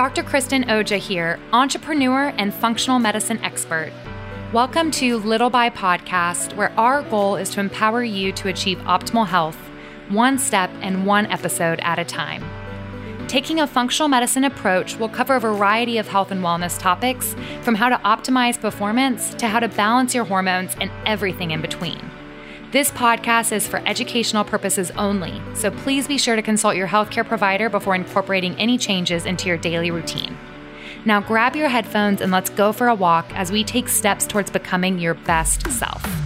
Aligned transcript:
Dr. 0.00 0.22
Kristen 0.22 0.64
Oja 0.64 0.96
here, 0.96 1.38
entrepreneur 1.52 2.32
and 2.38 2.54
functional 2.54 2.98
medicine 2.98 3.38
expert. 3.44 3.92
Welcome 4.50 4.90
to 4.92 5.18
Little 5.18 5.50
by 5.50 5.68
Podcast, 5.68 6.56
where 6.56 6.72
our 6.80 7.02
goal 7.02 7.36
is 7.36 7.50
to 7.50 7.60
empower 7.60 8.02
you 8.02 8.32
to 8.32 8.48
achieve 8.48 8.78
optimal 8.78 9.26
health, 9.26 9.58
one 10.08 10.38
step 10.38 10.70
and 10.80 11.04
one 11.04 11.26
episode 11.26 11.80
at 11.80 11.98
a 11.98 12.04
time. 12.06 12.42
Taking 13.28 13.60
a 13.60 13.66
functional 13.66 14.08
medicine 14.08 14.44
approach 14.44 14.96
will 14.96 15.10
cover 15.10 15.34
a 15.34 15.40
variety 15.40 15.98
of 15.98 16.08
health 16.08 16.30
and 16.30 16.42
wellness 16.42 16.78
topics, 16.78 17.36
from 17.60 17.74
how 17.74 17.90
to 17.90 17.96
optimize 17.96 18.58
performance 18.58 19.34
to 19.34 19.48
how 19.48 19.60
to 19.60 19.68
balance 19.68 20.14
your 20.14 20.24
hormones 20.24 20.74
and 20.80 20.90
everything 21.04 21.50
in 21.50 21.60
between. 21.60 22.00
This 22.72 22.92
podcast 22.92 23.50
is 23.50 23.66
for 23.66 23.82
educational 23.84 24.44
purposes 24.44 24.92
only, 24.92 25.42
so 25.54 25.72
please 25.72 26.06
be 26.06 26.16
sure 26.16 26.36
to 26.36 26.42
consult 26.42 26.76
your 26.76 26.86
healthcare 26.86 27.26
provider 27.26 27.68
before 27.68 27.96
incorporating 27.96 28.54
any 28.60 28.78
changes 28.78 29.26
into 29.26 29.48
your 29.48 29.56
daily 29.56 29.90
routine. 29.90 30.38
Now 31.04 31.20
grab 31.20 31.56
your 31.56 31.68
headphones 31.68 32.20
and 32.20 32.30
let's 32.30 32.48
go 32.50 32.72
for 32.72 32.86
a 32.86 32.94
walk 32.94 33.26
as 33.34 33.50
we 33.50 33.64
take 33.64 33.88
steps 33.88 34.24
towards 34.24 34.52
becoming 34.52 35.00
your 35.00 35.14
best 35.14 35.68
self. 35.68 36.19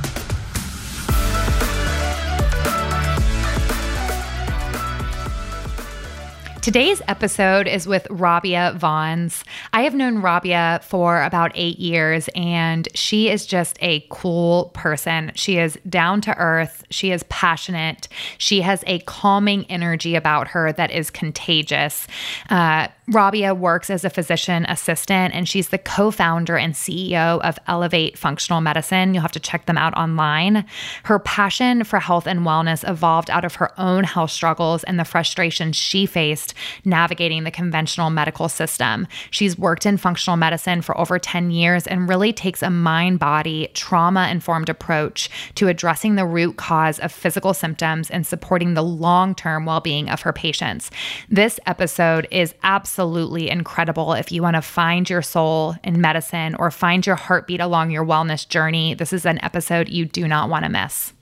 Today's 6.64 7.02
episode 7.08 7.68
is 7.68 7.86
with 7.86 8.06
Rabia 8.08 8.74
Vaughns. 8.78 9.44
I 9.74 9.82
have 9.82 9.94
known 9.94 10.22
Rabia 10.22 10.80
for 10.82 11.22
about 11.22 11.52
eight 11.54 11.78
years, 11.78 12.30
and 12.34 12.88
she 12.94 13.28
is 13.28 13.44
just 13.44 13.76
a 13.82 14.06
cool 14.08 14.70
person. 14.72 15.30
She 15.34 15.58
is 15.58 15.78
down 15.86 16.22
to 16.22 16.34
earth, 16.38 16.82
she 16.88 17.10
is 17.10 17.22
passionate, 17.24 18.08
she 18.38 18.62
has 18.62 18.82
a 18.86 19.00
calming 19.00 19.66
energy 19.66 20.14
about 20.14 20.48
her 20.48 20.72
that 20.72 20.90
is 20.90 21.10
contagious. 21.10 22.06
Uh, 22.48 22.88
Rabia 23.08 23.54
works 23.54 23.90
as 23.90 24.02
a 24.02 24.08
physician 24.08 24.64
assistant 24.64 25.34
and 25.34 25.46
she's 25.46 25.68
the 25.68 25.76
co 25.76 26.10
founder 26.10 26.56
and 26.56 26.72
CEO 26.72 27.38
of 27.42 27.58
Elevate 27.66 28.16
Functional 28.16 28.62
Medicine. 28.62 29.12
You'll 29.12 29.20
have 29.20 29.32
to 29.32 29.40
check 29.40 29.66
them 29.66 29.76
out 29.76 29.94
online. 29.94 30.64
Her 31.02 31.18
passion 31.18 31.84
for 31.84 31.98
health 32.00 32.26
and 32.26 32.40
wellness 32.40 32.88
evolved 32.88 33.28
out 33.28 33.44
of 33.44 33.56
her 33.56 33.78
own 33.78 34.04
health 34.04 34.30
struggles 34.30 34.84
and 34.84 34.98
the 34.98 35.04
frustrations 35.04 35.76
she 35.76 36.06
faced 36.06 36.54
navigating 36.86 37.44
the 37.44 37.50
conventional 37.50 38.08
medical 38.08 38.48
system. 38.48 39.06
She's 39.30 39.58
worked 39.58 39.84
in 39.84 39.98
functional 39.98 40.38
medicine 40.38 40.80
for 40.80 40.96
over 40.98 41.18
10 41.18 41.50
years 41.50 41.86
and 41.86 42.08
really 42.08 42.32
takes 42.32 42.62
a 42.62 42.70
mind 42.70 43.18
body, 43.18 43.68
trauma 43.74 44.28
informed 44.30 44.70
approach 44.70 45.28
to 45.56 45.68
addressing 45.68 46.14
the 46.14 46.24
root 46.24 46.56
cause 46.56 46.98
of 47.00 47.12
physical 47.12 47.52
symptoms 47.52 48.10
and 48.10 48.26
supporting 48.26 48.72
the 48.72 48.82
long 48.82 49.34
term 49.34 49.66
well 49.66 49.80
being 49.80 50.08
of 50.08 50.22
her 50.22 50.32
patients. 50.32 50.90
This 51.28 51.60
episode 51.66 52.26
is 52.30 52.54
absolutely 52.62 52.93
absolutely 52.94 53.50
incredible 53.50 54.12
if 54.12 54.30
you 54.30 54.40
want 54.40 54.54
to 54.54 54.62
find 54.62 55.10
your 55.10 55.20
soul 55.20 55.74
in 55.82 56.00
medicine 56.00 56.54
or 56.60 56.70
find 56.70 57.04
your 57.04 57.16
heartbeat 57.16 57.60
along 57.60 57.90
your 57.90 58.04
wellness 58.04 58.48
journey. 58.48 58.94
This 58.94 59.12
is 59.12 59.26
an 59.26 59.42
episode 59.42 59.88
you 59.88 60.04
do 60.04 60.28
not 60.28 60.48
want 60.48 60.64
to 60.64 60.70
miss. 60.70 61.12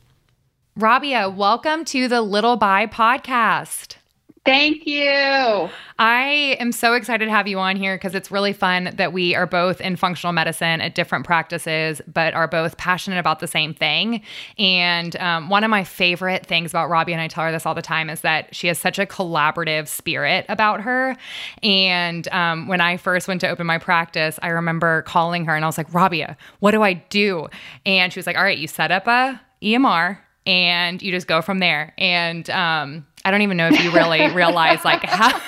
Rabia, 0.77 1.31
welcome 1.31 1.87
to 1.87 2.09
the 2.09 2.21
Little 2.21 2.57
By 2.59 2.87
podcast. 2.87 3.97
Thank 4.45 4.89
you. 4.89 5.71
I 6.01 6.57
am 6.59 6.73
so 6.73 6.95
excited 6.95 7.27
to 7.27 7.31
have 7.31 7.47
you 7.47 7.61
on 7.61 7.77
here 7.77 7.95
because 7.95 8.17
it's 8.17 8.33
really 8.33 8.53
fun 8.53 8.91
that 8.97 9.13
we 9.13 9.37
are 9.37 9.47
both 9.47 9.81
in 9.81 9.95
functional 9.95 10.33
medicine 10.33 10.81
at 10.81 10.97
different 10.97 11.25
practices, 11.25 12.03
but 12.13 12.35
are 12.35 12.49
both 12.49 12.77
passionate 12.77 13.21
about 13.21 13.39
the 13.39 13.47
same 13.47 13.73
thing. 13.73 14.21
And 14.59 15.15
um, 15.17 15.49
one 15.49 15.63
of 15.63 15.71
my 15.71 15.85
favorite 15.85 16.45
things 16.45 16.73
about 16.73 16.91
Robbie, 16.91 17.13
and 17.13 17.21
I 17.21 17.29
tell 17.29 17.45
her 17.45 17.53
this 17.53 17.67
all 17.67 17.77
the 17.77 17.83
time, 17.83 18.11
is 18.11 18.23
that 18.23 18.53
she 18.53 18.67
has 18.67 18.81
such 18.81 18.99
a 18.99 19.07
collaborative 19.07 19.87
spirit 19.87 20.45
about 20.49 20.81
her. 20.81 21.17
And 21.63 22.27
um, 22.33 22.67
when 22.67 22.81
I 22.81 22.97
first 22.97 23.29
went 23.29 23.43
to 23.43 23.49
open 23.49 23.65
my 23.65 23.79
practice, 23.79 24.41
I 24.43 24.49
remember 24.49 25.03
calling 25.03 25.45
her 25.45 25.55
and 25.55 25.65
I 25.65 25.69
was 25.69 25.79
like, 25.79 25.95
Robbie, 25.95 26.27
what 26.59 26.73
do 26.73 26.83
I 26.83 26.95
do? 26.95 27.47
And 27.87 28.13
she 28.13 28.19
was 28.19 28.27
like, 28.27 28.37
All 28.37 28.43
right, 28.43 28.59
you 28.59 28.67
set 28.67 28.91
up 28.91 29.07
a 29.07 29.41
EMR 29.63 30.19
and 30.47 31.01
you 31.01 31.13
just 31.13 31.29
go 31.29 31.43
from 31.43 31.61
there. 31.61 31.95
And 31.97 32.51
um, 32.51 33.07
I 33.25 33.31
don't 33.31 33.43
even 33.43 33.57
know 33.57 33.69
if 33.69 33.83
you 33.83 33.91
really 33.93 34.31
realize 34.35 34.85
like 34.85 35.03
how 35.05 35.41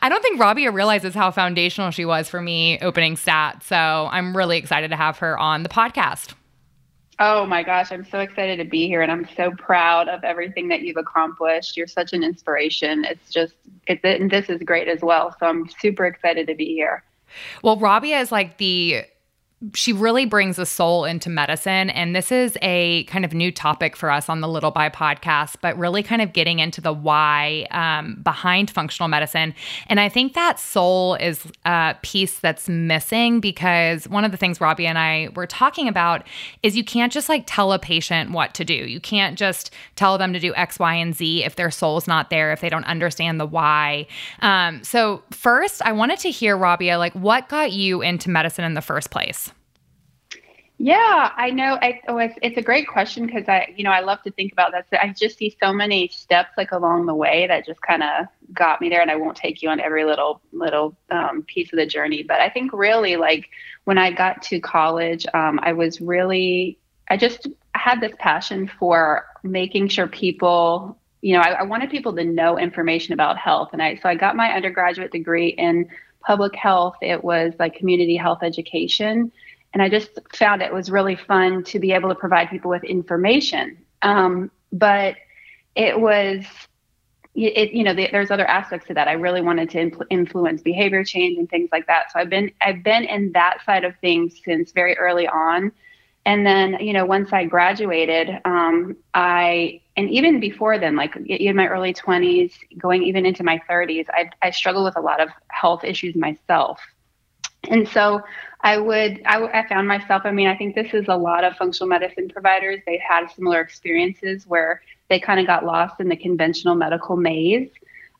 I 0.00 0.08
don't 0.08 0.22
think 0.22 0.40
Rabia 0.40 0.70
realizes 0.70 1.14
how 1.14 1.30
foundational 1.30 1.90
she 1.90 2.04
was 2.04 2.28
for 2.28 2.40
me 2.40 2.78
opening 2.80 3.16
stat. 3.16 3.62
So 3.62 3.76
I'm 3.76 4.36
really 4.36 4.58
excited 4.58 4.90
to 4.90 4.96
have 4.96 5.18
her 5.18 5.38
on 5.38 5.62
the 5.62 5.68
podcast. 5.68 6.34
Oh 7.20 7.46
my 7.46 7.64
gosh, 7.64 7.90
I'm 7.90 8.04
so 8.04 8.20
excited 8.20 8.58
to 8.58 8.64
be 8.64 8.86
here 8.86 9.02
and 9.02 9.10
I'm 9.10 9.26
so 9.36 9.50
proud 9.50 10.08
of 10.08 10.22
everything 10.22 10.68
that 10.68 10.82
you've 10.82 10.96
accomplished. 10.96 11.76
You're 11.76 11.88
such 11.88 12.12
an 12.12 12.22
inspiration. 12.22 13.04
It's 13.04 13.30
just 13.30 13.54
it's 13.86 14.04
and 14.04 14.30
this 14.30 14.48
is 14.48 14.62
great 14.62 14.88
as 14.88 15.00
well. 15.00 15.34
So 15.40 15.46
I'm 15.46 15.68
super 15.80 16.06
excited 16.06 16.46
to 16.46 16.54
be 16.54 16.74
here. 16.74 17.02
Well, 17.62 17.76
Rabia 17.76 18.20
is 18.20 18.30
like 18.30 18.58
the 18.58 19.04
she 19.74 19.92
really 19.92 20.24
brings 20.24 20.56
a 20.58 20.66
soul 20.66 21.04
into 21.04 21.28
medicine. 21.28 21.90
And 21.90 22.14
this 22.14 22.30
is 22.30 22.56
a 22.62 23.02
kind 23.04 23.24
of 23.24 23.34
new 23.34 23.50
topic 23.50 23.96
for 23.96 24.08
us 24.08 24.28
on 24.28 24.40
the 24.40 24.46
Little 24.46 24.70
By 24.70 24.88
podcast, 24.88 25.56
but 25.60 25.76
really 25.76 26.02
kind 26.02 26.22
of 26.22 26.32
getting 26.32 26.60
into 26.60 26.80
the 26.80 26.92
why 26.92 27.66
um, 27.72 28.20
behind 28.22 28.70
functional 28.70 29.08
medicine. 29.08 29.54
And 29.88 29.98
I 29.98 30.08
think 30.08 30.34
that 30.34 30.60
soul 30.60 31.16
is 31.16 31.44
a 31.64 31.96
piece 32.02 32.38
that's 32.38 32.68
missing 32.68 33.40
because 33.40 34.08
one 34.08 34.24
of 34.24 34.30
the 34.30 34.36
things 34.36 34.60
Robbie 34.60 34.86
and 34.86 34.96
I 34.96 35.30
were 35.34 35.46
talking 35.46 35.88
about 35.88 36.24
is 36.62 36.76
you 36.76 36.84
can't 36.84 37.12
just 37.12 37.28
like 37.28 37.42
tell 37.46 37.72
a 37.72 37.80
patient 37.80 38.30
what 38.30 38.54
to 38.54 38.64
do. 38.64 38.74
You 38.74 39.00
can't 39.00 39.36
just 39.36 39.74
tell 39.96 40.18
them 40.18 40.32
to 40.32 40.38
do 40.38 40.54
X, 40.54 40.78
Y, 40.78 40.94
and 40.94 41.16
Z 41.16 41.44
if 41.44 41.56
their 41.56 41.72
soul's 41.72 42.06
not 42.06 42.30
there, 42.30 42.52
if 42.52 42.60
they 42.60 42.68
don't 42.68 42.84
understand 42.84 43.40
the 43.40 43.46
why. 43.46 44.06
Um, 44.40 44.84
so, 44.84 45.22
first, 45.32 45.82
I 45.82 45.90
wanted 45.90 46.20
to 46.20 46.30
hear, 46.30 46.56
Robbie, 46.56 46.94
like 46.94 47.14
what 47.14 47.48
got 47.48 47.72
you 47.72 48.02
into 48.02 48.30
medicine 48.30 48.64
in 48.64 48.74
the 48.74 48.82
first 48.82 49.10
place? 49.10 49.47
Yeah, 50.80 51.32
I 51.36 51.50
know. 51.50 51.76
I, 51.82 52.00
oh, 52.06 52.18
it's, 52.18 52.36
it's 52.40 52.56
a 52.56 52.62
great 52.62 52.86
question 52.86 53.26
because 53.26 53.48
I, 53.48 53.74
you 53.76 53.82
know, 53.82 53.90
I 53.90 53.98
love 53.98 54.22
to 54.22 54.30
think 54.30 54.52
about 54.52 54.70
that. 54.72 54.86
I 54.92 55.12
just 55.12 55.36
see 55.36 55.56
so 55.60 55.72
many 55.72 56.06
steps 56.08 56.50
like 56.56 56.70
along 56.70 57.06
the 57.06 57.14
way 57.16 57.48
that 57.48 57.66
just 57.66 57.82
kind 57.82 58.04
of 58.04 58.26
got 58.52 58.80
me 58.80 58.88
there. 58.88 59.00
And 59.02 59.10
I 59.10 59.16
won't 59.16 59.36
take 59.36 59.60
you 59.60 59.70
on 59.70 59.80
every 59.80 60.04
little 60.04 60.40
little 60.52 60.96
um, 61.10 61.42
piece 61.42 61.72
of 61.72 61.78
the 61.78 61.86
journey, 61.86 62.22
but 62.22 62.40
I 62.40 62.48
think 62.48 62.72
really 62.72 63.16
like 63.16 63.48
when 63.84 63.98
I 63.98 64.12
got 64.12 64.40
to 64.42 64.60
college, 64.60 65.26
um, 65.34 65.58
I 65.64 65.72
was 65.72 66.00
really, 66.00 66.78
I 67.10 67.16
just 67.16 67.48
had 67.74 68.00
this 68.00 68.12
passion 68.20 68.70
for 68.78 69.26
making 69.42 69.88
sure 69.88 70.06
people, 70.06 70.96
you 71.22 71.34
know, 71.34 71.40
I, 71.40 71.54
I 71.54 71.62
wanted 71.64 71.90
people 71.90 72.14
to 72.14 72.24
know 72.24 72.56
information 72.56 73.14
about 73.14 73.36
health, 73.36 73.70
and 73.72 73.82
I 73.82 73.96
so 73.96 74.08
I 74.08 74.14
got 74.14 74.36
my 74.36 74.52
undergraduate 74.52 75.10
degree 75.10 75.48
in 75.48 75.88
public 76.20 76.54
health. 76.54 76.94
It 77.02 77.24
was 77.24 77.52
like 77.58 77.74
community 77.74 78.16
health 78.16 78.44
education 78.44 79.32
and 79.72 79.82
I 79.82 79.88
just 79.88 80.18
found 80.34 80.62
it 80.62 80.72
was 80.72 80.90
really 80.90 81.16
fun 81.16 81.62
to 81.64 81.78
be 81.78 81.92
able 81.92 82.08
to 82.08 82.14
provide 82.14 82.48
people 82.48 82.70
with 82.70 82.84
information. 82.84 83.78
Um, 84.02 84.50
but 84.72 85.16
it 85.74 85.98
was, 86.00 86.44
it, 87.34 87.72
you 87.72 87.84
know, 87.84 87.94
the, 87.94 88.08
there's 88.10 88.30
other 88.30 88.46
aspects 88.46 88.86
to 88.88 88.94
that. 88.94 89.08
I 89.08 89.12
really 89.12 89.42
wanted 89.42 89.70
to 89.70 89.78
impl- 89.78 90.06
influence 90.10 90.62
behavior 90.62 91.04
change 91.04 91.38
and 91.38 91.48
things 91.48 91.68
like 91.70 91.86
that. 91.86 92.10
So 92.12 92.18
I've 92.18 92.30
been, 92.30 92.50
I've 92.60 92.82
been 92.82 93.04
in 93.04 93.32
that 93.32 93.58
side 93.64 93.84
of 93.84 93.94
things 94.00 94.40
since 94.44 94.72
very 94.72 94.96
early 94.96 95.28
on. 95.28 95.72
And 96.24 96.44
then, 96.44 96.78
you 96.80 96.92
know, 96.92 97.06
once 97.06 97.32
I 97.32 97.44
graduated, 97.44 98.40
um, 98.44 98.96
I, 99.14 99.80
and 99.96 100.10
even 100.10 100.40
before 100.40 100.78
then, 100.78 100.94
like 100.96 101.16
in 101.16 101.56
my 101.56 101.66
early 101.68 101.94
20s, 101.94 102.52
going 102.76 103.02
even 103.02 103.24
into 103.24 103.44
my 103.44 103.60
30s, 103.68 104.06
I, 104.12 104.30
I 104.42 104.50
struggled 104.50 104.84
with 104.84 104.96
a 104.96 105.00
lot 105.00 105.20
of 105.20 105.28
health 105.48 105.84
issues 105.84 106.14
myself. 106.16 106.80
And 107.70 107.88
so 107.88 108.22
I 108.60 108.78
would, 108.78 109.22
I, 109.24 109.40
I, 109.46 109.68
found 109.68 109.86
myself, 109.86 110.22
I 110.24 110.32
mean, 110.32 110.48
I 110.48 110.56
think 110.56 110.74
this 110.74 110.92
is 110.92 111.06
a 111.08 111.16
lot 111.16 111.44
of 111.44 111.56
functional 111.56 111.88
medicine 111.88 112.28
providers. 112.28 112.80
They 112.86 112.98
had 112.98 113.30
similar 113.30 113.60
experiences 113.60 114.46
where 114.46 114.82
they 115.08 115.20
kind 115.20 115.38
of 115.38 115.46
got 115.46 115.64
lost 115.64 116.00
in 116.00 116.08
the 116.08 116.16
conventional 116.16 116.74
medical 116.74 117.16
maze. 117.16 117.70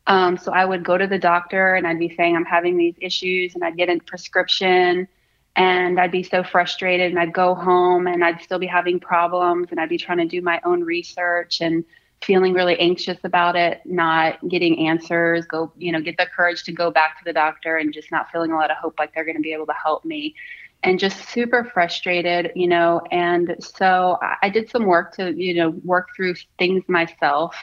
Um, 0.07 0.39
so 0.39 0.53
I 0.53 0.65
would 0.65 0.85
go 0.85 0.97
to 0.97 1.07
the 1.07 1.19
doctor 1.19 1.75
and 1.75 1.87
I'd 1.87 1.99
be 1.99 2.15
saying, 2.15 2.37
I'm 2.37 2.45
having 2.45 2.77
these 2.77 2.95
issues, 3.01 3.55
and 3.55 3.65
I'd 3.65 3.77
get 3.77 3.89
a 3.89 3.99
prescription 3.99 5.09
and 5.57 6.01
I'd 6.01 6.13
be 6.13 6.23
so 6.23 6.45
frustrated. 6.45 7.11
And 7.11 7.19
I'd 7.19 7.33
go 7.33 7.55
home 7.55 8.07
and 8.07 8.25
I'd 8.25 8.41
still 8.41 8.61
be 8.61 8.67
having 8.67 9.01
problems, 9.01 9.69
and 9.71 9.81
I'd 9.81 9.89
be 9.89 9.99
trying 9.99 10.19
to 10.19 10.25
do 10.25 10.41
my 10.41 10.61
own 10.65 10.83
research 10.83 11.61
and 11.61 11.85
feeling 12.23 12.53
really 12.53 12.79
anxious 12.79 13.19
about 13.25 13.57
it, 13.57 13.81
not 13.85 14.37
getting 14.49 14.89
answers, 14.89 15.47
go, 15.47 15.73
you 15.77 15.93
know, 15.93 16.01
get 16.01 16.17
the 16.17 16.27
courage 16.27 16.65
to 16.65 16.73
go 16.73 16.91
back 16.91 17.19
to 17.19 17.25
the 17.25 17.33
doctor 17.33 17.77
and 17.77 17.93
just 17.93 18.11
not 18.11 18.31
feeling 18.31 18.51
a 18.51 18.57
lot 18.57 18.71
of 18.71 18.77
hope 18.77 18.95
like 18.99 19.15
they're 19.15 19.25
going 19.25 19.37
to 19.37 19.43
be 19.43 19.53
able 19.53 19.67
to 19.67 19.75
help 19.75 20.05
me 20.05 20.35
and 20.83 20.99
just 20.99 21.29
super 21.29 21.65
frustrated, 21.65 22.53
you 22.55 22.69
know. 22.69 23.01
And 23.11 23.57
so 23.61 24.19
I 24.43 24.49
did 24.49 24.71
some 24.71 24.85
work 24.85 25.15
to, 25.17 25.33
you 25.33 25.55
know, 25.55 25.71
work 25.85 26.09
through 26.15 26.35
things 26.59 26.85
myself 26.89 27.55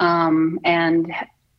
um, 0.00 0.60
and, 0.64 1.12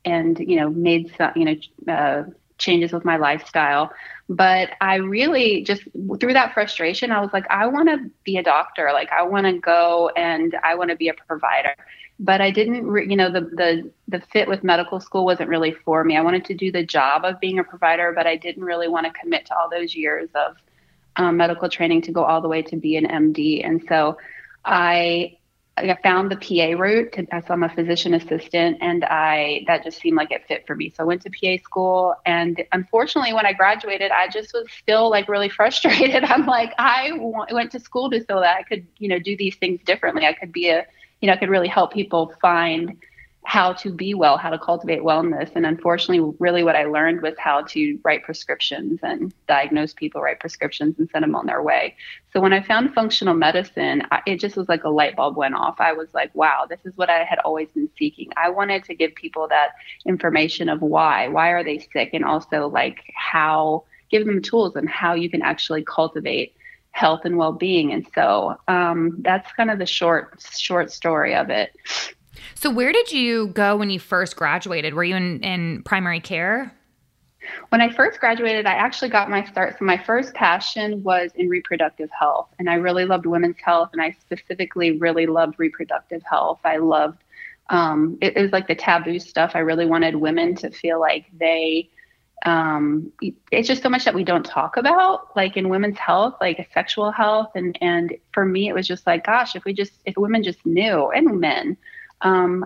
and, 0.06 0.40
you 0.40 0.58
know, 0.58 0.70
made 0.70 1.14
some, 1.18 1.32
you 1.36 1.46
know, 1.46 1.94
uh, 1.94 2.24
changes 2.58 2.92
with 2.92 3.06
my 3.06 3.18
lifestyle. 3.18 3.92
But 4.30 4.72
I 4.82 4.96
really 4.96 5.64
just 5.64 5.84
through 6.20 6.34
that 6.34 6.54
frustration, 6.54 7.12
I 7.12 7.22
was 7.22 7.30
like, 7.32 7.46
I 7.50 7.68
want 7.68 7.88
to 7.90 8.10
be 8.24 8.38
a 8.38 8.44
doctor. 8.44 8.90
Like 8.94 9.12
I 9.12 9.24
want 9.24 9.46
to 9.46 9.58
go 9.60 10.10
and 10.18 10.56
I 10.64 10.76
want 10.76 10.90
to 10.90 10.96
be 10.96 11.08
a 11.08 11.14
provider. 11.14 11.76
But 12.20 12.42
I 12.42 12.50
didn't, 12.50 12.86
re- 12.88 13.08
you 13.08 13.16
know, 13.16 13.32
the 13.32 13.42
the 13.42 13.92
the 14.08 14.22
fit 14.32 14.48
with 14.48 14.64
medical 14.64 15.00
school 15.00 15.26
wasn't 15.26 15.50
really 15.50 15.72
for 15.72 16.04
me. 16.04 16.18
I 16.18 16.22
wanted 16.22 16.46
to 16.46 16.56
do 16.56 16.72
the 16.72 16.84
job 16.84 17.26
of 17.26 17.40
being 17.40 17.60
a 17.60 17.64
provider, 17.64 18.12
but 18.12 18.26
I 18.26 18.36
didn't 18.36 18.64
really 18.64 18.88
want 18.88 19.06
to 19.06 19.20
commit 19.20 19.46
to 19.48 19.58
all 19.58 19.70
those 19.70 19.96
years 19.96 20.30
of 20.34 20.58
um, 21.16 21.38
medical 21.38 21.70
training 21.70 22.04
to 22.04 22.12
go 22.12 22.24
all 22.24 22.42
the 22.42 22.48
way 22.48 22.62
to 22.64 22.76
be 22.76 22.96
an 22.96 23.06
MD. 23.06 23.66
And 23.66 23.84
so 23.88 24.18
I 24.66 25.38
I 25.78 25.96
found 26.02 26.32
the 26.32 26.36
PA 26.38 26.80
route. 26.82 27.14
To, 27.14 27.28
so 27.46 27.54
I'm 27.54 27.64
a 27.64 27.70
physician 27.70 28.16
assistant, 28.16 28.78
and 28.82 29.04
I 29.06 29.64
that 29.68 29.84
just 29.84 30.00
seemed 30.02 30.18
like 30.18 30.32
it 30.32 30.44
fit 30.48 30.66
for 30.66 30.76
me. 30.76 30.92
So 30.96 31.04
I 31.04 31.06
went 31.06 31.22
to 31.24 31.30
PA 31.30 31.62
school, 31.64 32.16
and 32.26 32.64
unfortunately, 32.72 33.34
when 33.34 33.46
I 33.46 33.54
graduated, 33.54 34.12
I 34.12 34.28
just 34.28 34.54
was 34.54 34.68
still 34.72 35.10
like 35.10 35.30
really 35.30 35.50
frustrated. 35.60 36.24
I'm 36.24 36.46
like, 36.48 36.74
I 36.80 37.12
went 37.52 37.72
to 37.74 37.80
school 37.80 38.10
to 38.10 38.20
so 38.22 38.40
that 38.40 38.58
I 38.58 38.64
could, 38.64 38.88
you 38.98 39.08
know, 39.08 39.20
do 39.20 39.38
these 39.38 39.56
things 39.58 39.82
differently. 39.86 40.26
I 40.26 40.34
could 40.34 40.52
be 40.52 40.70
a, 40.70 40.86
you 41.22 41.28
know, 41.28 41.34
I 41.34 41.38
could 41.38 41.50
really 41.50 41.68
help 41.68 41.94
people 41.94 42.34
find 42.42 42.98
how 43.48 43.72
to 43.72 43.94
be 43.94 44.14
well, 44.14 44.38
how 44.38 44.50
to 44.50 44.60
cultivate 44.60 45.00
wellness. 45.00 45.50
And 45.56 45.66
unfortunately, 45.66 46.36
really 46.38 46.66
what 46.66 46.76
I 46.76 46.84
learned 46.84 47.22
was 47.22 47.36
how 47.38 47.62
to 47.62 47.98
write 48.04 48.24
prescriptions 48.24 49.00
and 49.04 49.34
diagnose 49.48 49.94
people, 49.94 50.22
write 50.22 50.42
prescriptions, 50.42 51.00
and 51.00 51.10
send 51.10 51.24
them 51.24 51.34
on 51.34 51.46
their 51.46 51.64
way. 51.64 51.96
So 52.34 52.42
when 52.42 52.52
I 52.52 52.62
found 52.62 52.94
functional 52.94 53.36
medicine, 53.36 54.04
it 54.26 54.42
just 54.42 54.58
was 54.58 54.68
like 54.68 54.84
a 54.84 54.90
light 54.90 55.16
bulb 55.16 55.38
went 55.38 55.56
off. 55.56 55.80
I 55.80 55.94
was 55.94 56.14
like, 56.14 56.36
wow, 56.36 56.66
this 56.70 56.82
is 56.84 56.98
what 56.98 57.10
I 57.10 57.24
had 57.24 57.40
always 57.40 57.70
been 57.70 57.90
seeking. 57.98 58.28
I 58.36 58.50
wanted 58.50 58.84
to 58.84 58.94
give 58.94 59.16
people 59.16 59.48
that 59.48 59.70
information 60.06 60.68
of 60.68 60.82
why, 60.82 61.30
why 61.30 61.52
are 61.52 61.64
they 61.64 61.80
sick, 61.94 62.10
and 62.12 62.26
also 62.26 62.68
like 62.68 63.14
how, 63.16 63.86
give 64.12 64.26
them 64.26 64.42
tools 64.42 64.76
and 64.76 64.90
how 64.90 65.14
you 65.14 65.30
can 65.30 65.42
actually 65.42 65.86
cultivate 65.86 66.54
health 66.98 67.22
and 67.26 67.38
well-being 67.38 67.94
and 67.94 68.08
so 68.16 68.58
um, 68.68 69.18
that's 69.20 69.52
kind 69.54 69.70
of 69.70 69.78
the 69.78 69.86
short 69.86 70.44
short 70.58 70.92
story 70.92 71.36
of 71.36 71.50
it 71.50 71.72
so, 72.56 72.72
where 72.72 72.92
did 72.92 73.12
you 73.12 73.48
go 73.50 73.76
when 73.76 73.92
you 73.92 74.00
first 74.00 74.36
graduated? 74.36 74.96
Were 74.96 75.04
you 75.04 75.16
in, 75.16 75.42
in 75.42 75.84
primary 75.84 76.20
care? 76.20 76.74
When 77.70 77.82
I 77.82 77.94
first 77.94 78.20
graduated, 78.20 78.66
I 78.66 78.74
actually 78.74 79.10
got 79.10 79.30
my 79.30 79.44
start. 79.46 79.78
So, 79.78 79.86
my 79.86 79.98
first 79.98 80.34
passion 80.34 81.04
was 81.04 81.32
in 81.36 81.50
reproductive 81.50 82.10
health, 82.18 82.50
and 82.58 82.68
I 82.68 82.76
really 82.76 83.06
loved 83.06 83.28
women's 83.28 83.60
health, 83.64 83.90
and 83.94 84.02
I 84.02 84.16
specifically 84.20 84.98
really 84.98 85.28
loved 85.28 85.56
reproductive 85.60 86.24
health. 86.30 86.60
I 86.64 86.78
loved 86.78 87.24
um, 87.70 88.18
it, 88.22 88.36
it 88.36 88.42
was 88.42 88.52
like 88.52 88.68
the 88.68 88.76
taboo 88.76 89.20
stuff. 89.20 89.52
I 89.54 89.60
really 89.60 89.86
wanted 89.86 90.16
women 90.16 90.56
to 90.56 90.72
feel 90.72 91.00
like 91.00 91.26
they 91.38 91.90
um, 92.46 93.12
it's 93.52 93.68
just 93.68 93.82
so 93.82 93.90
much 93.90 94.06
that 94.06 94.14
we 94.14 94.24
don't 94.24 94.46
talk 94.46 94.78
about 94.78 95.36
like 95.36 95.58
in 95.58 95.70
women's 95.70 95.98
health 95.98 96.36
like 96.40 96.70
sexual 96.74 97.12
health 97.12 97.50
and 97.56 97.78
and 97.82 98.16
for 98.32 98.46
me 98.46 98.70
it 98.70 98.74
was 98.74 98.88
just 98.88 99.08
like 99.08 99.26
gosh 99.26 99.56
if 99.56 99.66
we 99.66 99.74
just 99.74 99.94
if 100.06 100.16
women 100.18 100.44
just 100.44 100.64
knew 100.66 101.10
and 101.10 101.40
men 101.40 101.76
um, 102.22 102.66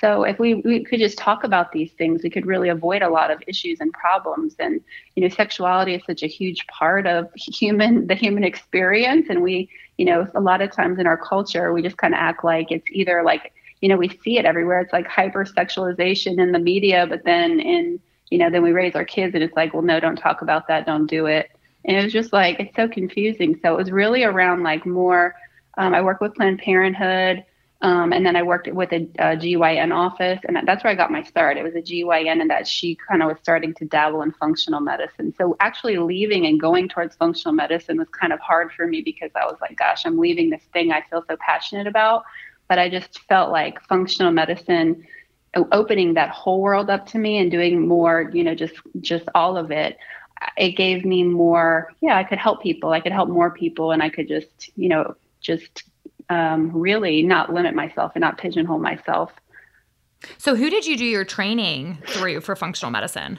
so 0.00 0.24
if 0.24 0.38
we, 0.38 0.54
we 0.54 0.84
could 0.84 0.98
just 0.98 1.18
talk 1.18 1.44
about 1.44 1.72
these 1.72 1.92
things, 1.92 2.22
we 2.22 2.30
could 2.30 2.46
really 2.46 2.68
avoid 2.68 3.02
a 3.02 3.08
lot 3.08 3.30
of 3.30 3.42
issues 3.46 3.80
and 3.80 3.92
problems. 3.92 4.54
And 4.58 4.80
you 5.14 5.22
know, 5.22 5.28
sexuality 5.28 5.94
is 5.94 6.02
such 6.06 6.22
a 6.22 6.26
huge 6.26 6.66
part 6.68 7.06
of 7.06 7.30
human 7.36 8.06
the 8.06 8.14
human 8.14 8.44
experience. 8.44 9.26
And 9.28 9.42
we, 9.42 9.68
you 9.98 10.04
know, 10.04 10.26
a 10.34 10.40
lot 10.40 10.62
of 10.62 10.72
times 10.72 10.98
in 10.98 11.06
our 11.06 11.16
culture, 11.16 11.72
we 11.72 11.82
just 11.82 11.98
kind 11.98 12.14
of 12.14 12.18
act 12.18 12.44
like 12.44 12.70
it's 12.70 12.86
either 12.90 13.22
like 13.22 13.52
you 13.80 13.88
know 13.88 13.96
we 13.96 14.08
see 14.08 14.38
it 14.38 14.44
everywhere. 14.44 14.80
It's 14.80 14.92
like 14.92 15.08
hypersexualization 15.08 16.38
in 16.38 16.52
the 16.52 16.58
media, 16.58 17.06
but 17.06 17.24
then 17.24 17.60
in 17.60 18.00
you 18.34 18.38
know 18.40 18.50
then 18.50 18.64
we 18.64 18.72
raise 18.72 18.96
our 18.96 19.04
kids 19.04 19.32
and 19.36 19.44
it's 19.44 19.54
like, 19.54 19.72
well, 19.72 19.84
no, 19.84 20.00
don't 20.00 20.16
talk 20.16 20.42
about 20.42 20.66
that, 20.66 20.86
don't 20.86 21.06
do 21.06 21.26
it. 21.26 21.52
And 21.84 21.96
it 21.96 22.02
was 22.02 22.12
just 22.12 22.32
like 22.32 22.58
it's 22.58 22.74
so 22.74 22.88
confusing. 22.88 23.56
So 23.62 23.74
it 23.74 23.76
was 23.76 23.92
really 23.92 24.24
around 24.24 24.64
like 24.64 24.84
more. 24.84 25.36
Um, 25.78 25.94
I 25.94 26.00
work 26.02 26.20
with 26.20 26.34
Planned 26.34 26.58
Parenthood. 26.58 27.44
Um, 27.80 28.12
and 28.12 28.26
then 28.26 28.34
I 28.34 28.42
worked 28.42 28.72
with 28.72 28.92
a, 28.92 29.02
a, 29.18 29.36
GYN 29.36 29.94
office, 29.94 30.40
and 30.48 30.56
that's 30.66 30.82
where 30.82 30.90
I 30.90 30.96
got 30.96 31.10
my 31.10 31.22
start. 31.22 31.58
It 31.58 31.62
was 31.62 31.74
a 31.74 31.82
GYN, 31.82 32.40
and 32.40 32.48
that 32.48 32.66
she 32.66 32.96
kind 32.96 33.22
of 33.22 33.28
was 33.28 33.36
starting 33.42 33.74
to 33.74 33.84
dabble 33.84 34.22
in 34.22 34.32
functional 34.32 34.80
medicine. 34.80 35.34
So 35.36 35.54
actually 35.60 35.98
leaving 35.98 36.46
and 36.46 36.58
going 36.58 36.88
towards 36.88 37.14
functional 37.14 37.52
medicine 37.52 37.98
was 37.98 38.08
kind 38.08 38.32
of 38.32 38.40
hard 38.40 38.72
for 38.72 38.86
me 38.86 39.02
because 39.02 39.30
I 39.34 39.44
was 39.44 39.58
like, 39.60 39.76
gosh, 39.76 40.06
I'm 40.06 40.18
leaving 40.18 40.48
this 40.48 40.62
thing 40.72 40.92
I 40.92 41.02
feel 41.10 41.24
so 41.28 41.36
passionate 41.38 41.86
about. 41.86 42.24
But 42.68 42.78
I 42.78 42.88
just 42.88 43.18
felt 43.28 43.52
like 43.52 43.82
functional 43.82 44.32
medicine 44.32 45.04
opening 45.72 46.14
that 46.14 46.30
whole 46.30 46.60
world 46.60 46.90
up 46.90 47.06
to 47.06 47.18
me 47.18 47.38
and 47.38 47.50
doing 47.50 47.86
more, 47.86 48.30
you 48.32 48.44
know, 48.44 48.54
just 48.54 48.74
just 49.00 49.28
all 49.34 49.56
of 49.56 49.70
it 49.70 49.96
it 50.58 50.72
gave 50.72 51.06
me 51.06 51.22
more 51.22 51.90
yeah 52.02 52.18
i 52.18 52.24
could 52.24 52.36
help 52.36 52.60
people 52.60 52.90
i 52.90 53.00
could 53.00 53.12
help 53.12 53.30
more 53.30 53.52
people 53.52 53.92
and 53.92 54.02
i 54.02 54.10
could 54.10 54.28
just 54.28 54.68
you 54.76 54.88
know 54.90 55.14
just 55.40 55.84
um, 56.30 56.70
really 56.72 57.22
not 57.22 57.52
limit 57.52 57.74
myself 57.74 58.12
and 58.14 58.22
not 58.22 58.38
pigeonhole 58.38 58.78
myself. 58.78 59.32
So, 60.38 60.56
who 60.56 60.70
did 60.70 60.86
you 60.86 60.96
do 60.96 61.04
your 61.04 61.24
training 61.24 61.98
through 62.06 62.40
for 62.40 62.56
functional 62.56 62.90
medicine? 62.90 63.38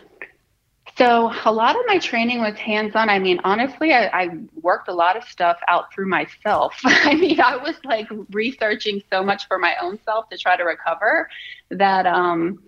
So, 0.98 1.34
a 1.44 1.52
lot 1.52 1.76
of 1.76 1.82
my 1.88 1.98
training 1.98 2.40
was 2.40 2.56
hands 2.56 2.96
on. 2.96 3.10
I 3.10 3.20
mean, 3.20 3.42
honestly, 3.44 3.94
I, 3.94 4.08
I, 4.08 4.30
worked 4.62 4.88
a 4.88 4.94
lot 4.94 5.18
of 5.18 5.26
stuff 5.26 5.58
out 5.68 5.94
through 5.94 6.08
myself. 6.08 6.74
I 6.86 7.16
mean, 7.16 7.42
I 7.42 7.58
was 7.58 7.76
like 7.84 8.08
researching 8.32 9.02
so 9.12 9.22
much 9.22 9.48
for 9.48 9.60
my 9.60 9.76
own 9.82 10.00
self 10.06 10.30
to 10.30 10.38
try 10.38 10.56
to 10.56 10.64
recover 10.64 11.30
that, 11.70 12.08
um, 12.08 12.64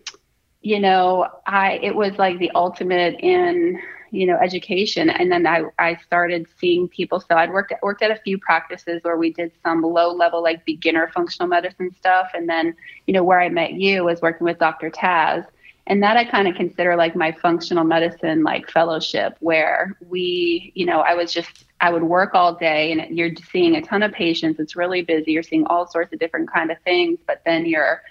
you 0.62 0.80
know, 0.80 1.28
I 1.46 1.80
it 1.82 1.96
was 1.96 2.18
like 2.18 2.38
the 2.40 2.52
ultimate 2.54 3.16
in 3.22 3.80
you 4.12 4.26
know 4.26 4.38
education 4.38 5.10
and 5.10 5.32
then 5.32 5.46
I, 5.46 5.64
I 5.80 5.98
started 6.06 6.48
seeing 6.60 6.88
people 6.88 7.20
so 7.20 7.36
i'd 7.36 7.52
worked 7.52 7.74
at, 7.74 7.82
worked 7.82 8.02
at 8.02 8.12
a 8.12 8.16
few 8.16 8.38
practices 8.38 9.04
where 9.04 9.18
we 9.18 9.34
did 9.34 9.52
some 9.64 9.82
low 9.82 10.14
level 10.14 10.42
like 10.42 10.66
beginner 10.66 11.12
functional 11.14 11.48
medicine 11.50 11.94
stuff 11.98 12.30
and 12.34 12.48
then 12.48 12.74
you 13.06 13.14
know 13.14 13.24
where 13.24 13.42
i 13.42 13.50
met 13.50 13.74
you 13.74 14.06
was 14.06 14.22
working 14.22 14.46
with 14.46 14.58
dr 14.60 14.90
taz 14.92 15.46
and 15.88 16.04
that 16.04 16.18
i 16.18 16.24
kind 16.24 16.48
of 16.48 16.56
consider 16.56 16.96
like 16.96 17.16
my 17.16 17.32
functional 17.32 17.84
medicine 17.84 18.44
like 18.44 18.70
fellowship 18.70 19.36
where 19.40 19.98
we 20.08 20.72
you 20.76 20.86
know 20.86 21.00
i 21.02 21.14
was 21.14 21.34
just 21.34 21.66
i 21.82 21.90
would 21.90 22.04
work 22.04 22.34
all 22.34 22.54
day 22.54 22.92
and 22.92 23.18
you're 23.18 23.32
seeing 23.52 23.76
a 23.76 23.82
ton 23.82 24.04
of 24.04 24.12
patients 24.12 24.60
it's 24.60 24.76
really 24.76 25.02
busy 25.02 25.32
you're 25.32 25.44
seeing 25.44 25.66
all 25.66 25.88
sorts 25.88 26.14
of 26.14 26.20
different 26.20 26.52
kind 26.52 26.72
of 26.72 26.78
things 26.84 27.20
but 27.26 27.42
then 27.46 27.66
you're 27.66 28.02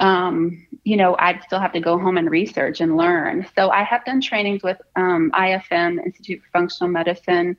um, 0.00 0.66
you 0.82 0.96
know, 0.96 1.14
I'd 1.18 1.42
still 1.42 1.60
have 1.60 1.74
to 1.74 1.80
go 1.80 1.98
home 1.98 2.16
and 2.16 2.30
research 2.30 2.80
and 2.80 2.96
learn. 2.96 3.46
So 3.54 3.70
I 3.70 3.82
have 3.84 4.04
done 4.06 4.22
trainings 4.22 4.62
with 4.62 4.80
um, 4.96 5.30
IFM, 5.34 6.04
Institute 6.04 6.40
for 6.42 6.48
Functional 6.58 6.90
Medicine, 6.90 7.56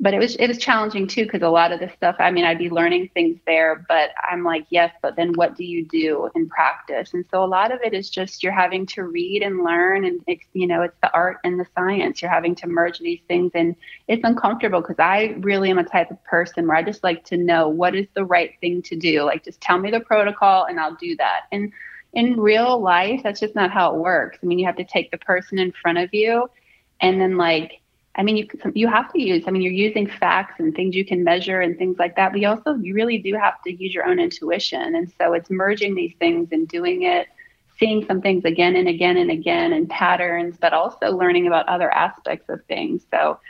but 0.00 0.14
it 0.14 0.18
was 0.18 0.36
it 0.36 0.48
was 0.48 0.58
challenging 0.58 1.06
too 1.06 1.24
because 1.24 1.42
a 1.42 1.48
lot 1.48 1.72
of 1.72 1.80
the 1.80 1.90
stuff 1.96 2.16
i 2.18 2.30
mean 2.30 2.44
i'd 2.44 2.58
be 2.58 2.70
learning 2.70 3.08
things 3.14 3.38
there 3.46 3.84
but 3.88 4.10
i'm 4.28 4.42
like 4.42 4.66
yes 4.70 4.92
but 5.02 5.16
then 5.16 5.32
what 5.34 5.56
do 5.56 5.64
you 5.64 5.86
do 5.86 6.30
in 6.34 6.48
practice? 6.48 7.14
And 7.14 7.24
so 7.30 7.44
a 7.44 7.46
lot 7.46 7.72
of 7.72 7.80
it 7.82 7.94
is 7.94 8.10
just 8.10 8.42
you're 8.42 8.52
having 8.52 8.86
to 8.86 9.04
read 9.04 9.42
and 9.42 9.62
learn 9.62 10.04
and 10.04 10.22
it's 10.26 10.44
you 10.52 10.66
know 10.66 10.82
it's 10.82 10.96
the 11.02 11.12
art 11.12 11.38
and 11.44 11.58
the 11.58 11.66
science. 11.74 12.22
You're 12.22 12.30
having 12.30 12.54
to 12.56 12.66
merge 12.66 12.98
these 12.98 13.20
things 13.28 13.52
and 13.54 13.76
it's 14.08 14.24
uncomfortable 14.24 14.80
because 14.80 14.98
i 14.98 15.34
really 15.40 15.70
am 15.70 15.78
a 15.78 15.84
type 15.84 16.10
of 16.10 16.22
person 16.24 16.66
where 16.66 16.76
i 16.76 16.82
just 16.82 17.04
like 17.04 17.24
to 17.24 17.36
know 17.36 17.68
what 17.68 17.94
is 17.94 18.06
the 18.14 18.24
right 18.24 18.52
thing 18.60 18.82
to 18.82 18.96
do. 18.96 19.22
Like 19.22 19.44
just 19.44 19.60
tell 19.60 19.78
me 19.78 19.90
the 19.90 20.00
protocol 20.00 20.64
and 20.64 20.78
i'll 20.80 20.96
do 20.96 21.16
that. 21.16 21.42
And 21.52 21.72
in 22.12 22.38
real 22.40 22.80
life 22.80 23.20
that's 23.22 23.40
just 23.40 23.54
not 23.54 23.70
how 23.70 23.94
it 23.94 23.98
works. 23.98 24.38
I 24.42 24.46
mean 24.46 24.58
you 24.58 24.66
have 24.66 24.76
to 24.76 24.84
take 24.84 25.10
the 25.10 25.18
person 25.18 25.58
in 25.58 25.72
front 25.72 25.98
of 25.98 26.12
you 26.12 26.48
and 27.00 27.20
then 27.20 27.36
like 27.36 27.80
I 28.16 28.22
mean, 28.22 28.36
you 28.36 28.48
you 28.74 28.88
have 28.88 29.12
to 29.12 29.20
use. 29.20 29.44
I 29.46 29.50
mean, 29.50 29.62
you're 29.62 29.72
using 29.72 30.06
facts 30.06 30.60
and 30.60 30.74
things 30.74 30.94
you 30.94 31.04
can 31.04 31.24
measure 31.24 31.60
and 31.60 31.76
things 31.76 31.98
like 31.98 32.14
that. 32.16 32.32
But 32.32 32.40
you 32.40 32.48
also 32.48 32.74
you 32.74 32.94
really 32.94 33.18
do 33.18 33.34
have 33.34 33.60
to 33.62 33.72
use 33.72 33.92
your 33.92 34.06
own 34.06 34.20
intuition, 34.20 34.94
and 34.94 35.12
so 35.18 35.32
it's 35.32 35.50
merging 35.50 35.94
these 35.94 36.14
things 36.20 36.50
and 36.52 36.68
doing 36.68 37.02
it, 37.02 37.26
seeing 37.78 38.06
some 38.06 38.20
things 38.20 38.44
again 38.44 38.76
and 38.76 38.88
again 38.88 39.16
and 39.16 39.30
again 39.30 39.72
and 39.72 39.90
patterns, 39.90 40.56
but 40.60 40.72
also 40.72 41.10
learning 41.10 41.48
about 41.48 41.68
other 41.68 41.90
aspects 41.90 42.48
of 42.48 42.64
things. 42.66 43.04
So 43.10 43.40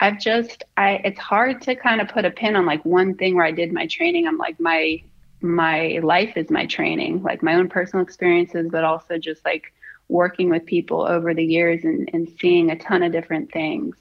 I've 0.00 0.18
just 0.18 0.64
I 0.78 1.02
it's 1.04 1.20
hard 1.20 1.60
to 1.62 1.74
kind 1.74 2.00
of 2.00 2.08
put 2.08 2.24
a 2.24 2.30
pin 2.30 2.56
on 2.56 2.64
like 2.64 2.84
one 2.84 3.14
thing 3.16 3.34
where 3.34 3.44
I 3.44 3.52
did 3.52 3.72
my 3.72 3.86
training. 3.86 4.26
I'm 4.26 4.38
like 4.38 4.58
my 4.58 5.02
my 5.42 6.00
life 6.02 6.38
is 6.38 6.50
my 6.50 6.64
training, 6.64 7.22
like 7.22 7.42
my 7.42 7.54
own 7.56 7.68
personal 7.68 8.02
experiences, 8.02 8.68
but 8.70 8.84
also 8.84 9.18
just 9.18 9.44
like 9.44 9.74
working 10.08 10.48
with 10.48 10.64
people 10.64 11.02
over 11.02 11.34
the 11.34 11.44
years 11.44 11.84
and, 11.84 12.08
and 12.14 12.30
seeing 12.40 12.70
a 12.70 12.78
ton 12.78 13.02
of 13.02 13.12
different 13.12 13.52
things 13.52 13.96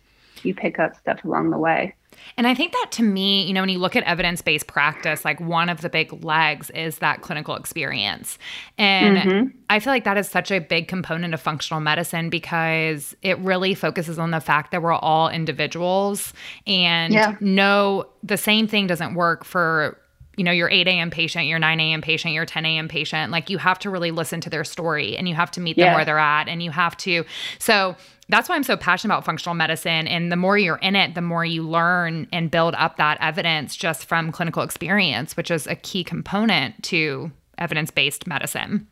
you 0.46 0.54
pick 0.54 0.80
up 0.80 0.96
stuff 0.96 1.24
along 1.24 1.50
the 1.50 1.58
way. 1.58 1.96
And 2.38 2.48
I 2.48 2.56
think 2.56 2.72
that 2.74 2.88
to 2.92 3.04
me, 3.04 3.46
you 3.46 3.54
know, 3.54 3.62
when 3.62 3.70
you 3.70 3.80
look 3.80 3.96
at 3.96 4.04
evidence 4.04 4.42
based 4.42 4.68
practice, 4.68 5.26
like 5.26 5.40
one 5.40 5.70
of 5.70 5.82
the 5.82 5.90
big 5.90 6.24
legs 6.24 6.70
is 6.72 7.00
that 7.00 7.22
clinical 7.22 7.56
experience. 7.56 8.38
And 8.78 9.18
mm-hmm. 9.18 9.58
I 9.70 9.80
feel 9.80 9.92
like 9.92 10.04
that 10.04 10.18
is 10.18 10.30
such 10.30 10.52
a 10.52 10.60
big 10.60 10.88
component 10.88 11.34
of 11.34 11.42
functional 11.42 11.82
medicine 11.82 12.30
because 12.30 13.16
it 13.22 13.38
really 13.40 13.74
focuses 13.74 14.20
on 14.20 14.32
the 14.32 14.40
fact 14.40 14.72
that 14.72 14.82
we're 14.82 14.94
all 14.94 15.30
individuals 15.30 16.34
and 16.68 17.14
yeah. 17.14 17.36
no, 17.40 18.06
the 18.22 18.38
same 18.38 18.68
thing 18.68 18.88
doesn't 18.88 19.16
work 19.16 19.44
for 19.44 20.00
you 20.36 20.44
know, 20.44 20.52
your 20.52 20.70
8 20.70 20.88
a.m. 20.88 21.12
patient, 21.12 21.46
your 21.46 21.60
9 21.60 21.80
a.m. 21.80 22.02
patient, 22.02 22.34
your 22.34 22.46
10 22.46 22.66
a.m. 22.66 22.88
patient. 22.88 23.32
Like 23.32 23.50
you 23.50 23.58
have 23.58 23.80
to 23.80 23.90
really 23.90 24.12
listen 24.12 24.42
to 24.42 24.50
their 24.50 24.64
story 24.64 25.16
and 25.18 25.30
you 25.30 25.36
have 25.36 25.52
to 25.52 25.62
meet 25.62 25.78
them 25.78 25.94
where 25.94 26.06
they're 26.06 26.18
at 26.18 26.48
and 26.48 26.64
you 26.64 26.72
have 26.72 26.98
to. 26.98 27.24
So 27.60 27.96
that's 28.30 28.50
why 28.50 28.56
I'm 28.56 28.64
so 28.64 28.78
passionate 28.78 29.14
about 29.14 29.26
functional 29.26 29.54
medicine. 29.54 30.08
And 30.08 30.32
the 30.32 30.36
more 30.36 30.58
you're 30.58 30.78
in 30.78 30.96
it, 30.96 31.14
the 31.14 31.22
more 31.22 31.46
you 31.46 31.64
learn 31.64 32.28
and 32.32 32.50
build 32.50 32.74
up 32.76 32.98
that 32.98 33.18
evidence 33.22 33.76
just 33.76 34.06
from 34.06 34.32
clinical 34.32 34.64
experience, 34.64 35.38
which 35.38 35.52
is 35.52 35.68
a 35.68 35.76
key 35.76 36.04
component 36.04 36.82
to 36.84 37.32
evidence 37.58 37.92
based 37.92 38.26
medicine. 38.26 38.88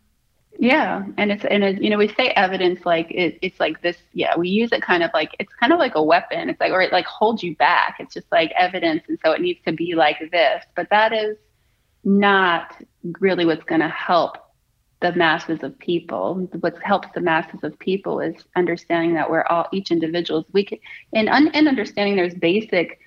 Yeah, 0.62 1.06
and 1.18 1.32
it's 1.32 1.44
and 1.44 1.64
it, 1.64 1.82
you 1.82 1.90
know 1.90 1.98
we 1.98 2.08
say 2.08 2.30
evidence 2.36 2.86
like 2.86 3.10
it, 3.10 3.40
it's 3.42 3.60
like 3.60 3.82
this. 3.82 3.98
Yeah, 4.14 4.38
we 4.38 4.48
use 4.48 4.72
it 4.72 4.84
kind 4.84 5.02
of 5.02 5.10
like 5.12 5.36
it's 5.40 5.52
kind 5.56 5.74
of 5.74 5.80
like 5.80 5.96
a 5.96 6.04
weapon. 6.04 6.52
It's 6.52 6.60
like 6.60 6.72
or 6.72 6.84
it 6.84 6.92
like 6.92 7.08
holds 7.08 7.42
you 7.42 7.56
back. 7.56 7.96
It's 8.00 8.14
just 8.14 8.32
like 8.32 8.52
evidence, 8.56 9.02
and 9.08 9.18
so 9.26 9.32
it 9.32 9.42
needs 9.42 9.60
to 9.66 9.72
be 9.72 9.96
like 9.96 10.20
this. 10.32 10.64
But 10.76 10.88
that 10.92 11.14
is 11.14 11.36
not 12.04 12.76
really 13.20 13.44
what's 13.44 13.64
going 13.64 13.82
to 13.82 13.90
help 13.90 14.38
the 15.00 15.12
masses 15.14 15.64
of 15.64 15.80
people. 15.80 16.48
What 16.60 16.78
helps 16.84 17.08
the 17.16 17.22
masses 17.22 17.64
of 17.64 17.80
people 17.80 18.20
is 18.20 18.36
understanding 18.56 19.16
that 19.16 19.32
we're 19.32 19.46
all 19.46 19.68
each 19.74 19.90
individuals. 19.90 20.46
We 20.54 20.64
can 20.64 20.78
and 21.12 21.28
and 21.28 21.68
understanding 21.68 22.16
there's 22.16 22.36
basic 22.36 23.00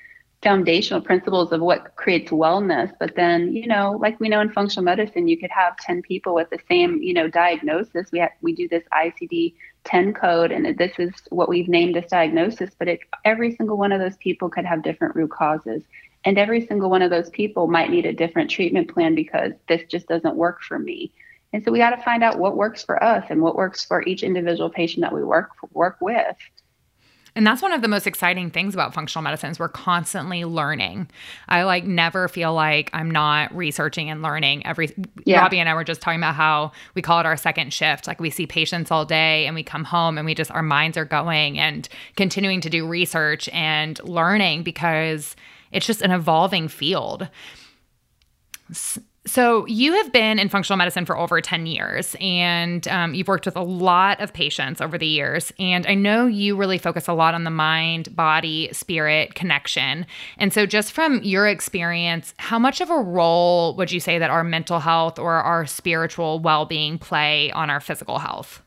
foundational 0.45 1.01
principles 1.01 1.51
of 1.51 1.61
what 1.61 1.97
creates 1.97 2.31
wellness. 2.31 2.93
But 3.01 3.17
then, 3.17 3.53
you 3.53 3.67
know, 3.67 3.99
like 4.01 4.21
we 4.21 4.29
know 4.29 4.41
in 4.41 4.53
functional 4.53 4.85
medicine, 4.85 5.27
you 5.27 5.39
could 5.39 5.51
have 5.51 5.77
10 5.79 6.03
people 6.03 6.35
with 6.35 6.51
the 6.51 6.61
same, 6.69 7.03
you 7.03 7.15
know, 7.15 7.27
diagnosis. 7.29 8.13
We 8.13 8.25
we 8.43 8.55
do 8.55 8.69
this 8.69 8.85
ICD 8.93 9.55
10 9.85 10.13
code, 10.13 10.53
and 10.53 10.79
this 10.79 10.93
is 10.99 11.13
what 11.31 11.49
we've 11.49 11.69
named 11.69 11.97
this 11.97 12.11
diagnosis. 12.11 12.71
But 12.79 12.89
it, 12.89 13.01
every 13.25 13.57
single 13.57 13.77
one 13.77 13.91
of 13.91 14.01
those 14.01 14.17
people 14.19 14.49
could 14.49 14.67
have 14.67 14.85
different 14.85 15.17
root 15.17 15.31
causes. 15.31 15.83
And 16.27 16.39
every 16.39 16.67
single 16.67 16.91
one 16.91 17.03
of 17.03 17.11
those 17.11 17.31
people 17.31 17.67
might 17.67 17.91
need 17.91 18.07
a 18.07 18.13
different 18.13 18.51
treatment 18.51 18.93
plan 18.93 19.15
because 19.15 19.53
this 19.69 19.83
just 19.89 20.07
doesn't 20.07 20.37
work 20.37 20.63
for 20.63 20.79
me. 20.79 21.13
And 21.53 21.65
so 21.65 21.71
we 21.71 21.79
got 21.79 21.91
to 21.91 22.03
find 22.03 22.25
out 22.25 22.39
what 22.39 22.57
works 22.57 22.83
for 22.83 23.03
us 23.03 23.25
and 23.31 23.41
what 23.41 23.57
works 23.57 23.85
for 23.85 24.03
each 24.03 24.23
individual 24.23 24.71
patient 24.71 25.03
that 25.03 25.15
we 25.15 25.23
work 25.23 25.51
work 25.73 25.99
with. 26.01 26.37
And 27.37 27.45
that's 27.45 27.63
one 27.63 27.73
of 27.73 27.83
the 27.83 27.89
most 27.89 28.07
exciting 28.07 28.51
things 28.51 28.75
about 28.75 28.95
functional 28.95 29.23
medicine 29.23 29.51
is 29.51 29.59
we're 29.59 29.69
constantly 29.69 30.45
learning. 30.45 31.11
I 31.49 31.65
like 31.65 31.85
never 31.85 32.29
feel 32.29 32.55
like 32.55 32.91
I'm 32.93 33.11
not 33.11 33.55
researching 33.55 34.09
and 34.09 34.23
learning 34.23 34.65
every 34.65 34.95
yeah. 35.25 35.41
Robbie 35.41 35.59
and 35.59 35.69
I 35.69 35.75
were 35.75 35.83
just 35.83 36.01
talking 36.01 36.21
about 36.21 36.37
how 36.37 36.71
we 36.95 37.03
call 37.03 37.19
it 37.19 37.27
our 37.27 37.37
second 37.37 37.73
shift. 37.73 38.07
Like 38.07 38.21
we 38.21 38.31
see 38.31 38.47
patients 38.47 38.93
all 38.93 39.05
day 39.05 39.47
and 39.47 39.55
we 39.55 39.65
come 39.65 39.83
home 39.83 40.17
and 40.17 40.25
we 40.25 40.35
just 40.35 40.53
our 40.53 40.63
minds 40.63 40.97
are 40.97 41.05
going 41.05 41.59
and 41.59 41.89
continuing 42.17 42.61
to 42.61 42.71
do 42.71 42.87
research 42.87 43.49
and 43.49 44.03
learning 44.05 44.63
because 44.63 45.35
it's 45.73 45.87
just 45.87 46.03
an 46.03 46.13
evolving 46.13 46.69
field. 46.69 47.29
So, 49.27 49.67
you 49.67 49.95
have 49.95 50.13
been 50.13 50.39
in 50.39 50.51
functional 50.51 50.77
medicine 50.77 51.07
for 51.07 51.17
over 51.17 51.41
10 51.41 51.65
years 51.65 52.15
and 52.21 52.87
um, 52.89 53.15
you've 53.15 53.29
worked 53.29 53.47
with 53.47 53.57
a 53.57 53.63
lot 53.63 54.21
of 54.21 54.35
patients 54.35 54.83
over 54.83 54.99
the 54.99 55.07
years. 55.07 55.51
And 55.59 55.87
I 55.87 55.95
know 55.95 56.27
you 56.27 56.57
really 56.57 56.77
focus 56.77 57.09
a 57.09 57.15
lot 57.15 57.35
on 57.35 57.45
the 57.45 57.51
mind, 57.51 58.15
body, 58.15 58.69
spirit 58.73 59.35
connection. 59.35 60.07
And 60.37 60.53
so, 60.53 60.67
just 60.67 60.93
from 60.93 61.23
your 61.23 61.47
experience, 61.47 62.35
how 62.37 62.59
much 62.59 62.83
of 62.83 62.91
a 62.91 62.99
role 62.99 63.75
would 63.77 63.91
you 63.91 64.01
say 64.01 64.19
that 64.19 64.31
our 64.31 64.45
mental 64.45 64.81
health 64.81 65.19
or 65.19 65.35
our 65.35 65.65
spiritual 65.65 66.41
well 66.41 66.67
being 66.67 66.99
play 66.99 67.51
on 67.53 67.71
our 67.71 67.81
physical 67.81 68.19
health? 68.19 68.64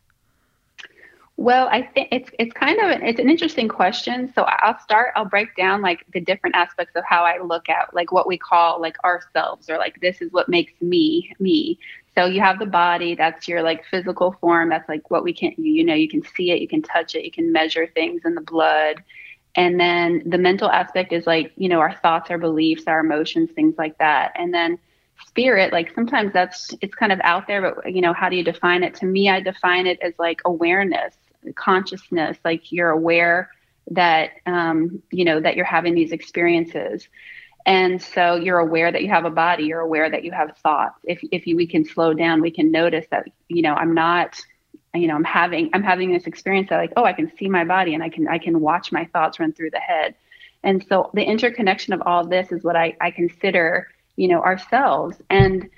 Well, 1.40 1.68
I 1.72 1.84
think 1.84 2.08
it's 2.12 2.32
it's 2.40 2.52
kind 2.54 2.80
of 2.80 3.00
it's 3.04 3.20
an 3.20 3.30
interesting 3.30 3.68
question. 3.68 4.32
So 4.34 4.42
I'll 4.44 4.80
start. 4.80 5.14
I'll 5.16 5.26
break 5.26 5.56
down 5.56 5.84
like 5.84 6.04
the 6.12 6.20
different 6.20 6.56
aspects 6.56 6.96
of 6.96 7.04
how 7.08 7.24
I 7.26 7.40
look 7.44 7.70
at 7.70 7.94
like 7.94 8.12
what 8.12 8.28
we 8.28 8.40
call 8.40 8.82
like 8.82 8.96
ourselves 9.04 9.70
or 9.70 9.78
like 9.78 10.02
this 10.02 10.20
is 10.20 10.32
what 10.32 10.50
makes 10.50 10.74
me 10.82 11.32
me. 11.40 11.78
So 12.16 12.26
you 12.26 12.42
have 12.42 12.58
the 12.58 12.66
body. 12.66 13.14
That's 13.14 13.48
your 13.48 13.62
like 13.62 13.86
physical 13.86 14.32
form. 14.42 14.70
That's 14.70 14.90
like 14.90 15.12
what 15.12 15.24
we 15.24 15.32
can 15.32 15.54
you 15.58 15.84
know 15.86 15.94
you 15.94 16.10
can 16.10 16.24
see 16.24 16.50
it, 16.52 16.60
you 16.60 16.68
can 16.68 16.82
touch 16.82 17.14
it, 17.14 17.24
you 17.24 17.32
can 17.32 17.52
measure 17.52 17.86
things 17.86 18.24
in 18.26 18.34
the 18.34 18.42
blood. 18.42 19.04
And 19.56 19.80
then 19.80 20.24
the 20.26 20.38
mental 20.40 20.70
aspect 20.72 21.14
is 21.14 21.28
like 21.28 21.52
you 21.56 21.70
know 21.70 21.80
our 21.80 21.94
thoughts, 22.02 22.32
our 22.32 22.40
beliefs, 22.40 22.86
our 22.88 23.00
emotions, 23.00 23.52
things 23.52 23.76
like 23.78 23.96
that. 24.00 24.32
And 24.36 24.52
then 24.54 24.80
spirit 25.28 25.74
like 25.74 25.94
sometimes 25.96 26.32
that's 26.32 26.74
it's 26.82 26.94
kind 26.96 27.12
of 27.12 27.20
out 27.24 27.48
there 27.48 27.74
but 27.74 27.92
you 27.92 28.02
know 28.02 28.14
how 28.14 28.30
do 28.30 28.36
you 28.36 28.44
define 28.44 28.84
it 28.84 28.94
to 28.94 29.06
me 29.06 29.28
i 29.30 29.40
define 29.42 29.88
it 29.88 29.98
as 30.04 30.14
like 30.20 30.40
awareness 30.46 31.16
consciousness 31.56 32.38
like 32.44 32.72
you're 32.72 32.90
aware 32.90 33.50
that 33.92 34.32
um, 34.46 35.02
you 35.12 35.26
know 35.26 35.40
that 35.40 35.56
you're 35.56 35.66
having 35.66 35.96
these 35.96 36.12
experiences. 36.12 37.08
And 37.66 38.02
so 38.02 38.36
you're 38.36 38.60
aware 38.60 38.94
that 38.94 39.02
you 39.02 39.10
have 39.10 39.26
a 39.26 39.30
body 39.30 39.66
you're 39.66 39.82
aware 39.82 40.10
that 40.10 40.24
you 40.24 40.32
have 40.32 40.56
thoughts. 40.58 41.00
If, 41.04 41.20
if 41.32 41.46
you, 41.48 41.58
we 41.58 41.68
can 41.68 41.84
slow 41.86 42.14
down 42.14 42.42
we 42.42 42.52
can 42.52 42.72
notice 42.72 43.06
that 43.12 43.26
you 43.50 43.62
know 43.62 43.74
i'm 43.74 43.94
not 43.94 44.40
you 44.94 45.08
know 45.08 45.16
i'm 45.16 45.24
having 45.24 45.70
i'm 45.74 45.84
having 45.84 46.12
this 46.12 46.28
experience 46.28 46.70
that 46.70 46.78
like 46.78 46.94
oh 46.96 47.04
i 47.04 47.14
can 47.14 47.32
see 47.38 47.50
my 47.50 47.66
body 47.66 47.94
and 47.94 48.02
i 48.04 48.10
can 48.10 48.28
i 48.28 48.38
can 48.38 48.62
watch 48.62 48.92
my 48.92 49.06
thoughts 49.06 49.40
run 49.40 49.54
through 49.54 49.72
the 49.72 49.80
head. 49.80 50.16
And 50.64 50.86
so 50.90 51.12
the 51.14 51.24
interconnection 51.24 51.94
of 51.94 52.02
all 52.06 52.26
this 52.26 52.52
is 52.52 52.64
what 52.64 52.76
i, 52.76 52.96
I 53.02 53.12
consider 53.12 53.88
you 54.16 54.28
know 54.28 54.42
ourselves. 54.42 55.18
And 55.30 55.70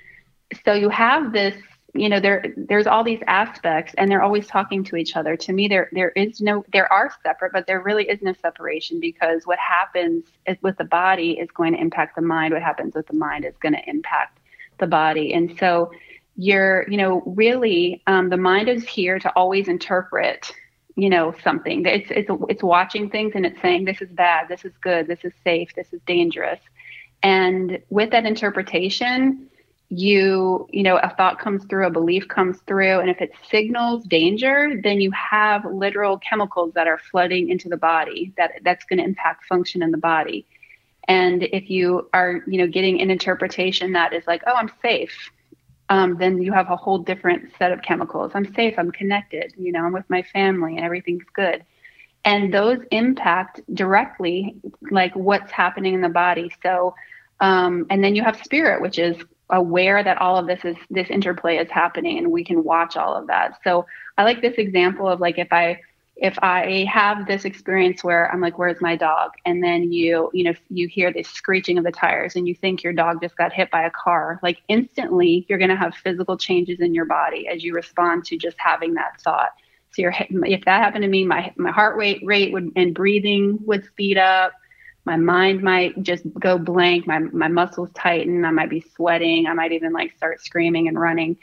so 0.64 0.72
you 0.72 0.88
have 0.88 1.32
this 1.32 1.54
you 1.94 2.08
know 2.08 2.20
there 2.20 2.44
there's 2.56 2.86
all 2.86 3.02
these 3.02 3.22
aspects 3.26 3.94
and 3.98 4.10
they're 4.10 4.22
always 4.22 4.46
talking 4.46 4.84
to 4.84 4.96
each 4.96 5.16
other. 5.16 5.36
To 5.36 5.52
me 5.52 5.68
there 5.68 5.88
there 5.92 6.10
is 6.10 6.40
no 6.40 6.64
there 6.72 6.90
are 6.92 7.12
separate 7.22 7.52
but 7.52 7.66
there 7.66 7.80
really 7.82 8.08
is 8.08 8.22
no 8.22 8.32
separation 8.32 9.00
because 9.00 9.46
what 9.46 9.58
happens 9.58 10.24
with 10.62 10.76
the 10.78 10.84
body 10.84 11.32
is 11.32 11.50
going 11.50 11.72
to 11.72 11.80
impact 11.80 12.16
the 12.16 12.22
mind. 12.22 12.54
What 12.54 12.62
happens 12.62 12.94
with 12.94 13.06
the 13.06 13.16
mind 13.16 13.44
is 13.44 13.54
going 13.60 13.74
to 13.74 13.88
impact 13.88 14.38
the 14.78 14.86
body. 14.86 15.34
And 15.34 15.56
so 15.58 15.90
you're 16.36 16.88
you 16.88 16.96
know 16.96 17.22
really 17.26 18.02
um, 18.06 18.28
the 18.28 18.36
mind 18.36 18.68
is 18.68 18.86
here 18.86 19.18
to 19.18 19.30
always 19.30 19.68
interpret 19.68 20.52
you 20.96 21.10
know 21.10 21.34
something. 21.42 21.84
It's 21.86 22.10
it's 22.10 22.30
it's 22.48 22.62
watching 22.62 23.10
things 23.10 23.32
and 23.34 23.44
it's 23.44 23.60
saying 23.60 23.84
this 23.84 24.00
is 24.00 24.10
bad. 24.10 24.48
This 24.48 24.64
is 24.64 24.72
good. 24.80 25.06
This 25.06 25.24
is 25.24 25.32
safe. 25.44 25.74
This 25.74 25.92
is 25.92 26.00
dangerous. 26.06 26.60
And 27.22 27.80
with 27.90 28.10
that 28.12 28.24
interpretation 28.24 29.49
you 29.90 30.68
you 30.70 30.84
know 30.84 30.98
a 30.98 31.12
thought 31.16 31.40
comes 31.40 31.64
through 31.64 31.84
a 31.84 31.90
belief 31.90 32.28
comes 32.28 32.58
through 32.66 33.00
and 33.00 33.10
if 33.10 33.20
it 33.20 33.32
signals 33.50 34.04
danger 34.04 34.80
then 34.84 35.00
you 35.00 35.10
have 35.10 35.64
literal 35.64 36.16
chemicals 36.18 36.72
that 36.74 36.86
are 36.86 37.00
flooding 37.10 37.50
into 37.50 37.68
the 37.68 37.76
body 37.76 38.32
that 38.36 38.52
that's 38.62 38.84
going 38.84 38.98
to 38.98 39.04
impact 39.04 39.44
function 39.46 39.82
in 39.82 39.90
the 39.90 39.98
body. 39.98 40.46
And 41.08 41.42
if 41.42 41.68
you 41.70 42.08
are 42.14 42.40
you 42.46 42.58
know 42.58 42.68
getting 42.68 43.00
an 43.00 43.10
interpretation 43.10 43.92
that 43.94 44.12
is 44.12 44.24
like 44.28 44.42
oh 44.46 44.54
i'm 44.54 44.70
safe 44.80 45.32
um, 45.88 46.16
then 46.18 46.40
you 46.40 46.52
have 46.52 46.70
a 46.70 46.76
whole 46.76 46.98
different 46.98 47.50
set 47.58 47.72
of 47.72 47.82
chemicals. 47.82 48.30
I'm 48.34 48.54
safe 48.54 48.74
i'm 48.78 48.92
connected 48.92 49.52
you 49.58 49.72
know 49.72 49.84
i'm 49.84 49.92
with 49.92 50.08
my 50.08 50.22
family 50.22 50.76
and 50.76 50.84
everything's 50.84 51.26
good. 51.32 51.64
And 52.24 52.54
those 52.54 52.78
impact 52.92 53.60
directly 53.74 54.54
like 54.92 55.16
what's 55.16 55.50
happening 55.50 55.94
in 55.94 56.00
the 56.00 56.08
body. 56.08 56.52
So 56.62 56.94
um, 57.40 57.86
and 57.90 58.04
then 58.04 58.14
you 58.14 58.22
have 58.22 58.40
spirit 58.44 58.80
which 58.80 59.00
is 59.00 59.16
aware 59.52 60.02
that 60.02 60.18
all 60.18 60.36
of 60.36 60.46
this 60.46 60.64
is 60.64 60.76
this 60.90 61.10
interplay 61.10 61.56
is 61.56 61.70
happening 61.70 62.18
and 62.18 62.30
we 62.30 62.44
can 62.44 62.64
watch 62.64 62.96
all 62.96 63.14
of 63.14 63.26
that. 63.26 63.58
So 63.64 63.86
i 64.18 64.24
like 64.24 64.42
this 64.42 64.54
example 64.58 65.08
of 65.08 65.20
like 65.20 65.38
if 65.38 65.52
i 65.52 65.80
if 66.16 66.38
i 66.42 66.86
have 66.92 67.26
this 67.26 67.44
experience 67.44 68.04
where 68.04 68.30
i'm 68.30 68.40
like 68.40 68.58
where's 68.58 68.80
my 68.80 68.96
dog? 68.96 69.30
And 69.46 69.62
then 69.62 69.92
you 69.92 70.30
you 70.32 70.44
know 70.44 70.54
you 70.68 70.88
hear 70.88 71.12
this 71.12 71.28
screeching 71.28 71.78
of 71.78 71.84
the 71.84 71.92
tires 71.92 72.36
and 72.36 72.46
you 72.46 72.54
think 72.54 72.82
your 72.82 72.92
dog 72.92 73.20
just 73.22 73.36
got 73.36 73.52
hit 73.52 73.70
by 73.70 73.84
a 73.84 73.90
car 73.90 74.38
like 74.42 74.58
instantly 74.68 75.46
you're 75.48 75.58
going 75.58 75.70
to 75.70 75.76
have 75.76 75.94
physical 75.94 76.36
changes 76.36 76.80
in 76.80 76.94
your 76.94 77.06
body 77.06 77.48
as 77.48 77.64
you 77.64 77.74
respond 77.74 78.24
to 78.26 78.36
just 78.36 78.56
having 78.58 78.94
that 78.94 79.20
thought. 79.22 79.50
So 79.92 80.02
your 80.02 80.14
if 80.18 80.64
that 80.64 80.82
happened 80.82 81.02
to 81.02 81.08
me 81.08 81.24
my 81.24 81.52
my 81.56 81.70
heart 81.70 81.96
rate 81.96 82.22
rate 82.24 82.52
would 82.52 82.70
and 82.76 82.94
breathing 82.94 83.58
would 83.66 83.84
speed 83.86 84.18
up 84.18 84.52
my 85.04 85.16
mind 85.16 85.62
might 85.62 86.00
just 86.02 86.24
go 86.38 86.58
blank 86.58 87.06
my 87.06 87.18
my 87.18 87.48
muscles 87.48 87.90
tighten 87.94 88.44
i 88.44 88.50
might 88.50 88.70
be 88.70 88.84
sweating 88.94 89.46
i 89.46 89.54
might 89.54 89.72
even 89.72 89.92
like 89.92 90.16
start 90.16 90.40
screaming 90.40 90.88
and 90.88 90.98
running. 90.98 91.36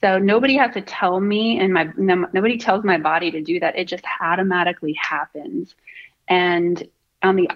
So 0.00 0.18
nobody 0.18 0.56
has 0.56 0.74
to 0.74 0.82
tell 0.82 1.20
me 1.20 1.58
and 1.58 1.72
my 1.72 1.90
no, 1.96 2.26
nobody 2.32 2.58
tells 2.58 2.84
my 2.84 2.98
body 2.98 3.30
to 3.30 3.40
do 3.40 3.58
that. 3.60 3.78
It 3.78 3.86
just 3.86 4.04
automatically 4.20 4.92
happens. 4.92 5.74
And 6.28 6.86
on 7.22 7.34
the 7.34 7.48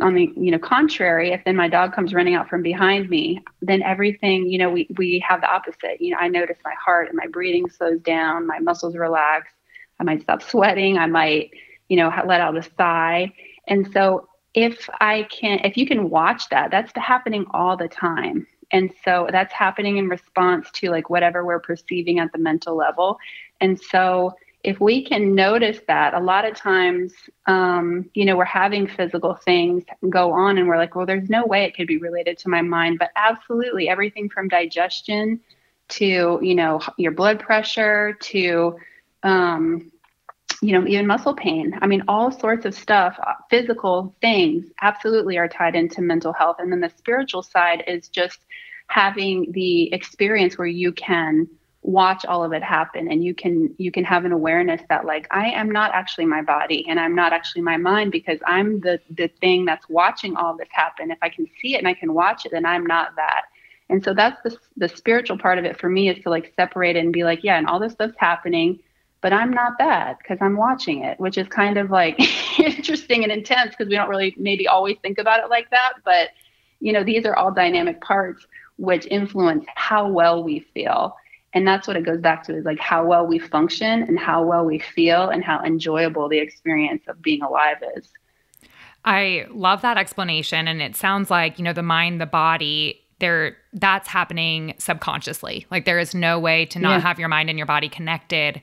on 0.00 0.14
the 0.14 0.32
you 0.36 0.50
know 0.50 0.58
contrary 0.58 1.30
if 1.32 1.44
then 1.44 1.54
my 1.54 1.68
dog 1.68 1.92
comes 1.92 2.12
running 2.12 2.34
out 2.34 2.48
from 2.48 2.60
behind 2.60 3.08
me 3.08 3.40
then 3.62 3.80
everything 3.82 4.48
you 4.48 4.58
know 4.58 4.68
we 4.68 4.88
we 4.98 5.24
have 5.26 5.40
the 5.40 5.48
opposite. 5.48 6.00
You 6.00 6.10
know 6.10 6.18
i 6.20 6.28
notice 6.28 6.58
my 6.64 6.74
heart 6.84 7.08
and 7.08 7.16
my 7.16 7.28
breathing 7.28 7.70
slows 7.70 8.00
down 8.00 8.46
my 8.46 8.58
muscles 8.58 8.96
relax 8.96 9.52
i 10.00 10.04
might 10.04 10.22
stop 10.22 10.42
sweating 10.42 10.98
i 10.98 11.06
might 11.06 11.50
you 11.88 11.96
know 11.96 12.12
let 12.26 12.40
out 12.40 12.56
a 12.56 12.62
sigh. 12.76 13.32
And 13.68 13.90
so 13.92 14.28
if 14.56 14.88
I 15.00 15.24
can, 15.30 15.60
if 15.64 15.76
you 15.76 15.86
can 15.86 16.08
watch 16.10 16.48
that, 16.48 16.70
that's 16.70 16.90
happening 16.96 17.44
all 17.50 17.76
the 17.76 17.88
time. 17.88 18.46
And 18.72 18.90
so 19.04 19.28
that's 19.30 19.52
happening 19.52 19.98
in 19.98 20.08
response 20.08 20.68
to 20.72 20.90
like 20.90 21.08
whatever 21.08 21.44
we're 21.44 21.60
perceiving 21.60 22.18
at 22.18 22.32
the 22.32 22.38
mental 22.38 22.74
level. 22.74 23.18
And 23.60 23.78
so 23.78 24.34
if 24.64 24.80
we 24.80 25.04
can 25.04 25.34
notice 25.34 25.78
that 25.86 26.14
a 26.14 26.18
lot 26.18 26.44
of 26.44 26.56
times 26.56 27.12
um, 27.46 28.10
you 28.14 28.24
know 28.24 28.36
we're 28.36 28.44
having 28.44 28.86
physical 28.88 29.34
things 29.34 29.84
go 30.10 30.32
on 30.32 30.58
and 30.58 30.66
we're 30.66 30.76
like 30.76 30.96
well 30.96 31.06
there's 31.06 31.30
no 31.30 31.46
way 31.46 31.64
it 31.64 31.76
could 31.76 31.86
be 31.86 31.98
related 31.98 32.36
to 32.36 32.48
my 32.48 32.60
mind 32.60 32.98
but 32.98 33.10
absolutely 33.14 33.88
everything 33.88 34.28
from 34.28 34.48
digestion 34.48 35.38
to 35.88 36.40
you 36.42 36.54
know 36.54 36.80
your 36.96 37.12
blood 37.12 37.38
pressure 37.38 38.14
to 38.20 38.76
um, 39.22 39.92
you 40.62 40.72
know 40.72 40.86
even 40.86 41.06
muscle 41.06 41.34
pain. 41.34 41.78
I 41.80 41.86
mean 41.86 42.02
all 42.08 42.30
sorts 42.30 42.64
of 42.64 42.74
stuff 42.74 43.16
uh, 43.26 43.34
physical 43.50 44.14
things 44.20 44.66
absolutely 44.82 45.38
are 45.38 45.48
tied 45.48 45.74
into 45.74 46.02
mental 46.02 46.32
health. 46.32 46.56
And 46.58 46.72
then 46.72 46.80
the 46.80 46.92
spiritual 46.96 47.42
side 47.42 47.84
is 47.86 48.08
just 48.08 48.40
having 48.88 49.50
the 49.52 49.92
experience 49.92 50.58
where 50.58 50.66
you 50.66 50.92
can 50.92 51.48
watch 51.82 52.24
all 52.24 52.42
of 52.42 52.52
it 52.52 52.64
happen 52.64 53.08
and 53.10 53.22
you 53.22 53.32
can 53.32 53.72
you 53.78 53.92
can 53.92 54.02
have 54.02 54.24
an 54.24 54.32
awareness 54.32 54.82
that 54.88 55.04
like 55.04 55.28
i 55.30 55.46
am 55.46 55.70
not 55.70 55.92
actually 55.94 56.26
my 56.26 56.42
body 56.42 56.84
and 56.88 56.98
i'm 56.98 57.14
not 57.14 57.32
actually 57.32 57.62
my 57.62 57.76
mind 57.76 58.10
because 58.10 58.40
i'm 58.44 58.80
the 58.80 59.00
the 59.10 59.28
thing 59.40 59.64
that's 59.64 59.88
watching 59.88 60.34
all 60.34 60.56
this 60.56 60.68
happen. 60.72 61.12
If 61.12 61.18
i 61.22 61.28
can 61.28 61.46
see 61.60 61.76
it 61.76 61.78
and 61.78 61.86
i 61.86 61.94
can 61.94 62.12
watch 62.12 62.44
it 62.44 62.50
then 62.50 62.66
i'm 62.66 62.84
not 62.84 63.14
that. 63.16 63.42
And 63.88 64.02
so 64.02 64.14
that's 64.14 64.42
the 64.42 64.58
the 64.76 64.88
spiritual 64.88 65.38
part 65.38 65.58
of 65.58 65.64
it 65.64 65.78
for 65.78 65.88
me 65.88 66.08
is 66.08 66.20
to 66.24 66.30
like 66.30 66.52
separate 66.56 66.96
it 66.96 67.04
and 67.04 67.12
be 67.12 67.22
like 67.22 67.44
yeah 67.44 67.56
and 67.56 67.68
all 67.68 67.78
this 67.78 67.92
stuff's 67.92 68.18
happening 68.18 68.80
but 69.26 69.32
i'm 69.32 69.50
not 69.50 69.72
that 69.78 70.18
because 70.18 70.38
i'm 70.40 70.56
watching 70.56 71.02
it 71.02 71.18
which 71.18 71.36
is 71.36 71.48
kind 71.48 71.76
of 71.78 71.90
like 71.90 72.16
interesting 72.60 73.24
and 73.24 73.32
intense 73.32 73.70
because 73.70 73.88
we 73.88 73.96
don't 73.96 74.08
really 74.08 74.34
maybe 74.38 74.68
always 74.68 74.96
think 75.02 75.18
about 75.18 75.42
it 75.42 75.50
like 75.50 75.68
that 75.70 75.94
but 76.04 76.28
you 76.80 76.92
know 76.92 77.02
these 77.02 77.24
are 77.26 77.34
all 77.34 77.50
dynamic 77.50 78.00
parts 78.00 78.46
which 78.76 79.06
influence 79.06 79.64
how 79.74 80.08
well 80.08 80.42
we 80.42 80.60
feel. 80.74 81.16
And 81.54 81.66
that's 81.66 81.88
what 81.88 81.96
it 81.96 82.04
goes 82.04 82.20
back 82.20 82.44
to 82.44 82.56
is 82.56 82.64
like 82.64 82.78
how 82.78 83.04
well 83.06 83.26
we 83.26 83.38
function 83.38 84.02
and 84.02 84.18
how 84.18 84.44
well 84.44 84.64
we 84.64 84.78
feel 84.78 85.28
and 85.30 85.42
how 85.42 85.62
enjoyable 85.62 86.28
the 86.28 86.38
experience 86.38 87.02
of 87.08 87.22
being 87.22 87.42
alive 87.42 87.78
is. 87.96 88.10
I 89.04 89.46
love 89.50 89.82
that 89.82 89.96
explanation 89.96 90.68
and 90.68 90.82
it 90.82 90.96
sounds 90.96 91.30
like 91.30 91.58
you 91.58 91.64
know 91.64 91.72
the 91.72 91.82
mind 91.82 92.20
the 92.20 92.26
body 92.26 93.00
there 93.18 93.56
that's 93.72 94.08
happening 94.08 94.74
subconsciously. 94.78 95.66
Like 95.70 95.86
there 95.86 95.98
is 95.98 96.14
no 96.14 96.38
way 96.38 96.66
to 96.66 96.78
not 96.78 96.96
yeah. 96.96 97.00
have 97.00 97.18
your 97.18 97.28
mind 97.28 97.48
and 97.48 97.58
your 97.58 97.66
body 97.66 97.88
connected 97.88 98.60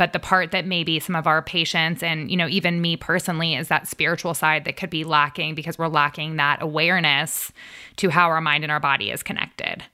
but 0.00 0.14
the 0.14 0.18
part 0.18 0.50
that 0.52 0.64
maybe 0.64 0.98
some 0.98 1.14
of 1.14 1.26
our 1.26 1.42
patients 1.42 2.02
and 2.02 2.30
you 2.30 2.36
know 2.36 2.48
even 2.48 2.80
me 2.80 2.96
personally 2.96 3.54
is 3.54 3.68
that 3.68 3.86
spiritual 3.86 4.32
side 4.32 4.64
that 4.64 4.78
could 4.78 4.88
be 4.88 5.04
lacking 5.04 5.54
because 5.54 5.76
we're 5.76 5.88
lacking 5.88 6.36
that 6.36 6.62
awareness 6.62 7.52
to 7.96 8.08
how 8.08 8.28
our 8.28 8.40
mind 8.40 8.64
and 8.64 8.72
our 8.72 8.80
body 8.80 9.10
is 9.10 9.22
connected 9.22 9.84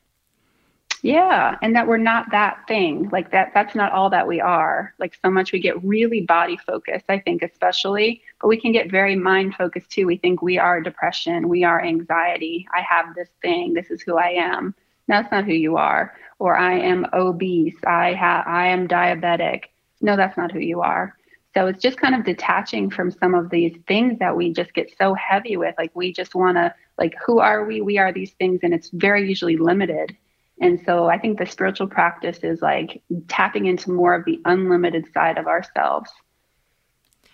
yeah, 1.02 1.56
and 1.62 1.76
that 1.76 1.86
we're 1.86 1.98
not 1.98 2.32
that 2.32 2.66
thing. 2.66 3.10
Like 3.12 3.30
that 3.30 3.52
that's 3.54 3.76
not 3.76 3.92
all 3.92 4.10
that 4.10 4.26
we 4.26 4.40
are. 4.40 4.92
Like 4.98 5.14
so 5.22 5.30
much 5.30 5.52
we 5.52 5.60
get 5.60 5.84
really 5.84 6.22
body 6.22 6.56
focused, 6.56 7.04
I 7.08 7.20
think 7.20 7.42
especially, 7.42 8.22
but 8.40 8.48
we 8.48 8.58
can 8.58 8.72
get 8.72 8.90
very 8.90 9.14
mind 9.14 9.54
focused 9.54 9.90
too. 9.90 10.06
We 10.06 10.16
think 10.16 10.42
we 10.42 10.58
are 10.58 10.80
depression, 10.80 11.48
we 11.48 11.62
are 11.62 11.84
anxiety. 11.84 12.66
I 12.75 12.80
have 12.80 13.14
this 13.14 13.28
thing. 13.40 13.75
This 13.75 13.90
is 13.90 14.02
who 14.02 14.16
I 14.16 14.30
am. 14.30 14.75
That's 15.06 15.30
not 15.30 15.44
who 15.44 15.52
you 15.52 15.76
are. 15.76 16.14
Or 16.40 16.56
I 16.56 16.78
am 16.78 17.06
obese. 17.12 17.78
I 17.86 18.14
have 18.14 18.44
I 18.46 18.68
am 18.68 18.88
diabetic. 18.88 19.66
No, 20.06 20.16
that's 20.16 20.36
not 20.38 20.50
who 20.50 20.60
you 20.60 20.80
are. 20.80 21.14
So 21.54 21.66
it's 21.66 21.82
just 21.82 21.98
kind 21.98 22.14
of 22.14 22.25
detaching 22.25 22.90
from 22.90 23.10
some 23.10 23.34
of 23.34 23.50
these 23.50 23.76
things 23.86 24.18
that 24.20 24.36
we 24.36 24.52
just 24.52 24.72
get 24.72 24.94
so 24.98 25.14
heavy 25.14 25.56
with. 25.58 25.75
Like 25.76 25.90
we 25.94 26.12
just 26.12 26.34
want 26.34 26.56
to 26.56 26.75
like 26.98 27.14
who 27.26 27.40
are 27.40 27.66
we? 27.66 27.82
We 27.82 27.98
are 27.98 28.12
these 28.12 28.32
things 28.32 28.60
and 28.62 28.72
it's 28.72 28.90
very 28.90 29.28
usually 29.28 29.58
limited 29.58 30.16
and 30.60 30.80
so 30.86 31.06
I 31.06 31.18
think 31.18 31.38
the 31.38 31.46
spiritual 31.46 31.86
practice 31.86 32.38
is 32.42 32.62
like 32.62 33.02
tapping 33.28 33.66
into 33.66 33.90
more 33.90 34.14
of 34.14 34.25
the 34.25 34.40
unlimited 34.44 35.06
side 35.12 35.38
of 35.38 35.46
ourselves. 35.46 36.10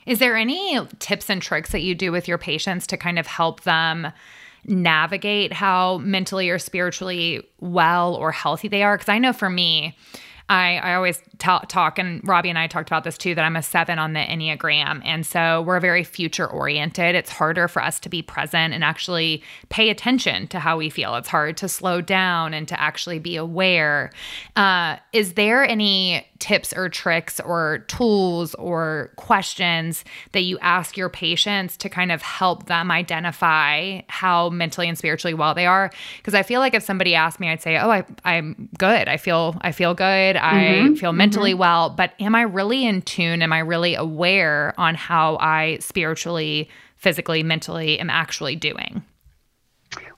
Is 0.06 0.18
there 0.18 0.36
any 0.36 0.80
tips 0.98 1.30
and 1.30 1.40
tricks 1.40 1.70
that 1.70 1.82
you 1.82 1.94
do 1.94 2.10
with 2.10 2.26
your 2.26 2.38
patients 2.38 2.88
to 2.88 2.96
kind 2.96 3.18
of 3.20 3.28
help 3.28 3.62
them 3.62 4.08
navigate 4.64 5.52
how 5.52 5.98
mentally 5.98 6.50
or 6.50 6.58
spiritually 6.58 7.48
well 7.60 8.16
or 8.16 8.32
healthy 8.32 8.66
they 8.66 8.82
are? 8.82 8.96
Because 8.96 9.08
I 9.08 9.18
know 9.18 9.32
for 9.32 9.48
me, 9.48 9.96
I, 10.52 10.76
I 10.76 10.94
always 10.96 11.22
talk, 11.38 11.98
and 11.98 12.20
Robbie 12.28 12.50
and 12.50 12.58
I 12.58 12.66
talked 12.66 12.90
about 12.90 13.04
this 13.04 13.16
too, 13.16 13.34
that 13.34 13.42
I'm 13.42 13.56
a 13.56 13.62
seven 13.62 13.98
on 13.98 14.12
the 14.12 14.20
Enneagram. 14.20 15.00
And 15.02 15.24
so 15.24 15.62
we're 15.62 15.80
very 15.80 16.04
future 16.04 16.46
oriented. 16.46 17.14
It's 17.14 17.30
harder 17.30 17.68
for 17.68 17.82
us 17.82 17.98
to 18.00 18.10
be 18.10 18.20
present 18.20 18.74
and 18.74 18.84
actually 18.84 19.42
pay 19.70 19.88
attention 19.88 20.48
to 20.48 20.58
how 20.58 20.76
we 20.76 20.90
feel. 20.90 21.14
It's 21.14 21.28
hard 21.28 21.56
to 21.56 21.68
slow 21.68 22.02
down 22.02 22.52
and 22.52 22.68
to 22.68 22.78
actually 22.78 23.18
be 23.18 23.36
aware. 23.36 24.12
Uh, 24.54 24.96
is 25.14 25.32
there 25.32 25.64
any 25.64 26.28
tips 26.42 26.72
or 26.72 26.88
tricks 26.88 27.38
or 27.38 27.84
tools 27.86 28.52
or 28.56 29.12
questions 29.14 30.04
that 30.32 30.40
you 30.40 30.58
ask 30.58 30.96
your 30.96 31.08
patients 31.08 31.76
to 31.76 31.88
kind 31.88 32.10
of 32.10 32.20
help 32.20 32.66
them 32.66 32.90
identify 32.90 34.00
how 34.08 34.50
mentally 34.50 34.88
and 34.88 34.98
spiritually 34.98 35.34
well 35.34 35.54
they 35.54 35.66
are 35.66 35.92
because 36.16 36.34
i 36.34 36.42
feel 36.42 36.58
like 36.58 36.74
if 36.74 36.82
somebody 36.82 37.14
asked 37.14 37.38
me 37.38 37.48
i'd 37.48 37.62
say 37.62 37.78
oh 37.78 37.88
I, 37.88 38.04
i'm 38.24 38.68
good 38.76 39.06
i 39.06 39.18
feel 39.18 39.54
i 39.60 39.70
feel 39.70 39.94
good 39.94 40.34
mm-hmm. 40.34 40.94
i 40.94 40.96
feel 40.96 41.12
mentally 41.12 41.52
mm-hmm. 41.52 41.60
well 41.60 41.90
but 41.90 42.12
am 42.18 42.34
i 42.34 42.42
really 42.42 42.84
in 42.84 43.02
tune 43.02 43.40
am 43.40 43.52
i 43.52 43.60
really 43.60 43.94
aware 43.94 44.74
on 44.76 44.96
how 44.96 45.36
i 45.36 45.78
spiritually 45.78 46.68
physically 46.96 47.44
mentally 47.44 48.00
am 48.00 48.10
actually 48.10 48.56
doing 48.56 49.04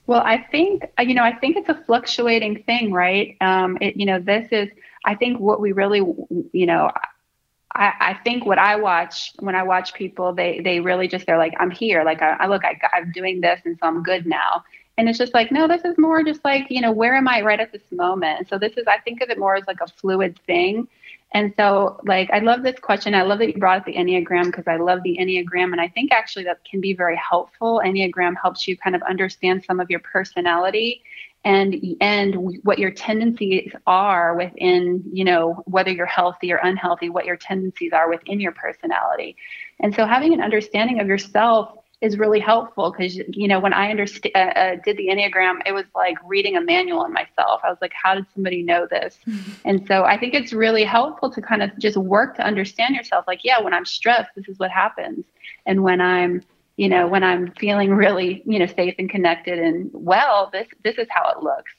well, 0.07 0.21
I 0.23 0.37
think 0.51 0.83
you 0.99 1.15
know, 1.15 1.23
I 1.23 1.33
think 1.33 1.57
it's 1.57 1.67
a 1.67 1.83
fluctuating 1.87 2.61
thing, 2.63 2.93
right? 2.93 3.35
Um, 3.41 3.79
it, 3.81 3.97
you 3.97 4.05
know, 4.05 4.19
this 4.19 4.47
is 4.51 4.69
I 5.05 5.15
think 5.15 5.39
what 5.39 5.61
we 5.61 5.71
really, 5.71 5.99
you 5.99 6.65
know, 6.65 6.91
I, 7.73 7.93
I 7.99 8.19
think 8.23 8.45
what 8.45 8.57
I 8.57 8.75
watch 8.77 9.33
when 9.39 9.55
I 9.55 9.63
watch 9.63 9.93
people, 9.93 10.33
they 10.33 10.61
they 10.61 10.79
really 10.79 11.07
just 11.07 11.25
they're 11.25 11.37
like, 11.37 11.53
I'm 11.59 11.71
here, 11.71 12.03
like 12.03 12.21
I, 12.21 12.31
I 12.31 12.47
look, 12.47 12.65
I, 12.65 12.79
I'm 12.93 13.11
doing 13.11 13.41
this, 13.41 13.61
and 13.65 13.77
so 13.79 13.87
I'm 13.87 14.03
good 14.03 14.25
now. 14.25 14.63
And 14.97 15.09
it's 15.09 15.17
just 15.17 15.33
like, 15.33 15.51
no, 15.51 15.67
this 15.67 15.83
is 15.83 15.97
more 15.97 16.23
just 16.23 16.43
like, 16.45 16.67
you 16.69 16.79
know, 16.79 16.91
where 16.91 17.15
am 17.15 17.27
I 17.27 17.41
right 17.41 17.59
at 17.59 17.73
this 17.73 17.81
moment? 17.91 18.47
So 18.47 18.57
this 18.57 18.73
is, 18.77 18.85
I 18.87 18.99
think 18.99 19.21
of 19.21 19.29
it 19.29 19.37
more 19.37 19.55
as 19.55 19.65
like 19.67 19.81
a 19.81 19.87
fluid 19.87 20.39
thing. 20.47 20.87
And 21.33 21.53
so, 21.57 21.99
like, 22.05 22.29
I 22.31 22.39
love 22.39 22.63
this 22.63 22.79
question. 22.79 23.13
I 23.13 23.23
love 23.23 23.39
that 23.39 23.47
you 23.47 23.59
brought 23.59 23.79
up 23.79 23.85
the 23.85 23.95
Enneagram 23.95 24.45
because 24.45 24.67
I 24.67 24.77
love 24.77 25.03
the 25.03 25.17
Enneagram. 25.19 25.73
And 25.73 25.81
I 25.81 25.89
think 25.89 26.13
actually 26.13 26.45
that 26.45 26.63
can 26.63 26.79
be 26.79 26.93
very 26.93 27.17
helpful. 27.17 27.81
Enneagram 27.83 28.35
helps 28.41 28.69
you 28.69 28.77
kind 28.77 28.95
of 28.95 29.01
understand 29.01 29.65
some 29.65 29.81
of 29.81 29.89
your 29.89 29.99
personality 29.99 31.03
and 31.45 31.75
and 32.01 32.59
what 32.63 32.79
your 32.79 32.91
tendencies 32.91 33.71
are 33.85 34.35
within 34.35 35.03
you 35.13 35.23
know 35.23 35.63
whether 35.65 35.91
you're 35.91 36.05
healthy 36.07 36.51
or 36.51 36.57
unhealthy 36.57 37.07
what 37.07 37.25
your 37.25 37.37
tendencies 37.37 37.93
are 37.93 38.09
within 38.09 38.39
your 38.39 38.51
personality. 38.51 39.37
And 39.79 39.93
so 39.93 40.05
having 40.05 40.33
an 40.33 40.41
understanding 40.41 40.99
of 40.99 41.07
yourself 41.07 41.77
is 42.01 42.17
really 42.17 42.39
helpful 42.39 42.91
because 42.91 43.15
you 43.15 43.47
know 43.47 43.59
when 43.59 43.73
i 43.73 43.93
underst- 43.93 44.29
uh, 44.35 44.59
uh, 44.59 44.75
did 44.83 44.97
the 44.97 45.07
enneagram 45.07 45.59
it 45.65 45.71
was 45.71 45.85
like 45.95 46.17
reading 46.25 46.57
a 46.57 46.61
manual 46.61 46.99
on 46.99 47.13
myself. 47.13 47.61
I 47.63 47.69
was 47.69 47.77
like 47.79 47.93
how 47.93 48.15
did 48.15 48.25
somebody 48.33 48.63
know 48.63 48.87
this? 48.89 49.17
Mm-hmm. 49.27 49.51
and 49.65 49.87
so 49.87 50.03
i 50.03 50.17
think 50.17 50.33
it's 50.33 50.51
really 50.51 50.83
helpful 50.83 51.31
to 51.31 51.41
kind 51.41 51.61
of 51.61 51.77
just 51.77 51.95
work 51.95 52.35
to 52.37 52.45
understand 52.45 52.95
yourself. 52.95 53.25
Like 53.27 53.41
yeah 53.43 53.61
when 53.61 53.73
i'm 53.73 53.85
stressed 53.85 54.31
this 54.35 54.47
is 54.47 54.57
what 54.57 54.71
happens. 54.71 55.25
And 55.67 55.83
when 55.83 56.01
i'm 56.01 56.41
you 56.77 56.89
know 56.89 57.07
when 57.07 57.23
i'm 57.23 57.51
feeling 57.53 57.91
really 57.93 58.43
you 58.45 58.59
know 58.59 58.65
safe 58.65 58.95
and 58.99 59.09
connected 59.09 59.59
and 59.59 59.89
well 59.93 60.49
this 60.51 60.67
this 60.83 60.97
is 60.97 61.07
how 61.09 61.29
it 61.31 61.41
looks. 61.43 61.71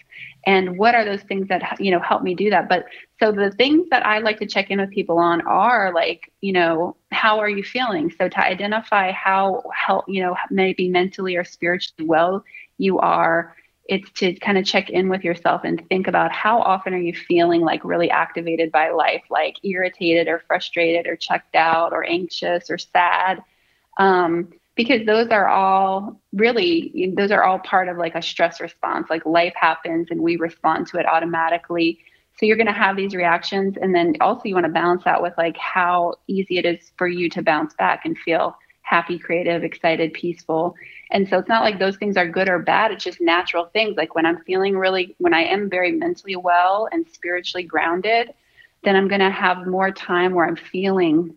And 0.46 0.78
what 0.78 0.94
are 0.94 1.04
those 1.04 1.22
things 1.22 1.48
that 1.48 1.80
you 1.80 1.90
know 1.90 2.00
help 2.00 2.22
me 2.22 2.34
do 2.34 2.50
that? 2.50 2.68
But 2.68 2.86
so 3.20 3.32
the 3.32 3.50
things 3.50 3.88
that 3.90 4.06
i 4.06 4.18
like 4.18 4.38
to 4.38 4.46
check 4.46 4.70
in 4.70 4.80
with 4.80 4.90
people 4.90 5.18
on 5.18 5.40
are 5.46 5.92
like 5.92 6.32
you 6.40 6.52
know 6.52 6.96
how 7.10 7.38
are 7.40 7.48
you 7.48 7.62
feeling? 7.62 8.10
So 8.10 8.28
to 8.28 8.38
identify 8.38 9.12
how 9.12 9.62
how 9.74 10.04
you 10.08 10.22
know 10.22 10.36
maybe 10.50 10.88
mentally 10.88 11.36
or 11.36 11.44
spiritually 11.44 12.08
well 12.08 12.44
you 12.78 12.98
are 12.98 13.54
it's 13.88 14.10
to 14.12 14.34
kind 14.34 14.58
of 14.58 14.64
check 14.64 14.90
in 14.90 15.08
with 15.08 15.22
yourself 15.22 15.62
and 15.64 15.86
think 15.88 16.08
about 16.08 16.32
how 16.32 16.60
often 16.60 16.92
are 16.92 16.98
you 16.98 17.14
feeling 17.14 17.60
like 17.60 17.84
really 17.84 18.10
activated 18.10 18.72
by 18.72 18.90
life 18.90 19.22
like 19.30 19.56
irritated 19.62 20.26
or 20.26 20.42
frustrated 20.46 21.06
or 21.06 21.16
checked 21.16 21.54
out 21.54 21.92
or 21.92 22.04
anxious 22.04 22.68
or 22.70 22.78
sad. 22.78 23.42
Um, 23.98 24.52
because 24.76 25.06
those 25.06 25.28
are 25.30 25.48
all 25.48 26.20
really 26.32 27.12
those 27.16 27.32
are 27.32 27.42
all 27.42 27.58
part 27.58 27.88
of 27.88 27.96
like 27.96 28.14
a 28.14 28.22
stress 28.22 28.60
response 28.60 29.08
like 29.10 29.24
life 29.26 29.54
happens 29.56 30.08
and 30.10 30.20
we 30.20 30.36
respond 30.36 30.86
to 30.88 30.98
it 30.98 31.06
automatically. 31.06 31.98
So 32.38 32.44
you're 32.44 32.56
going 32.58 32.66
to 32.66 32.72
have 32.72 32.96
these 32.96 33.14
reactions 33.14 33.76
and 33.80 33.94
then 33.94 34.14
also 34.20 34.42
you 34.44 34.54
want 34.54 34.66
to 34.66 34.72
balance 34.72 35.02
that 35.04 35.22
with 35.22 35.32
like 35.38 35.56
how 35.56 36.16
easy 36.26 36.58
it 36.58 36.66
is 36.66 36.92
for 36.98 37.08
you 37.08 37.30
to 37.30 37.42
bounce 37.42 37.72
back 37.74 38.04
and 38.04 38.16
feel 38.18 38.56
happy 38.82 39.18
creative 39.18 39.64
excited 39.64 40.12
peaceful. 40.12 40.74
And 41.10 41.26
so 41.26 41.38
it's 41.38 41.48
not 41.48 41.64
like 41.64 41.78
those 41.78 41.96
things 41.96 42.16
are 42.18 42.28
good 42.28 42.48
or 42.48 42.58
bad 42.58 42.92
it's 42.92 43.02
just 43.02 43.20
natural 43.20 43.66
things. 43.72 43.96
Like 43.96 44.14
when 44.14 44.26
i'm 44.26 44.42
feeling 44.44 44.76
really 44.76 45.16
when 45.18 45.32
i 45.32 45.42
am 45.42 45.70
very 45.70 45.92
mentally 45.92 46.36
well 46.36 46.88
and 46.92 47.06
spiritually 47.10 47.64
grounded 47.64 48.32
then 48.84 48.94
i'm 48.94 49.08
going 49.08 49.20
to 49.20 49.30
have 49.30 49.66
more 49.66 49.90
time 49.90 50.34
where 50.34 50.46
i'm 50.46 50.56
feeling 50.56 51.34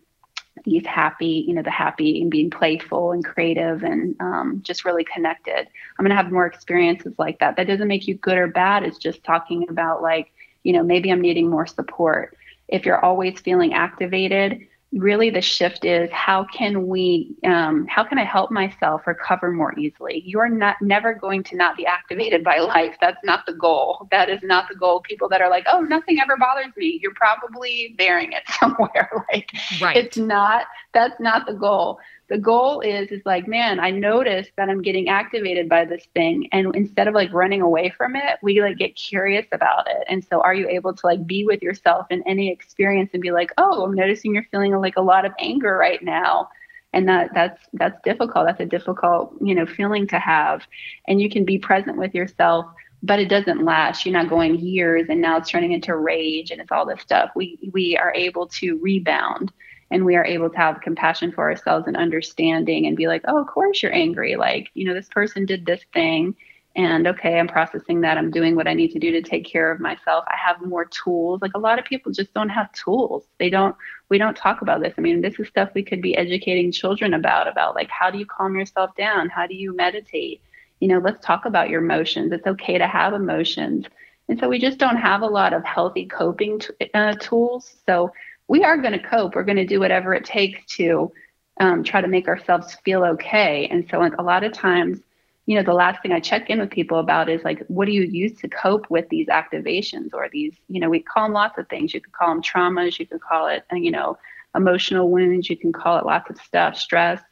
these 0.64 0.84
happy, 0.86 1.44
you 1.46 1.54
know, 1.54 1.62
the 1.62 1.70
happy 1.70 2.20
and 2.20 2.30
being 2.30 2.50
playful 2.50 3.12
and 3.12 3.24
creative 3.24 3.82
and 3.82 4.14
um, 4.20 4.60
just 4.62 4.84
really 4.84 5.04
connected. 5.04 5.66
I'm 5.98 6.04
going 6.04 6.10
to 6.10 6.22
have 6.22 6.32
more 6.32 6.46
experiences 6.46 7.14
like 7.18 7.38
that. 7.40 7.56
That 7.56 7.66
doesn't 7.66 7.88
make 7.88 8.06
you 8.06 8.14
good 8.16 8.36
or 8.36 8.48
bad. 8.48 8.82
It's 8.82 8.98
just 8.98 9.24
talking 9.24 9.68
about 9.68 10.02
like, 10.02 10.32
you 10.62 10.72
know, 10.72 10.82
maybe 10.82 11.10
I'm 11.10 11.20
needing 11.20 11.48
more 11.48 11.66
support. 11.66 12.36
If 12.68 12.84
you're 12.84 13.02
always 13.04 13.40
feeling 13.40 13.72
activated, 13.74 14.66
really 14.92 15.30
the 15.30 15.40
shift 15.40 15.84
is 15.84 16.10
how 16.10 16.44
can 16.44 16.88
we 16.88 17.36
um, 17.44 17.86
how 17.86 18.02
can 18.02 18.18
i 18.18 18.24
help 18.24 18.50
myself 18.50 19.06
recover 19.06 19.52
more 19.52 19.78
easily? 19.78 20.22
You're 20.26 20.48
not 20.48 20.76
never 20.80 21.14
going 21.14 21.44
to 21.44 21.56
not 21.56 21.76
be 21.76 21.86
activated 21.86 22.42
by 22.50 22.58
life. 22.58 22.96
That's 23.00 23.22
not 23.24 23.46
the 23.46 23.54
goal. 23.54 24.08
That 24.10 24.28
is 24.28 24.40
not 24.42 24.68
the 24.68 24.74
goal. 24.74 25.00
People 25.00 25.28
that 25.28 25.40
are 25.40 25.50
like 25.50 25.64
oh 25.68 25.80
nothing 25.80 26.20
ever 26.20 26.36
bothers 26.36 26.74
me. 26.76 26.98
You're 27.02 27.14
probably 27.14 27.94
bearing 27.96 28.32
it 28.32 28.42
somewhere. 28.60 29.10
Like 29.32 29.50
right. 29.80 29.96
it's 29.96 30.16
not 30.16 30.66
that's 30.92 31.20
not 31.20 31.46
the 31.46 31.54
goal. 31.54 31.98
The 32.28 32.38
goal 32.38 32.80
is 32.80 33.10
is 33.10 33.22
like 33.24 33.48
man 33.48 33.80
i 33.80 33.90
noticed 33.90 34.52
that 34.56 34.68
i'm 34.68 34.82
getting 34.82 35.08
activated 35.08 35.68
by 35.68 35.84
this 35.84 36.06
thing 36.14 36.48
and 36.52 36.74
instead 36.76 37.08
of 37.08 37.14
like 37.14 37.32
running 37.32 37.60
away 37.60 37.92
from 37.96 38.14
it 38.14 38.38
we 38.40 38.62
like 38.62 38.78
get 38.78 38.94
curious 38.94 39.46
about 39.52 39.88
it. 39.88 40.04
And 40.08 40.24
so 40.24 40.40
are 40.40 40.54
you 40.54 40.68
able 40.68 40.94
to 40.94 41.06
like 41.06 41.26
be 41.26 41.44
with 41.44 41.60
yourself 41.60 42.06
in 42.10 42.22
any 42.28 42.50
experience 42.52 43.10
and 43.12 43.20
be 43.20 43.32
like 43.32 43.50
oh 43.58 43.84
i'm 43.84 43.94
noticing 43.94 44.32
you're 44.32 44.46
feeling 44.50 44.72
like 44.76 44.96
a 44.96 45.02
lot 45.02 45.24
of 45.24 45.32
anger 45.40 45.76
right 45.76 46.02
now. 46.02 46.48
And 46.92 47.08
that 47.08 47.30
that's 47.34 47.60
that's 47.72 48.00
difficult. 48.02 48.46
That's 48.46 48.60
a 48.60 48.66
difficult 48.66 49.34
you 49.40 49.54
know 49.54 49.66
feeling 49.66 50.06
to 50.08 50.18
have. 50.18 50.62
And 51.08 51.20
you 51.20 51.28
can 51.28 51.44
be 51.44 51.58
present 51.58 51.96
with 51.96 52.14
yourself 52.14 52.66
but 53.02 53.18
it 53.18 53.28
doesn't 53.28 53.64
last. 53.64 54.04
You're 54.04 54.12
not 54.12 54.28
going 54.28 54.58
years 54.58 55.06
and 55.08 55.20
now 55.20 55.38
it's 55.38 55.48
turning 55.50 55.72
into 55.72 55.96
rage 55.96 56.50
and 56.50 56.60
it's 56.60 56.70
all 56.70 56.86
this 56.86 57.00
stuff. 57.00 57.30
We 57.34 57.58
we 57.72 57.96
are 57.96 58.12
able 58.14 58.46
to 58.48 58.78
rebound 58.80 59.52
and 59.90 60.04
we 60.04 60.16
are 60.16 60.24
able 60.24 60.48
to 60.50 60.56
have 60.56 60.80
compassion 60.80 61.32
for 61.32 61.50
ourselves 61.50 61.86
and 61.86 61.96
understanding 61.96 62.86
and 62.86 62.96
be 62.96 63.08
like 63.08 63.22
oh 63.26 63.40
of 63.40 63.46
course 63.46 63.82
you're 63.82 63.94
angry. 63.94 64.36
Like 64.36 64.70
you 64.74 64.86
know 64.86 64.94
this 64.94 65.08
person 65.08 65.46
did 65.46 65.66
this 65.66 65.84
thing 65.92 66.34
and 66.76 67.06
okay 67.08 67.38
i'm 67.38 67.48
processing 67.48 68.00
that. 68.02 68.16
I'm 68.16 68.30
doing 68.30 68.54
what 68.54 68.68
i 68.68 68.74
need 68.74 68.92
to 68.92 68.98
do 68.98 69.10
to 69.12 69.22
take 69.22 69.44
care 69.44 69.70
of 69.72 69.80
myself. 69.80 70.24
I 70.28 70.36
have 70.36 70.64
more 70.64 70.84
tools. 70.84 71.42
Like 71.42 71.54
a 71.54 71.58
lot 71.58 71.78
of 71.78 71.84
people 71.84 72.12
just 72.12 72.32
don't 72.34 72.48
have 72.48 72.72
tools. 72.72 73.24
They 73.38 73.50
don't 73.50 73.74
we 74.08 74.18
don't 74.18 74.36
talk 74.36 74.62
about 74.62 74.80
this. 74.80 74.94
I 74.96 75.00
mean 75.00 75.20
this 75.20 75.38
is 75.40 75.48
stuff 75.48 75.70
we 75.74 75.82
could 75.82 76.02
be 76.02 76.16
educating 76.16 76.72
children 76.72 77.14
about 77.14 77.48
about 77.48 77.74
like 77.74 77.90
how 77.90 78.10
do 78.10 78.18
you 78.18 78.26
calm 78.26 78.56
yourself 78.56 78.94
down? 78.96 79.28
How 79.28 79.46
do 79.46 79.54
you 79.54 79.74
meditate? 79.74 80.40
You 80.78 80.88
know 80.88 80.98
let's 80.98 81.24
talk 81.24 81.44
about 81.44 81.68
your 81.70 81.82
emotions. 81.82 82.32
It's 82.32 82.46
okay 82.46 82.78
to 82.78 82.86
have 82.86 83.12
emotions. 83.14 83.86
And 84.28 84.38
so 84.38 84.48
we 84.48 84.60
just 84.60 84.78
don't 84.78 84.96
have 84.96 85.22
a 85.22 85.26
lot 85.26 85.52
of 85.52 85.64
healthy 85.64 86.06
coping 86.06 86.60
t- 86.60 86.72
uh, 86.94 87.14
tools. 87.14 87.74
So 87.84 88.12
we 88.50 88.64
are 88.64 88.76
going 88.76 88.92
to 88.92 88.98
cope. 88.98 89.36
We're 89.36 89.44
going 89.44 89.58
to 89.58 89.64
do 89.64 89.78
whatever 89.78 90.12
it 90.12 90.24
takes 90.24 90.74
to 90.74 91.12
um, 91.60 91.84
try 91.84 92.00
to 92.00 92.08
make 92.08 92.26
ourselves 92.26 92.74
feel 92.84 93.04
okay. 93.04 93.68
And 93.70 93.86
so, 93.88 94.00
like, 94.00 94.16
a 94.18 94.24
lot 94.24 94.42
of 94.42 94.52
times, 94.52 94.98
you 95.46 95.54
know, 95.54 95.62
the 95.62 95.72
last 95.72 96.02
thing 96.02 96.10
I 96.10 96.18
check 96.18 96.50
in 96.50 96.58
with 96.58 96.70
people 96.70 96.98
about 96.98 97.28
is 97.28 97.44
like, 97.44 97.64
what 97.68 97.84
do 97.86 97.92
you 97.92 98.02
use 98.02 98.36
to 98.40 98.48
cope 98.48 98.90
with 98.90 99.08
these 99.08 99.28
activations 99.28 100.10
or 100.14 100.28
these, 100.32 100.52
you 100.68 100.80
know, 100.80 100.90
we 100.90 100.98
call 100.98 101.26
them 101.26 101.32
lots 101.32 101.58
of 101.58 101.68
things. 101.68 101.94
You 101.94 102.00
could 102.00 102.12
call 102.12 102.28
them 102.30 102.42
traumas, 102.42 102.98
you 102.98 103.06
could 103.06 103.20
call 103.20 103.46
it, 103.46 103.64
you 103.70 103.92
know, 103.92 104.18
emotional 104.56 105.08
wounds, 105.08 105.48
you 105.48 105.56
can 105.56 105.72
call 105.72 105.98
it 105.98 106.04
lots 106.04 106.28
of 106.28 106.36
stuff, 106.40 106.76
stress. 106.76 107.22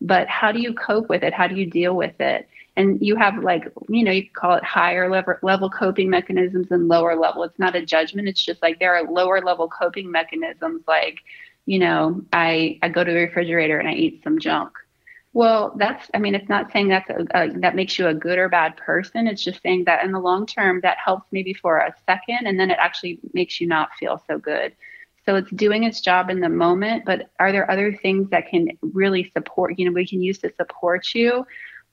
But 0.00 0.26
how 0.28 0.52
do 0.52 0.58
you 0.58 0.72
cope 0.72 1.10
with 1.10 1.22
it? 1.22 1.34
How 1.34 1.48
do 1.48 1.54
you 1.54 1.66
deal 1.66 1.94
with 1.94 2.18
it? 2.18 2.48
And 2.76 2.98
you 3.00 3.16
have 3.16 3.42
like 3.42 3.64
you 3.88 4.04
know 4.04 4.10
you 4.10 4.24
could 4.24 4.34
call 4.34 4.54
it 4.54 4.64
higher 4.64 5.10
level 5.10 5.34
level 5.42 5.68
coping 5.68 6.08
mechanisms 6.08 6.70
and 6.70 6.88
lower 6.88 7.16
level. 7.16 7.42
It's 7.42 7.58
not 7.58 7.76
a 7.76 7.84
judgment. 7.84 8.28
It's 8.28 8.44
just 8.44 8.62
like 8.62 8.78
there 8.78 8.94
are 8.94 9.10
lower 9.10 9.40
level 9.40 9.68
coping 9.68 10.10
mechanisms 10.10 10.82
like 10.86 11.20
you 11.66 11.78
know 11.78 12.20
i 12.32 12.78
i 12.82 12.88
go 12.88 13.04
to 13.04 13.12
the 13.12 13.18
refrigerator 13.18 13.78
and 13.78 13.88
i 13.88 13.92
eat 13.92 14.22
some 14.24 14.38
junk. 14.38 14.72
Well 15.34 15.74
that's 15.76 16.10
i 16.14 16.18
mean 16.18 16.34
it's 16.34 16.48
not 16.48 16.72
saying 16.72 16.88
that's 16.88 17.10
a, 17.10 17.48
that 17.56 17.76
makes 17.76 17.98
you 17.98 18.06
a 18.06 18.14
good 18.14 18.38
or 18.38 18.48
bad 18.48 18.76
person. 18.76 19.26
It's 19.26 19.44
just 19.44 19.62
saying 19.62 19.84
that 19.84 20.04
in 20.04 20.12
the 20.12 20.20
long 20.20 20.46
term 20.46 20.80
that 20.82 20.96
helps 21.04 21.26
maybe 21.30 21.52
for 21.52 21.78
a 21.78 21.94
second 22.06 22.46
and 22.46 22.58
then 22.58 22.70
it 22.70 22.78
actually 22.80 23.20
makes 23.34 23.60
you 23.60 23.66
not 23.66 23.90
feel 23.98 24.22
so 24.26 24.38
good. 24.38 24.74
So 25.24 25.36
it's 25.36 25.50
doing 25.52 25.84
its 25.84 26.00
job 26.00 26.30
in 26.30 26.40
the 26.40 26.48
moment 26.48 27.04
but 27.04 27.30
are 27.38 27.52
there 27.52 27.70
other 27.70 27.92
things 27.94 28.30
that 28.30 28.48
can 28.48 28.78
really 28.80 29.30
support 29.30 29.78
you 29.78 29.84
know 29.84 29.92
we 29.92 30.06
can 30.06 30.22
use 30.22 30.38
to 30.38 30.52
support 30.54 31.14
you? 31.14 31.46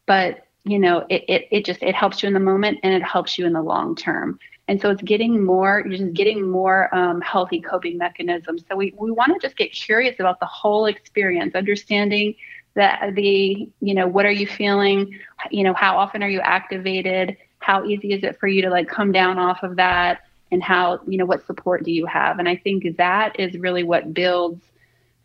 But 0.06 0.46
you 0.70 0.78
know, 0.78 1.06
it, 1.10 1.26
it, 1.28 1.48
it 1.50 1.66
just, 1.66 1.82
it 1.82 1.96
helps 1.96 2.22
you 2.22 2.28
in 2.28 2.34
the 2.34 2.40
moment 2.40 2.80
and 2.84 2.94
it 2.94 3.02
helps 3.02 3.40
you 3.40 3.46
in 3.48 3.54
the 3.54 3.62
long 3.62 3.96
term. 3.96 4.40
And 4.68 4.80
so 4.80 4.92
it's 4.92 5.02
getting 5.02 5.44
more, 5.44 5.84
you're 5.84 5.98
just 5.98 6.14
getting 6.14 6.48
more 6.48 6.94
um, 6.94 7.22
healthy 7.22 7.60
coping 7.60 7.98
mechanisms. 7.98 8.64
So 8.70 8.76
we, 8.76 8.94
we 8.96 9.10
want 9.10 9.34
to 9.34 9.40
just 9.46 9.58
get 9.58 9.72
curious 9.72 10.20
about 10.20 10.40
the 10.40 10.46
whole 10.46 10.86
experience, 10.86 11.56
understanding 11.56 12.36
that 12.76 13.16
the, 13.16 13.68
you 13.82 13.94
know, 13.96 14.08
what 14.08 14.28
are 14.28 14.32
you 14.32 14.46
feeling? 14.46 15.18
You 15.50 15.64
know, 15.64 15.74
how 15.74 15.98
often 15.98 16.22
are 16.22 16.30
you 16.30 16.40
activated? 16.42 17.36
How 17.58 17.84
easy 17.84 18.14
is 18.14 18.24
it 18.24 18.40
for 18.40 18.48
you 18.48 18.62
to 18.62 18.70
like 18.70 18.88
come 18.88 19.12
down 19.12 19.40
off 19.40 19.64
of 19.64 19.76
that? 19.78 20.22
And 20.52 20.62
how, 20.62 21.00
you 21.08 21.18
know, 21.18 21.26
what 21.26 21.46
support 21.48 21.84
do 21.84 21.92
you 21.92 22.06
have? 22.06 22.38
And 22.38 22.48
I 22.48 22.56
think 22.58 22.98
that 22.98 23.40
is 23.40 23.58
really 23.58 23.84
what 23.84 24.14
builds 24.14 24.62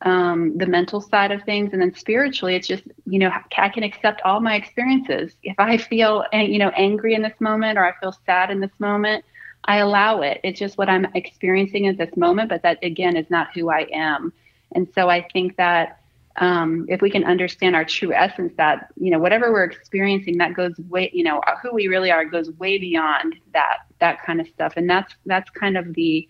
um, 0.05 0.57
the 0.57 0.67
mental 0.67 1.01
side 1.01 1.33
of 1.33 1.43
things. 1.43 1.73
And 1.73 1.83
then 1.83 1.95
spiritually 1.95 2.55
it's 2.55 2.69
just 2.69 2.85
you 3.07 3.19
know 3.19 3.31
i 3.57 3.69
can 3.69 3.83
accept 3.83 4.23
all 4.23 4.41
my 4.41 4.55
experiences. 4.55 5.35
If 5.43 5.59
i 5.59 5.77
feel 5.77 6.25
you 6.33 6.59
know 6.59 6.71
angry 6.71 7.15
in 7.15 7.23
this 7.23 7.39
moment 7.41 7.79
or 7.79 7.85
i 7.85 7.93
feel 8.01 8.17
sad 8.27 8.51
in 8.51 8.61
this 8.61 8.73
moment 8.79 9.25
i 9.65 9.79
allow 9.79 10.21
it. 10.23 10.41
It's 10.45 10.59
just 10.59 10.79
what 10.79 10.89
i'm 10.89 11.07
experiencing 11.15 11.87
at 11.89 11.99
this 11.99 12.17
moment 12.17 12.49
but 12.49 12.63
that 12.63 12.79
again 12.83 13.17
is 13.17 13.29
not 13.31 13.49
who 13.55 13.71
i 13.71 13.87
am. 13.93 14.33
And 14.73 14.89
so 14.95 15.09
i 15.09 15.27
think 15.33 15.57
that 15.57 16.01
um, 16.37 16.87
if 16.89 17.01
we 17.01 17.11
can 17.11 17.23
understand 17.23 17.77
our 17.77 17.85
true 17.85 18.13
essence 18.13 18.53
that 18.57 18.89
you 18.97 19.11
know 19.11 19.21
whatever 19.21 19.53
we're 19.53 19.65
experiencing 19.65 20.39
that 20.39 20.55
goes 20.55 20.77
way 20.89 21.09
you 21.13 21.23
know 21.23 21.41
who 21.63 21.73
we 21.73 21.87
really 21.87 22.11
are 22.11 22.25
goes 22.25 22.51
way 22.59 22.77
beyond 22.77 23.37
that 23.53 23.85
that 24.05 24.23
kind 24.23 24.41
of 24.41 24.47
stuff. 24.49 24.75
And 24.77 24.89
that's 24.89 25.15
that's 25.25 25.51
kind 25.51 25.77
of 25.77 25.95
the 25.95 26.29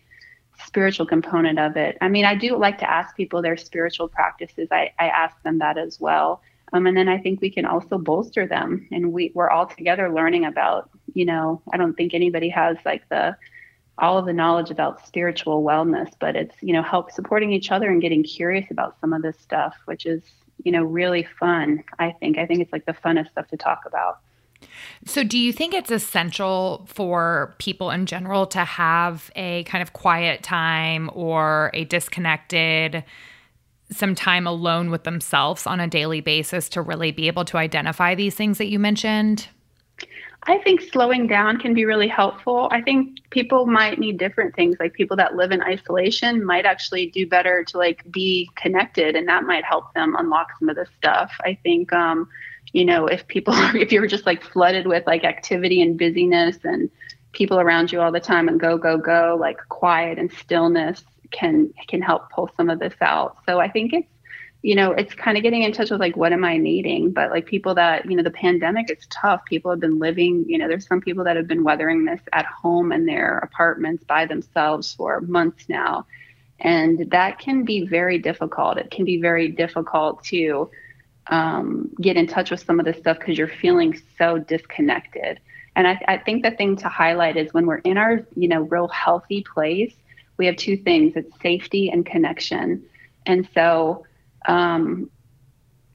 spiritual 0.66 1.06
component 1.06 1.58
of 1.58 1.76
it. 1.76 1.96
I 2.00 2.08
mean, 2.08 2.24
I 2.24 2.34
do 2.34 2.56
like 2.56 2.78
to 2.78 2.90
ask 2.90 3.16
people 3.16 3.42
their 3.42 3.56
spiritual 3.56 4.08
practices. 4.08 4.68
I, 4.70 4.92
I 4.98 5.08
ask 5.08 5.40
them 5.42 5.58
that 5.58 5.78
as 5.78 6.00
well. 6.00 6.42
Um, 6.72 6.86
and 6.86 6.96
then 6.96 7.08
I 7.08 7.18
think 7.18 7.40
we 7.40 7.50
can 7.50 7.66
also 7.66 7.98
bolster 7.98 8.46
them. 8.46 8.88
And 8.90 9.12
we, 9.12 9.30
we're 9.34 9.50
all 9.50 9.66
together 9.66 10.12
learning 10.12 10.44
about, 10.44 10.90
you 11.14 11.24
know, 11.24 11.62
I 11.72 11.76
don't 11.76 11.94
think 11.94 12.14
anybody 12.14 12.48
has 12.48 12.76
like 12.84 13.08
the, 13.08 13.36
all 13.98 14.18
of 14.18 14.26
the 14.26 14.32
knowledge 14.32 14.70
about 14.70 15.06
spiritual 15.06 15.62
wellness, 15.62 16.10
but 16.18 16.34
it's, 16.34 16.56
you 16.60 16.72
know, 16.72 16.82
help 16.82 17.12
supporting 17.12 17.52
each 17.52 17.70
other 17.70 17.90
and 17.90 18.02
getting 18.02 18.24
curious 18.24 18.70
about 18.70 18.96
some 19.00 19.12
of 19.12 19.22
this 19.22 19.38
stuff, 19.38 19.76
which 19.84 20.04
is, 20.04 20.22
you 20.64 20.72
know, 20.72 20.82
really 20.82 21.28
fun. 21.38 21.84
I 21.98 22.12
think, 22.12 22.38
I 22.38 22.46
think 22.46 22.60
it's 22.60 22.72
like 22.72 22.86
the 22.86 22.92
funnest 22.92 23.30
stuff 23.30 23.46
to 23.48 23.56
talk 23.56 23.82
about. 23.86 24.18
So, 25.04 25.24
do 25.24 25.38
you 25.38 25.52
think 25.52 25.74
it's 25.74 25.90
essential 25.90 26.86
for 26.86 27.54
people 27.58 27.90
in 27.90 28.06
general 28.06 28.46
to 28.48 28.64
have 28.64 29.30
a 29.36 29.64
kind 29.64 29.82
of 29.82 29.92
quiet 29.92 30.42
time 30.42 31.10
or 31.14 31.70
a 31.74 31.84
disconnected, 31.84 33.04
some 33.90 34.14
time 34.14 34.46
alone 34.46 34.90
with 34.90 35.04
themselves 35.04 35.66
on 35.66 35.80
a 35.80 35.86
daily 35.86 36.20
basis 36.20 36.68
to 36.70 36.82
really 36.82 37.12
be 37.12 37.26
able 37.26 37.44
to 37.46 37.56
identify 37.56 38.14
these 38.14 38.34
things 38.34 38.58
that 38.58 38.66
you 38.66 38.78
mentioned? 38.78 39.48
I 40.46 40.58
think 40.58 40.82
slowing 40.82 41.26
down 41.26 41.58
can 41.58 41.72
be 41.72 41.84
really 41.84 42.08
helpful. 42.08 42.68
I 42.70 42.82
think 42.82 43.18
people 43.30 43.66
might 43.66 43.98
need 43.98 44.18
different 44.18 44.54
things. 44.54 44.76
Like 44.78 44.92
people 44.92 45.16
that 45.16 45.36
live 45.36 45.52
in 45.52 45.62
isolation 45.62 46.44
might 46.44 46.66
actually 46.66 47.06
do 47.06 47.26
better 47.26 47.64
to 47.64 47.78
like 47.78 48.02
be 48.10 48.50
connected, 48.54 49.16
and 49.16 49.26
that 49.28 49.44
might 49.44 49.64
help 49.64 49.92
them 49.94 50.14
unlock 50.18 50.48
some 50.58 50.68
of 50.68 50.76
this 50.76 50.88
stuff. 50.98 51.32
I 51.40 51.58
think 51.62 51.92
um, 51.92 52.28
you 52.74 52.84
know, 52.84 53.06
if 53.06 53.26
people, 53.28 53.54
if 53.74 53.90
you're 53.90 54.06
just 54.06 54.26
like 54.26 54.42
flooded 54.42 54.86
with 54.86 55.06
like 55.06 55.24
activity 55.24 55.80
and 55.80 55.96
busyness 55.96 56.58
and 56.64 56.90
people 57.32 57.58
around 57.58 57.90
you 57.90 58.02
all 58.02 58.12
the 58.12 58.20
time 58.20 58.48
and 58.48 58.60
go, 58.60 58.76
go, 58.76 58.98
go, 58.98 59.38
like 59.40 59.56
quiet 59.68 60.18
and 60.18 60.30
stillness 60.32 61.02
can, 61.30 61.72
can 61.88 62.02
help 62.02 62.30
pull 62.30 62.50
some 62.56 62.68
of 62.68 62.78
this 62.78 62.94
out. 63.00 63.38
So 63.46 63.58
I 63.60 63.70
think 63.70 63.92
it's, 63.94 64.08
you 64.62 64.74
know, 64.74 64.92
it's 64.92 65.14
kind 65.14 65.36
of 65.36 65.42
getting 65.42 65.62
in 65.62 65.72
touch 65.72 65.90
with 65.90 66.00
like, 66.00 66.16
what 66.16 66.32
am 66.32 66.44
I 66.44 66.56
needing? 66.56 67.12
But 67.12 67.30
like 67.30 67.46
people 67.46 67.74
that, 67.74 68.10
you 68.10 68.16
know, 68.16 68.22
the 68.22 68.30
pandemic 68.30 68.90
is 68.90 69.06
tough. 69.08 69.44
People 69.44 69.70
have 69.70 69.80
been 69.80 69.98
living, 69.98 70.44
you 70.48 70.58
know, 70.58 70.66
there's 70.66 70.86
some 70.86 71.00
people 71.00 71.22
that 71.24 71.36
have 71.36 71.46
been 71.46 71.64
weathering 71.64 72.04
this 72.04 72.20
at 72.32 72.46
home 72.46 72.90
in 72.90 73.04
their 73.04 73.38
apartments 73.38 74.04
by 74.04 74.26
themselves 74.26 74.94
for 74.94 75.20
months 75.20 75.68
now. 75.68 76.06
And 76.60 77.10
that 77.10 77.38
can 77.38 77.64
be 77.64 77.86
very 77.86 78.18
difficult. 78.18 78.78
It 78.78 78.90
can 78.90 79.04
be 79.04 79.20
very 79.20 79.48
difficult 79.48 80.24
to, 80.24 80.70
um, 81.28 81.90
get 82.00 82.16
in 82.16 82.26
touch 82.26 82.50
with 82.50 82.60
some 82.60 82.78
of 82.78 82.86
this 82.86 82.98
stuff 82.98 83.18
because 83.18 83.38
you're 83.38 83.48
feeling 83.48 84.00
so 84.18 84.38
disconnected. 84.38 85.40
And 85.76 85.88
I, 85.88 86.00
I 86.06 86.18
think 86.18 86.44
the 86.44 86.50
thing 86.52 86.76
to 86.76 86.88
highlight 86.88 87.36
is 87.36 87.52
when 87.52 87.66
we're 87.66 87.78
in 87.78 87.98
our, 87.98 88.26
you 88.36 88.48
know, 88.48 88.62
real 88.62 88.88
healthy 88.88 89.42
place, 89.42 89.94
we 90.36 90.46
have 90.46 90.56
two 90.56 90.76
things: 90.76 91.14
it's 91.16 91.32
safety 91.40 91.90
and 91.90 92.04
connection. 92.04 92.84
And 93.26 93.48
so, 93.54 94.06
um, 94.46 95.10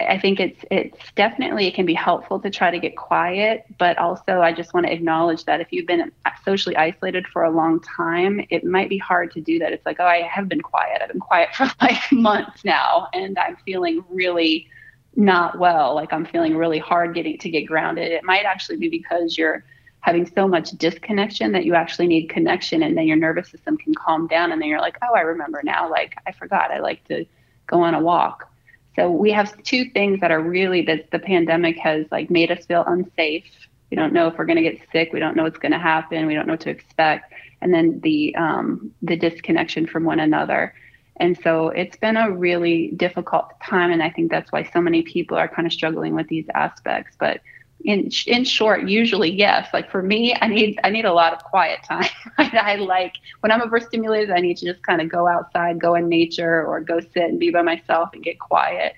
I 0.02 0.18
think 0.18 0.40
it's 0.40 0.64
it's 0.72 0.98
definitely 1.16 1.68
it 1.68 1.74
can 1.74 1.86
be 1.86 1.94
helpful 1.94 2.40
to 2.40 2.50
try 2.50 2.72
to 2.72 2.80
get 2.80 2.96
quiet, 2.96 3.66
but 3.78 3.98
also 3.98 4.42
I 4.42 4.54
just 4.54 4.74
want 4.74 4.86
to 4.86 4.94
acknowledge 4.94 5.44
that 5.46 5.60
if 5.60 5.68
you've 5.72 5.88
been 5.88 6.12
socially 6.46 6.76
isolated 6.78 7.28
for 7.28 7.44
a 7.44 7.52
long 7.52 7.82
time, 7.82 8.46
it 8.50 8.64
might 8.64 8.88
be 8.88 8.98
hard 8.98 9.32
to 9.34 9.42
do 9.42 9.60
that. 9.60 9.74
It's 9.74 9.86
like, 9.86 9.98
oh, 10.00 10.06
I 10.06 10.22
have 10.22 10.48
been 10.48 10.62
quiet. 10.62 11.02
I've 11.02 11.10
been 11.10 11.20
quiet 11.20 11.54
for 11.54 11.70
like 11.82 12.00
months 12.12 12.64
now, 12.64 13.10
and 13.14 13.38
I'm 13.38 13.58
feeling 13.66 14.04
really 14.10 14.70
not 15.16 15.58
well, 15.60 15.96
like 15.96 16.14
I'm 16.14 16.26
feeling 16.26 16.56
really 16.56 16.80
hard 16.80 17.14
getting 17.16 17.38
to 17.40 17.50
get 17.50 17.64
grounded, 17.64 18.12
it 18.12 18.24
might 18.24 18.46
actually 18.46 18.78
be 18.78 18.90
because 18.90 19.38
you're 19.38 19.64
having 20.02 20.26
so 20.34 20.48
much 20.48 20.72
disconnection 20.72 21.52
that 21.52 21.66
you 21.66 21.76
actually 21.76 22.08
need 22.08 22.30
connection 22.30 22.84
and 22.84 22.98
then 22.98 23.06
your 23.06 23.18
nervous 23.18 23.50
system 23.50 23.78
can 23.78 23.94
calm 23.94 24.28
down 24.28 24.52
and 24.52 24.62
then 24.62 24.70
you're 24.70 24.80
like, 24.80 24.98
"Oh, 25.02 25.14
I 25.14 25.22
remember 25.22 25.62
now. 25.64 25.90
Like 25.90 26.16
I 26.26 26.32
forgot 26.32 26.72
I 26.72 26.80
like 26.80 27.04
to 27.10 27.26
go 27.68 27.82
on 27.82 27.94
a 27.94 28.00
walk. 28.00 28.50
So 28.96 29.10
we 29.10 29.32
have 29.32 29.62
two 29.64 29.86
things 29.92 30.20
that 30.22 30.32
are 30.32 30.42
really 30.42 30.82
that 30.84 31.12
the 31.12 31.20
pandemic 31.20 31.78
has 31.78 32.06
like 32.12 32.30
made 32.30 32.52
us 32.52 32.66
feel 32.66 32.84
unsafe. 32.86 33.46
We 33.92 33.96
don't 33.96 34.14
know 34.14 34.28
if 34.28 34.38
we're 34.38 34.46
going 34.46 34.62
to 34.62 34.70
get 34.70 34.82
sick. 34.92 35.12
We 35.14 35.20
don't 35.20 35.36
know 35.36 35.44
what's 35.44 35.58
going 35.58 35.72
to 35.72 35.80
happen. 35.80 36.28
We 36.28 36.36
don't 36.36 36.48
know 36.48 36.54
what 36.54 36.62
to 36.62 36.70
expect. 36.70 37.34
And 37.62 37.74
then 37.74 38.00
the 38.02 38.36
um, 38.36 38.92
the 39.02 39.16
disconnection 39.16 39.88
from 39.88 40.04
one 40.04 40.20
another. 40.20 40.74
And 41.20 41.38
so 41.44 41.70
it's 41.70 41.98
been 41.98 42.16
a 42.16 42.32
really 42.32 42.92
difficult 42.96 43.52
time, 43.62 43.92
and 43.92 44.02
I 44.02 44.10
think 44.10 44.32
that's 44.32 44.52
why 44.52 44.64
so 44.64 44.80
many 44.80 45.02
people 45.02 45.38
are 45.38 45.48
kind 45.48 45.66
of 45.66 45.74
struggling 45.74 46.16
with 46.16 46.28
these 46.30 46.46
aspects. 46.56 47.16
But 47.20 47.42
in 47.84 48.10
in 48.26 48.44
short, 48.44 48.88
usually 48.88 49.30
yes. 49.30 49.70
Like 49.74 49.90
for 49.90 50.02
me, 50.02 50.36
I 50.42 50.48
need 50.48 50.80
I 50.84 50.90
need 50.90 51.06
a 51.06 51.14
lot 51.14 51.34
of 51.34 51.44
quiet 51.44 51.80
time. 51.84 52.10
I 52.38 52.76
like 52.76 53.14
when 53.42 53.52
I'm 53.52 53.62
overstimulated, 53.62 54.32
I 54.32 54.40
need 54.40 54.58
to 54.58 54.66
just 54.66 54.84
kind 54.84 55.02
of 55.02 55.10
go 55.10 55.28
outside, 55.28 55.80
go 55.80 55.96
in 55.96 56.08
nature, 56.10 56.66
or 56.66 56.80
go 56.82 57.00
sit 57.00 57.24
and 57.24 57.40
be 57.40 57.52
by 57.52 57.62
myself 57.62 58.10
and 58.14 58.24
get 58.24 58.40
quiet, 58.40 58.94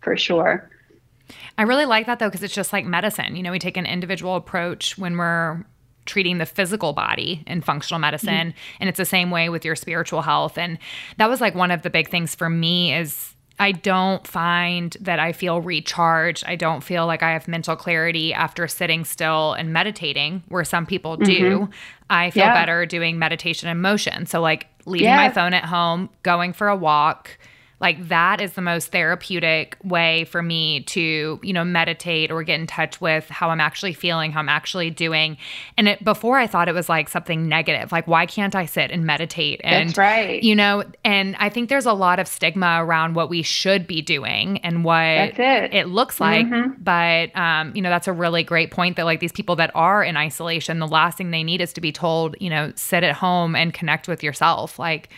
for 0.00 0.16
sure. 0.16 0.70
I 1.58 1.62
really 1.62 1.86
like 1.86 2.06
that 2.06 2.18
though 2.18 2.28
because 2.28 2.42
it's 2.42 2.54
just 2.54 2.72
like 2.72 2.84
medicine. 2.84 3.36
You 3.36 3.42
know, 3.42 3.50
we 3.50 3.58
take 3.58 3.76
an 3.76 3.86
individual 3.86 4.36
approach 4.36 4.96
when 4.96 5.16
we're 5.16 5.64
treating 6.06 6.38
the 6.38 6.46
physical 6.46 6.92
body 6.92 7.42
in 7.46 7.60
functional 7.60 7.98
medicine 7.98 8.48
mm-hmm. 8.48 8.76
and 8.80 8.88
it's 8.88 8.98
the 8.98 9.04
same 9.04 9.30
way 9.30 9.48
with 9.48 9.64
your 9.64 9.76
spiritual 9.76 10.22
health 10.22 10.56
and 10.56 10.78
that 11.18 11.28
was 11.28 11.40
like 11.40 11.54
one 11.54 11.70
of 11.70 11.82
the 11.82 11.90
big 11.90 12.08
things 12.08 12.34
for 12.34 12.48
me 12.48 12.94
is 12.94 13.34
I 13.58 13.72
don't 13.72 14.26
find 14.26 14.96
that 15.00 15.18
I 15.18 15.32
feel 15.32 15.60
recharged. 15.60 16.44
I 16.46 16.56
don't 16.56 16.84
feel 16.84 17.06
like 17.06 17.22
I 17.22 17.30
have 17.30 17.48
mental 17.48 17.74
clarity 17.74 18.34
after 18.34 18.68
sitting 18.68 19.04
still 19.04 19.54
and 19.54 19.72
meditating, 19.72 20.42
where 20.48 20.64
some 20.64 20.84
people 20.84 21.16
do. 21.16 21.60
Mm-hmm. 21.60 21.72
I 22.10 22.30
feel 22.30 22.44
yeah. 22.44 22.54
better 22.54 22.84
doing 22.84 23.18
meditation 23.18 23.68
and 23.68 23.80
motion. 23.80 24.26
So, 24.26 24.40
like 24.40 24.66
leaving 24.84 25.06
yeah. 25.06 25.16
my 25.16 25.30
phone 25.30 25.54
at 25.54 25.64
home, 25.64 26.10
going 26.22 26.52
for 26.52 26.68
a 26.68 26.76
walk, 26.76 27.38
like 27.80 28.08
that 28.08 28.40
is 28.40 28.54
the 28.54 28.62
most 28.62 28.90
therapeutic 28.90 29.76
way 29.84 30.24
for 30.24 30.42
me 30.42 30.80
to 30.84 31.38
you 31.42 31.52
know 31.52 31.64
meditate 31.64 32.30
or 32.30 32.42
get 32.42 32.58
in 32.58 32.66
touch 32.66 33.00
with 33.00 33.28
how 33.28 33.50
i'm 33.50 33.60
actually 33.60 33.92
feeling 33.92 34.32
how 34.32 34.40
i'm 34.40 34.48
actually 34.48 34.90
doing 34.90 35.36
and 35.76 35.88
it 35.88 36.02
before 36.02 36.38
i 36.38 36.46
thought 36.46 36.68
it 36.68 36.74
was 36.74 36.88
like 36.88 37.08
something 37.08 37.48
negative 37.48 37.92
like 37.92 38.06
why 38.06 38.24
can't 38.24 38.54
i 38.54 38.64
sit 38.64 38.90
and 38.90 39.04
meditate 39.04 39.60
and 39.62 39.90
that's 39.90 39.98
right 39.98 40.42
you 40.42 40.54
know 40.54 40.82
and 41.04 41.36
i 41.38 41.48
think 41.48 41.68
there's 41.68 41.86
a 41.86 41.92
lot 41.92 42.18
of 42.18 42.26
stigma 42.26 42.78
around 42.82 43.14
what 43.14 43.28
we 43.28 43.42
should 43.42 43.86
be 43.86 44.00
doing 44.00 44.58
and 44.58 44.84
what 44.84 45.04
it. 45.04 45.38
it. 45.74 45.88
looks 45.88 46.20
like 46.20 46.46
mm-hmm. 46.46 46.72
but 46.82 47.34
um, 47.36 47.74
you 47.74 47.82
know 47.82 47.90
that's 47.90 48.08
a 48.08 48.12
really 48.12 48.42
great 48.42 48.70
point 48.70 48.96
that 48.96 49.04
like 49.04 49.20
these 49.20 49.32
people 49.32 49.56
that 49.56 49.70
are 49.74 50.02
in 50.02 50.16
isolation 50.16 50.78
the 50.78 50.86
last 50.86 51.18
thing 51.18 51.30
they 51.30 51.44
need 51.44 51.60
is 51.60 51.72
to 51.72 51.80
be 51.80 51.92
told 51.92 52.36
you 52.40 52.48
know 52.48 52.72
sit 52.74 53.04
at 53.04 53.14
home 53.14 53.54
and 53.54 53.74
connect 53.74 54.08
with 54.08 54.22
yourself 54.22 54.78
like 54.78 55.10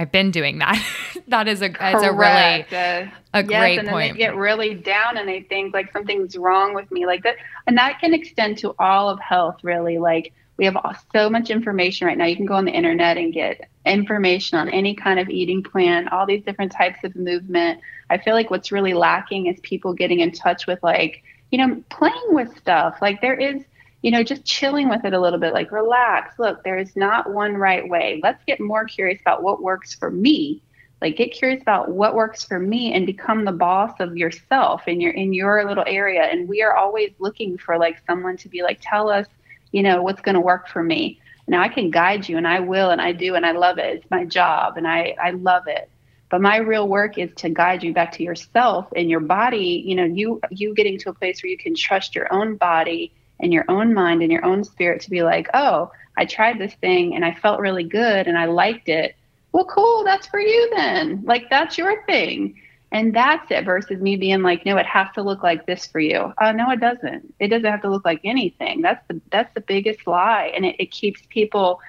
I've 0.00 0.10
been 0.10 0.30
doing 0.30 0.60
that. 0.60 0.82
that 1.28 1.46
is 1.46 1.60
a 1.60 1.66
it's 1.66 2.02
a 2.02 2.10
really 2.10 2.64
uh, 2.72 3.06
a 3.34 3.44
yes, 3.44 3.46
great 3.46 3.78
and 3.80 3.88
point. 3.88 4.14
they 4.14 4.18
get 4.18 4.34
really 4.34 4.72
down 4.72 5.18
and 5.18 5.28
they 5.28 5.42
think 5.42 5.74
like 5.74 5.92
something's 5.92 6.38
wrong 6.38 6.72
with 6.72 6.90
me, 6.90 7.04
like 7.04 7.22
that, 7.24 7.36
and 7.66 7.76
that 7.76 8.00
can 8.00 8.14
extend 8.14 8.56
to 8.58 8.74
all 8.78 9.10
of 9.10 9.20
health. 9.20 9.62
Really, 9.62 9.98
like 9.98 10.32
we 10.56 10.64
have 10.64 10.78
so 11.12 11.28
much 11.28 11.50
information 11.50 12.06
right 12.06 12.16
now. 12.16 12.24
You 12.24 12.36
can 12.36 12.46
go 12.46 12.54
on 12.54 12.64
the 12.64 12.72
internet 12.72 13.18
and 13.18 13.30
get 13.30 13.68
information 13.84 14.56
on 14.56 14.70
any 14.70 14.94
kind 14.94 15.20
of 15.20 15.28
eating 15.28 15.62
plan, 15.62 16.08
all 16.08 16.24
these 16.24 16.42
different 16.44 16.72
types 16.72 17.04
of 17.04 17.14
movement. 17.14 17.80
I 18.08 18.16
feel 18.16 18.32
like 18.32 18.50
what's 18.50 18.72
really 18.72 18.94
lacking 18.94 19.48
is 19.48 19.60
people 19.60 19.92
getting 19.92 20.20
in 20.20 20.32
touch 20.32 20.66
with 20.66 20.82
like 20.82 21.22
you 21.50 21.58
know 21.58 21.82
playing 21.90 22.28
with 22.28 22.56
stuff. 22.56 22.96
Like 23.02 23.20
there 23.20 23.38
is 23.38 23.62
you 24.02 24.10
know, 24.10 24.22
just 24.22 24.44
chilling 24.44 24.88
with 24.88 25.04
it 25.04 25.12
a 25.12 25.20
little 25.20 25.38
bit, 25.38 25.52
like 25.52 25.72
relax. 25.72 26.38
Look, 26.38 26.64
there 26.64 26.78
is 26.78 26.96
not 26.96 27.32
one 27.32 27.54
right 27.54 27.86
way. 27.86 28.20
Let's 28.22 28.42
get 28.44 28.60
more 28.60 28.84
curious 28.86 29.20
about 29.20 29.42
what 29.42 29.62
works 29.62 29.94
for 29.94 30.10
me. 30.10 30.62
Like 31.02 31.16
get 31.16 31.32
curious 31.32 31.62
about 31.62 31.90
what 31.90 32.14
works 32.14 32.44
for 32.44 32.58
me 32.58 32.92
and 32.92 33.06
become 33.06 33.44
the 33.44 33.52
boss 33.52 33.92
of 34.00 34.16
yourself 34.16 34.86
in 34.86 35.00
your 35.00 35.12
in 35.12 35.32
your 35.32 35.64
little 35.66 35.84
area. 35.86 36.22
And 36.22 36.48
we 36.48 36.62
are 36.62 36.74
always 36.74 37.12
looking 37.18 37.56
for 37.56 37.78
like 37.78 38.02
someone 38.06 38.36
to 38.38 38.48
be 38.48 38.62
like, 38.62 38.80
tell 38.82 39.08
us, 39.08 39.26
you 39.72 39.82
know, 39.82 40.02
what's 40.02 40.20
gonna 40.20 40.40
work 40.40 40.68
for 40.68 40.82
me. 40.82 41.20
Now 41.46 41.62
I 41.62 41.68
can 41.68 41.90
guide 41.90 42.28
you 42.28 42.36
and 42.36 42.46
I 42.46 42.60
will 42.60 42.90
and 42.90 43.00
I 43.00 43.12
do 43.12 43.34
and 43.34 43.46
I 43.46 43.52
love 43.52 43.78
it. 43.78 43.96
It's 43.96 44.10
my 44.10 44.24
job 44.24 44.76
and 44.76 44.86
I, 44.86 45.14
I 45.22 45.30
love 45.30 45.64
it. 45.66 45.90
But 46.30 46.42
my 46.42 46.58
real 46.58 46.86
work 46.86 47.18
is 47.18 47.30
to 47.36 47.50
guide 47.50 47.82
you 47.82 47.92
back 47.92 48.12
to 48.12 48.22
yourself 48.22 48.86
and 48.94 49.10
your 49.10 49.20
body, 49.20 49.82
you 49.84 49.96
know, 49.96 50.04
you 50.04 50.40
you 50.50 50.74
getting 50.74 50.98
to 51.00 51.10
a 51.10 51.14
place 51.14 51.42
where 51.42 51.50
you 51.50 51.58
can 51.58 51.74
trust 51.74 52.14
your 52.14 52.32
own 52.32 52.56
body 52.56 53.12
in 53.42 53.52
your 53.52 53.64
own 53.68 53.94
mind 53.94 54.22
and 54.22 54.32
your 54.32 54.44
own 54.44 54.64
spirit 54.64 55.00
to 55.02 55.10
be 55.10 55.22
like, 55.22 55.48
oh, 55.54 55.90
I 56.16 56.24
tried 56.24 56.58
this 56.58 56.74
thing 56.74 57.14
and 57.14 57.24
I 57.24 57.34
felt 57.34 57.60
really 57.60 57.84
good 57.84 58.26
and 58.26 58.36
I 58.36 58.46
liked 58.46 58.88
it. 58.88 59.16
Well, 59.52 59.64
cool, 59.64 60.04
that's 60.04 60.26
for 60.26 60.40
you 60.40 60.70
then. 60.76 61.22
Like, 61.24 61.50
that's 61.50 61.76
your 61.78 62.04
thing. 62.04 62.60
And 62.92 63.14
that's 63.14 63.50
it 63.50 63.64
versus 63.64 64.00
me 64.00 64.16
being 64.16 64.42
like, 64.42 64.66
no, 64.66 64.76
it 64.76 64.86
has 64.86 65.08
to 65.14 65.22
look 65.22 65.42
like 65.42 65.64
this 65.66 65.86
for 65.86 66.00
you. 66.00 66.32
Oh, 66.40 66.52
no, 66.52 66.70
it 66.70 66.80
doesn't. 66.80 67.34
It 67.38 67.48
doesn't 67.48 67.70
have 67.70 67.82
to 67.82 67.90
look 67.90 68.04
like 68.04 68.20
anything. 68.24 68.80
That's 68.82 69.04
the 69.08 69.20
that's 69.30 69.52
the 69.54 69.60
biggest 69.60 70.06
lie. 70.08 70.52
And 70.54 70.64
it, 70.64 70.76
it 70.80 70.90
keeps 70.90 71.22
people 71.28 71.80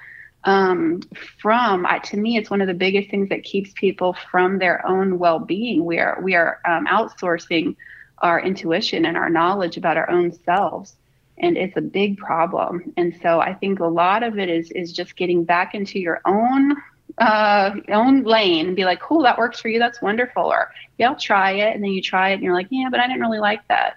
um, 0.44 1.00
from 1.40 1.86
I, 1.86 1.98
to 2.00 2.16
me 2.16 2.36
it's 2.36 2.50
one 2.50 2.60
of 2.60 2.66
the 2.66 2.74
biggest 2.74 3.10
things 3.10 3.28
that 3.28 3.44
keeps 3.44 3.72
people 3.74 4.16
from 4.30 4.58
their 4.58 4.84
own 4.86 5.18
well-being 5.18 5.84
we 5.84 5.98
are 5.98 6.20
we 6.22 6.34
are 6.34 6.60
um, 6.64 6.86
outsourcing 6.86 7.76
our 8.18 8.40
intuition 8.40 9.04
and 9.04 9.16
our 9.16 9.30
knowledge 9.30 9.76
about 9.76 9.96
our 9.96 10.10
own 10.10 10.32
selves 10.44 10.96
and 11.38 11.56
it's 11.56 11.76
a 11.76 11.80
big 11.80 12.18
problem. 12.18 12.92
And 12.96 13.18
so 13.22 13.40
I 13.40 13.54
think 13.54 13.80
a 13.80 13.86
lot 13.86 14.22
of 14.22 14.38
it 14.38 14.48
is 14.48 14.70
is 14.70 14.92
just 14.92 15.16
getting 15.16 15.44
back 15.44 15.74
into 15.74 15.98
your 15.98 16.20
own 16.24 16.76
uh, 17.18 17.74
own 17.90 18.22
lane 18.22 18.66
and 18.66 18.76
be 18.76 18.84
like, 18.84 19.00
cool, 19.00 19.22
that 19.22 19.38
works 19.38 19.60
for 19.60 19.68
you. 19.68 19.78
That's 19.78 20.00
wonderful. 20.00 20.44
Or 20.44 20.70
yeah, 20.98 21.10
I'll 21.10 21.16
try 21.16 21.52
it. 21.52 21.74
And 21.74 21.82
then 21.82 21.90
you 21.90 22.02
try 22.02 22.30
it 22.30 22.34
and 22.34 22.42
you're 22.42 22.54
like, 22.54 22.68
yeah, 22.70 22.88
but 22.90 23.00
I 23.00 23.06
didn't 23.06 23.20
really 23.20 23.38
like 23.38 23.66
that. 23.68 23.96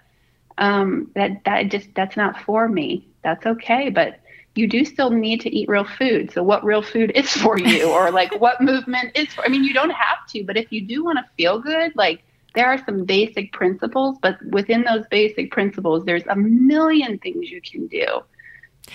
Um, 0.58 1.12
that, 1.15 1.43
that 1.45 1.69
just, 1.69 1.89
that's 1.95 2.17
not 2.17 2.41
for 2.41 2.67
me. 2.67 3.08
That's 3.24 3.45
okay. 3.45 3.89
But 3.89 4.19
you 4.56 4.67
do 4.67 4.86
still 4.86 5.10
need 5.12 5.41
to 5.41 5.56
eat 5.56 5.69
real 5.69 5.84
food. 5.84 6.32
So 6.32 6.43
what 6.43 6.63
real 6.63 6.82
food 6.82 7.12
is 7.15 7.32
for 7.32 7.58
you 7.58 7.89
or 7.89 8.12
like 8.12 8.39
what 8.39 8.62
movement 8.62 9.12
is 9.15 9.34
for, 9.34 9.45
I 9.45 9.50
mean, 9.50 9.63
you 9.63 9.74
don't 9.74 9.91
have 9.91 10.26
to, 10.30 10.43
but 10.43 10.58
if 10.58 10.71
you 10.71 10.82
do 10.82 11.04
want 11.04 11.19
to 11.19 11.26
feel 11.38 11.60
good, 11.60 11.93
like 11.95 12.24
there 12.56 12.68
are 12.68 12.84
some 12.86 13.06
basic 13.06 13.52
principles, 13.54 14.18
but 14.22 14.38
within 14.52 14.84
those 14.84 15.06
basic 15.12 15.52
principles, 15.52 16.06
there's 16.06 16.26
a 16.28 16.36
million 16.36 17.18
things 17.20 17.50
you 17.50 17.62
can 17.62 17.88
do. 17.88 18.06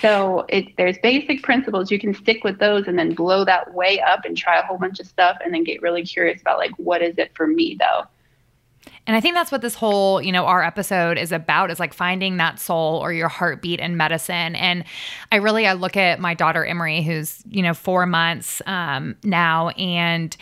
So 0.00 0.46
it, 0.48 0.76
there's 0.76 0.98
basic 0.98 1.42
principles. 1.42 1.90
You 1.90 1.98
can 1.98 2.14
stick 2.14 2.44
with 2.44 2.58
those 2.58 2.86
and 2.86 2.98
then 2.98 3.14
blow 3.14 3.44
that 3.44 3.74
way 3.74 4.00
up 4.00 4.24
and 4.24 4.36
try 4.36 4.58
a 4.58 4.62
whole 4.62 4.78
bunch 4.78 5.00
of 5.00 5.06
stuff 5.06 5.36
and 5.44 5.52
then 5.52 5.64
get 5.64 5.82
really 5.82 6.04
curious 6.04 6.40
about 6.40 6.58
like, 6.58 6.72
what 6.76 7.02
is 7.02 7.18
it 7.18 7.32
for 7.34 7.46
me 7.46 7.76
though? 7.78 8.04
And 9.06 9.16
I 9.16 9.20
think 9.20 9.34
that's 9.34 9.50
what 9.50 9.60
this 9.60 9.74
whole, 9.74 10.22
you 10.22 10.30
know, 10.30 10.46
our 10.46 10.62
episode 10.62 11.18
is 11.18 11.32
about 11.32 11.70
is 11.70 11.80
like 11.80 11.92
finding 11.92 12.36
that 12.36 12.60
soul 12.60 12.96
or 12.96 13.12
your 13.12 13.28
heartbeat 13.28 13.80
in 13.80 13.96
medicine. 13.96 14.54
And 14.54 14.84
I 15.32 15.36
really, 15.36 15.66
I 15.66 15.72
look 15.72 15.96
at 15.96 16.20
my 16.20 16.34
daughter 16.34 16.64
Emery, 16.64 17.02
who's, 17.02 17.42
you 17.48 17.62
know, 17.62 17.74
four 17.74 18.06
months 18.06 18.62
um, 18.66 19.16
now, 19.24 19.70
and 19.70 20.34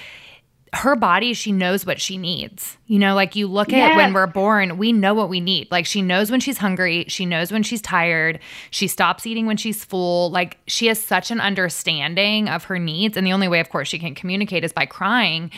her 0.72 0.96
body, 0.96 1.34
she 1.34 1.52
knows 1.52 1.86
what 1.86 2.00
she 2.00 2.18
needs. 2.18 2.76
You 2.86 2.98
know, 2.98 3.14
like 3.14 3.36
you 3.36 3.46
look 3.46 3.72
at 3.72 3.96
when 3.96 4.12
we're 4.12 4.26
born, 4.26 4.78
we 4.78 4.92
know 4.92 5.14
what 5.14 5.28
we 5.28 5.40
need. 5.40 5.70
Like 5.70 5.86
she 5.86 6.02
knows 6.02 6.30
when 6.30 6.40
she's 6.40 6.58
hungry, 6.58 7.04
she 7.08 7.26
knows 7.26 7.52
when 7.52 7.62
she's 7.62 7.82
tired, 7.82 8.40
she 8.70 8.88
stops 8.88 9.26
eating 9.26 9.46
when 9.46 9.56
she's 9.56 9.84
full. 9.84 10.30
Like 10.30 10.58
she 10.66 10.86
has 10.86 11.00
such 11.00 11.30
an 11.30 11.40
understanding 11.40 12.48
of 12.48 12.64
her 12.64 12.78
needs. 12.78 13.16
And 13.16 13.26
the 13.26 13.32
only 13.32 13.48
way, 13.48 13.60
of 13.60 13.70
course, 13.70 13.88
she 13.88 13.98
can 13.98 14.14
communicate 14.14 14.64
is 14.64 14.72
by 14.72 14.86
crying. 14.86 15.50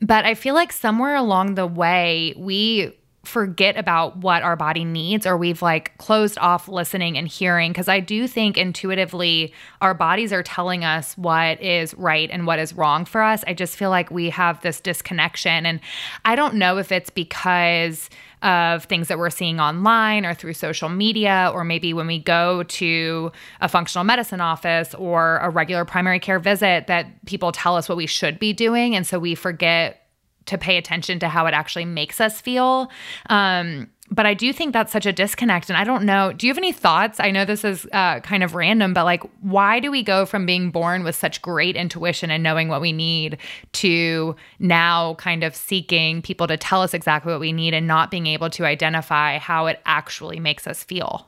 But 0.00 0.24
I 0.24 0.34
feel 0.34 0.54
like 0.54 0.72
somewhere 0.72 1.16
along 1.16 1.54
the 1.54 1.66
way, 1.66 2.34
we 2.36 2.96
forget 3.24 3.76
about 3.76 4.16
what 4.18 4.42
our 4.42 4.56
body 4.56 4.84
needs 4.84 5.26
or 5.26 5.36
we've 5.36 5.60
like 5.60 5.96
closed 5.98 6.38
off 6.38 6.68
listening 6.68 7.18
and 7.18 7.28
hearing 7.28 7.72
because 7.72 7.88
I 7.88 8.00
do 8.00 8.26
think 8.26 8.56
intuitively 8.56 9.52
our 9.82 9.92
bodies 9.92 10.32
are 10.32 10.42
telling 10.42 10.84
us 10.84 11.16
what 11.18 11.60
is 11.60 11.92
right 11.94 12.30
and 12.30 12.46
what 12.46 12.58
is 12.58 12.72
wrong 12.72 13.04
for 13.04 13.22
us. 13.22 13.44
I 13.46 13.54
just 13.54 13.76
feel 13.76 13.90
like 13.90 14.10
we 14.10 14.30
have 14.30 14.60
this 14.62 14.80
disconnection 14.80 15.66
and 15.66 15.80
I 16.24 16.36
don't 16.36 16.54
know 16.54 16.78
if 16.78 16.90
it's 16.90 17.10
because 17.10 18.08
of 18.42 18.84
things 18.84 19.08
that 19.08 19.18
we're 19.18 19.30
seeing 19.30 19.60
online 19.60 20.24
or 20.24 20.32
through 20.32 20.52
social 20.52 20.88
media, 20.88 21.50
or 21.52 21.64
maybe 21.64 21.92
when 21.92 22.06
we 22.06 22.20
go 22.20 22.62
to 22.62 23.32
a 23.60 23.68
functional 23.68 24.04
medicine 24.04 24.40
office 24.40 24.94
or 24.94 25.38
a 25.38 25.50
regular 25.50 25.84
primary 25.84 26.20
care 26.20 26.38
visit, 26.38 26.86
that 26.86 27.24
people 27.26 27.50
tell 27.50 27.76
us 27.76 27.88
what 27.88 27.98
we 27.98 28.06
should 28.06 28.38
be 28.38 28.52
doing. 28.52 28.94
And 28.94 29.04
so 29.06 29.18
we 29.18 29.34
forget 29.34 30.07
to 30.48 30.58
pay 30.58 30.76
attention 30.76 31.18
to 31.20 31.28
how 31.28 31.46
it 31.46 31.54
actually 31.54 31.84
makes 31.84 32.20
us 32.20 32.40
feel. 32.40 32.90
Um, 33.30 33.88
but 34.10 34.26
I 34.26 34.34
do 34.34 34.52
think 34.52 34.72
that's 34.72 34.92
such 34.92 35.06
a 35.06 35.12
disconnect. 35.12 35.68
And 35.68 35.76
I 35.76 35.84
don't 35.84 36.04
know. 36.04 36.32
Do 36.32 36.46
you 36.46 36.50
have 36.50 36.58
any 36.58 36.72
thoughts? 36.72 37.20
I 37.20 37.30
know 37.30 37.44
this 37.44 37.64
is 37.64 37.86
uh, 37.92 38.20
kind 38.20 38.42
of 38.42 38.54
random, 38.54 38.94
but 38.94 39.04
like, 39.04 39.22
why 39.42 39.80
do 39.80 39.90
we 39.90 40.02
go 40.02 40.24
from 40.24 40.46
being 40.46 40.70
born 40.70 41.04
with 41.04 41.14
such 41.14 41.42
great 41.42 41.76
intuition 41.76 42.30
and 42.30 42.42
knowing 42.42 42.68
what 42.68 42.80
we 42.80 42.92
need 42.92 43.38
to 43.72 44.34
now 44.58 45.14
kind 45.14 45.44
of 45.44 45.54
seeking 45.54 46.22
people 46.22 46.46
to 46.46 46.56
tell 46.56 46.82
us 46.82 46.94
exactly 46.94 47.32
what 47.32 47.40
we 47.40 47.52
need 47.52 47.74
and 47.74 47.86
not 47.86 48.10
being 48.10 48.26
able 48.26 48.48
to 48.50 48.64
identify 48.64 49.38
how 49.38 49.66
it 49.66 49.80
actually 49.84 50.40
makes 50.40 50.66
us 50.66 50.82
feel? 50.82 51.27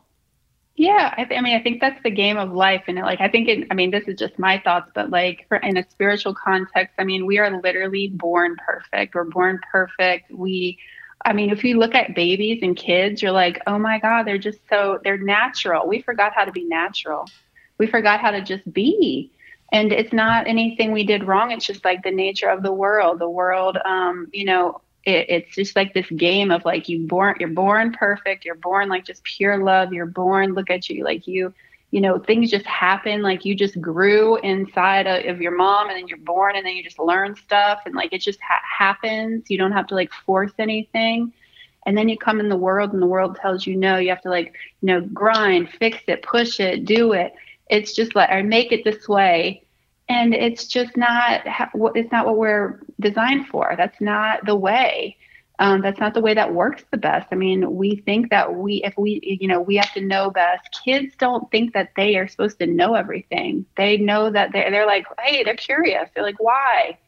Yeah, 0.77 1.13
I, 1.17 1.25
th- 1.25 1.39
I, 1.39 1.43
mean, 1.43 1.57
I 1.57 1.63
think 1.63 1.81
that's 1.81 2.03
the 2.03 2.11
game 2.11 2.39
of 2.39 2.53
life, 2.53 2.85
and 2.89 2.97
like 2.99 3.21
I 3.21 3.29
think, 3.29 3.49
it, 3.49 3.67
I 3.71 3.75
mean, 3.75 3.91
this 3.91 4.09
is 4.09 4.19
just 4.19 4.39
my 4.39 4.59
thoughts, 4.65 4.91
but 4.95 5.11
like 5.11 5.45
for, 5.49 5.59
in 5.59 5.77
a 5.77 5.89
spiritual 5.91 6.35
context, 6.35 6.95
I 6.99 7.05
mean, 7.05 7.27
we 7.27 7.39
are 7.39 7.61
literally 7.61 8.09
born 8.09 8.57
perfect. 8.65 9.15
We're 9.15 9.25
born 9.25 9.61
perfect. 9.71 10.31
We, 10.31 10.79
I 11.25 11.35
mean, 11.35 11.51
if 11.51 11.65
you 11.65 11.79
look 11.79 11.95
at 11.95 12.15
babies 12.15 12.61
and 12.63 12.75
kids, 12.77 13.21
you're 13.21 13.33
like, 13.33 13.61
oh 13.67 13.79
my 13.79 13.99
god, 13.99 14.27
they're 14.27 14.39
just 14.39 14.61
so 14.71 15.01
they're 15.05 15.19
natural. 15.19 15.87
We 15.87 16.01
forgot 16.01 16.33
how 16.35 16.45
to 16.47 16.53
be 16.53 16.65
natural. 16.65 17.27
We 17.77 17.87
forgot 17.87 18.21
how 18.21 18.31
to 18.31 18.41
just 18.41 18.71
be, 18.73 19.33
and 19.73 19.93
it's 19.93 20.13
not 20.15 20.47
anything 20.47 20.93
we 20.93 21.05
did 21.05 21.25
wrong. 21.25 21.51
It's 21.51 21.67
just 21.67 21.85
like 21.85 22.03
the 22.03 22.11
nature 22.11 22.49
of 22.49 22.63
the 22.63 22.73
world. 22.73 23.19
The 23.19 23.29
world, 23.29 23.77
um, 23.85 24.29
you 24.33 24.47
know, 24.47 24.81
it, 25.05 25.27
it's 25.29 25.55
just 25.55 25.77
like 25.77 25.95
this 25.95 26.09
game 26.11 26.51
of 26.51 26.65
like 26.65 26.89
you 26.89 27.07
born 27.07 27.37
you're 27.41 27.49
born 27.49 27.93
perfect 27.93 28.45
you're 28.45 28.55
born 28.55 28.89
like 28.89 29.05
just 29.05 29.23
pure 29.25 29.59
love 29.59 29.93
you're 29.93 30.07
born 30.07 30.55
look 30.55 30.71
at 30.71 30.89
you 30.89 31.05
like 31.05 31.27
you 31.27 31.53
you 31.91 32.01
know 32.01 32.19
things 32.19 32.51
just 32.51 32.67
happen 32.67 33.23
like 33.23 33.45
you 33.45 33.55
just 33.55 33.81
grew 33.81 34.37
inside 34.39 35.07
of, 35.07 35.25
of 35.27 35.41
your 35.41 35.57
mom 35.57 35.89
and 35.89 35.97
then 35.97 36.09
you're 36.09 36.19
born 36.19 36.57
and 36.57 36.65
then 36.65 36.77
you 36.77 36.83
just 36.83 36.99
learn 36.99 37.35
stuff 37.35 37.81
and 37.85 37.95
like 37.95 38.13
it 38.13 38.19
just 38.21 38.41
ha- 38.41 38.63
happens. 38.65 39.51
You 39.51 39.59
don't 39.59 39.73
have 39.73 39.89
to 39.89 39.95
like 39.95 40.13
force 40.13 40.53
anything. 40.59 41.33
And 41.87 41.97
then 41.97 42.09
you 42.09 42.17
come 42.17 42.41
in 42.41 42.49
the 42.49 42.57
world 42.57 42.93
and 42.93 43.03
the 43.03 43.07
world 43.07 43.37
tells 43.41 43.67
you 43.67 43.77
no. 43.77 43.97
You 43.97 44.11
have 44.11 44.23
to 44.23 44.31
like 44.31 44.55
you 44.83 44.87
know 44.87 45.01
grind 45.01 45.71
fix 45.71 45.99
it 46.07 46.23
push 46.23 46.61
it 46.61 46.85
do 46.85 47.13
it. 47.13 47.35
It's 47.69 47.95
just 47.95 48.15
like 48.15 48.31
or 48.31 48.43
make 48.43 48.71
it 48.71 48.85
this 48.85 49.09
way 49.09 49.65
and 50.11 50.35
it's 50.35 50.67
just 50.67 50.97
not 50.97 51.43
it's 51.95 52.11
not 52.11 52.27
what 52.27 52.37
we're 52.37 52.81
designed 52.99 53.47
for. 53.47 53.75
That's 53.77 54.01
not 54.01 54.45
the 54.45 54.57
way. 54.57 55.17
Um, 55.61 55.83
that's 55.83 56.01
not 56.01 56.15
the 56.15 56.21
way 56.21 56.35
that 56.35 56.53
works 56.53 56.83
the 56.91 56.97
best. 56.97 57.29
I 57.31 57.37
mean 57.37 57.77
we 57.77 57.97
think 58.05 58.31
that 58.31 58.53
we 58.55 58.83
if 58.83 58.95
we 58.99 59.39
you 59.41 59.47
know 59.47 59.61
we 59.61 59.77
have 59.77 59.93
to 59.95 60.01
know 60.01 60.31
best. 60.31 60.81
Kids 60.85 61.15
don't 61.17 61.49
think 61.53 61.75
that 61.75 61.93
they 61.97 62.17
are 62.17 62.27
supposed 62.27 62.59
to 62.59 62.67
know 62.67 62.95
everything. 62.95 63.67
They 63.77 63.99
know 63.99 64.31
that 64.31 64.53
they're, 64.53 64.71
they're 64.73 64.87
like 64.87 65.07
hey 65.21 65.45
they're 65.45 65.55
curious. 65.55 66.11
They're 66.13 66.25
like 66.25 66.41
why? 66.41 66.99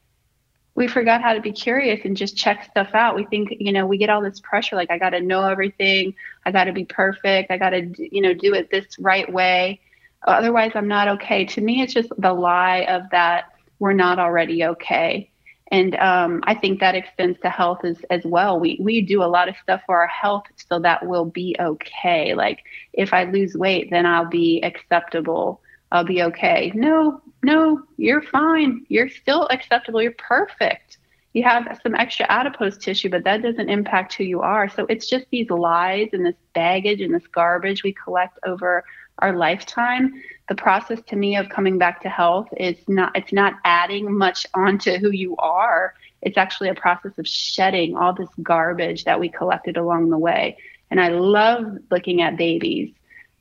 We 0.74 0.86
forgot 0.86 1.20
how 1.22 1.34
to 1.34 1.40
be 1.40 1.52
curious 1.52 2.00
and 2.04 2.16
just 2.16 2.36
check 2.36 2.68
stuff 2.70 2.90
out. 2.94 3.16
We 3.16 3.24
think 3.24 3.52
you 3.58 3.72
know 3.72 3.84
we 3.84 3.98
get 3.98 4.10
all 4.10 4.22
this 4.22 4.40
pressure 4.40 4.76
like 4.76 4.92
i 4.92 4.98
got 4.98 5.10
to 5.10 5.20
know 5.20 5.42
everything. 5.42 6.14
I 6.46 6.52
got 6.52 6.64
to 6.64 6.72
be 6.72 6.84
perfect. 6.84 7.50
I 7.50 7.58
got 7.58 7.70
to 7.70 7.92
you 7.98 8.22
know 8.22 8.32
do 8.32 8.54
it 8.54 8.70
this 8.70 8.96
right 9.00 9.30
way 9.30 9.80
Otherwise, 10.26 10.72
I'm 10.74 10.88
not 10.88 11.08
okay. 11.08 11.44
To 11.46 11.60
me, 11.60 11.82
it's 11.82 11.94
just 11.94 12.10
the 12.18 12.32
lie 12.32 12.86
of 12.88 13.02
that 13.10 13.46
we're 13.78 13.92
not 13.92 14.18
already 14.18 14.64
okay. 14.64 15.28
And 15.72 15.96
um, 15.96 16.40
I 16.44 16.54
think 16.54 16.80
that 16.80 16.94
extends 16.94 17.40
to 17.40 17.48
health 17.48 17.84
as, 17.84 17.96
as 18.10 18.22
well. 18.24 18.60
We, 18.60 18.78
we 18.80 19.00
do 19.00 19.22
a 19.22 19.24
lot 19.24 19.48
of 19.48 19.56
stuff 19.62 19.80
for 19.86 19.98
our 19.98 20.06
health 20.06 20.44
so 20.68 20.78
that 20.80 21.06
we'll 21.06 21.24
be 21.24 21.56
okay. 21.58 22.34
Like 22.34 22.62
if 22.92 23.14
I 23.14 23.24
lose 23.24 23.56
weight, 23.56 23.90
then 23.90 24.04
I'll 24.04 24.28
be 24.28 24.60
acceptable. 24.62 25.62
I'll 25.90 26.04
be 26.04 26.22
okay. 26.24 26.72
No, 26.74 27.22
no, 27.42 27.82
you're 27.96 28.22
fine. 28.22 28.84
You're 28.88 29.08
still 29.08 29.48
acceptable. 29.50 30.02
You're 30.02 30.12
perfect. 30.12 30.98
You 31.32 31.42
have 31.44 31.80
some 31.82 31.94
extra 31.94 32.26
adipose 32.28 32.76
tissue, 32.76 33.08
but 33.08 33.24
that 33.24 33.42
doesn't 33.42 33.70
impact 33.70 34.12
who 34.14 34.24
you 34.24 34.42
are. 34.42 34.68
So 34.68 34.84
it's 34.90 35.08
just 35.08 35.24
these 35.30 35.48
lies 35.48 36.10
and 36.12 36.24
this 36.24 36.36
baggage 36.54 37.00
and 37.00 37.14
this 37.14 37.26
garbage 37.32 37.82
we 37.82 37.94
collect 37.94 38.38
over 38.44 38.84
our 39.22 39.34
lifetime 39.34 40.22
the 40.48 40.54
process 40.54 41.00
to 41.06 41.16
me 41.16 41.36
of 41.36 41.48
coming 41.48 41.78
back 41.78 42.02
to 42.02 42.08
health 42.08 42.48
is 42.58 42.76
not 42.88 43.16
it's 43.16 43.32
not 43.32 43.54
adding 43.64 44.12
much 44.16 44.46
onto 44.54 44.98
who 44.98 45.10
you 45.10 45.36
are 45.36 45.94
it's 46.20 46.36
actually 46.36 46.68
a 46.68 46.74
process 46.74 47.16
of 47.18 47.26
shedding 47.26 47.96
all 47.96 48.12
this 48.12 48.28
garbage 48.42 49.04
that 49.04 49.18
we 49.18 49.28
collected 49.28 49.76
along 49.76 50.10
the 50.10 50.18
way 50.18 50.56
and 50.90 51.00
i 51.00 51.08
love 51.08 51.64
looking 51.90 52.20
at 52.20 52.36
babies 52.36 52.92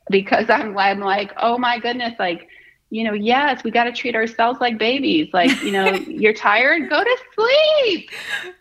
because 0.09 0.49
i'm, 0.49 0.77
I'm 0.77 0.99
like 0.99 1.33
oh 1.37 1.57
my 1.57 1.79
goodness 1.79 2.13
like 2.19 2.47
you 2.91 3.05
know, 3.05 3.13
yes, 3.13 3.63
we 3.63 3.71
got 3.71 3.85
to 3.85 3.93
treat 3.93 4.15
ourselves 4.15 4.59
like 4.59 4.77
babies. 4.77 5.29
Like, 5.31 5.63
you 5.63 5.71
know, 5.71 5.85
you're 6.07 6.33
tired, 6.33 6.89
go 6.89 7.01
to 7.01 7.17
sleep. 7.33 8.09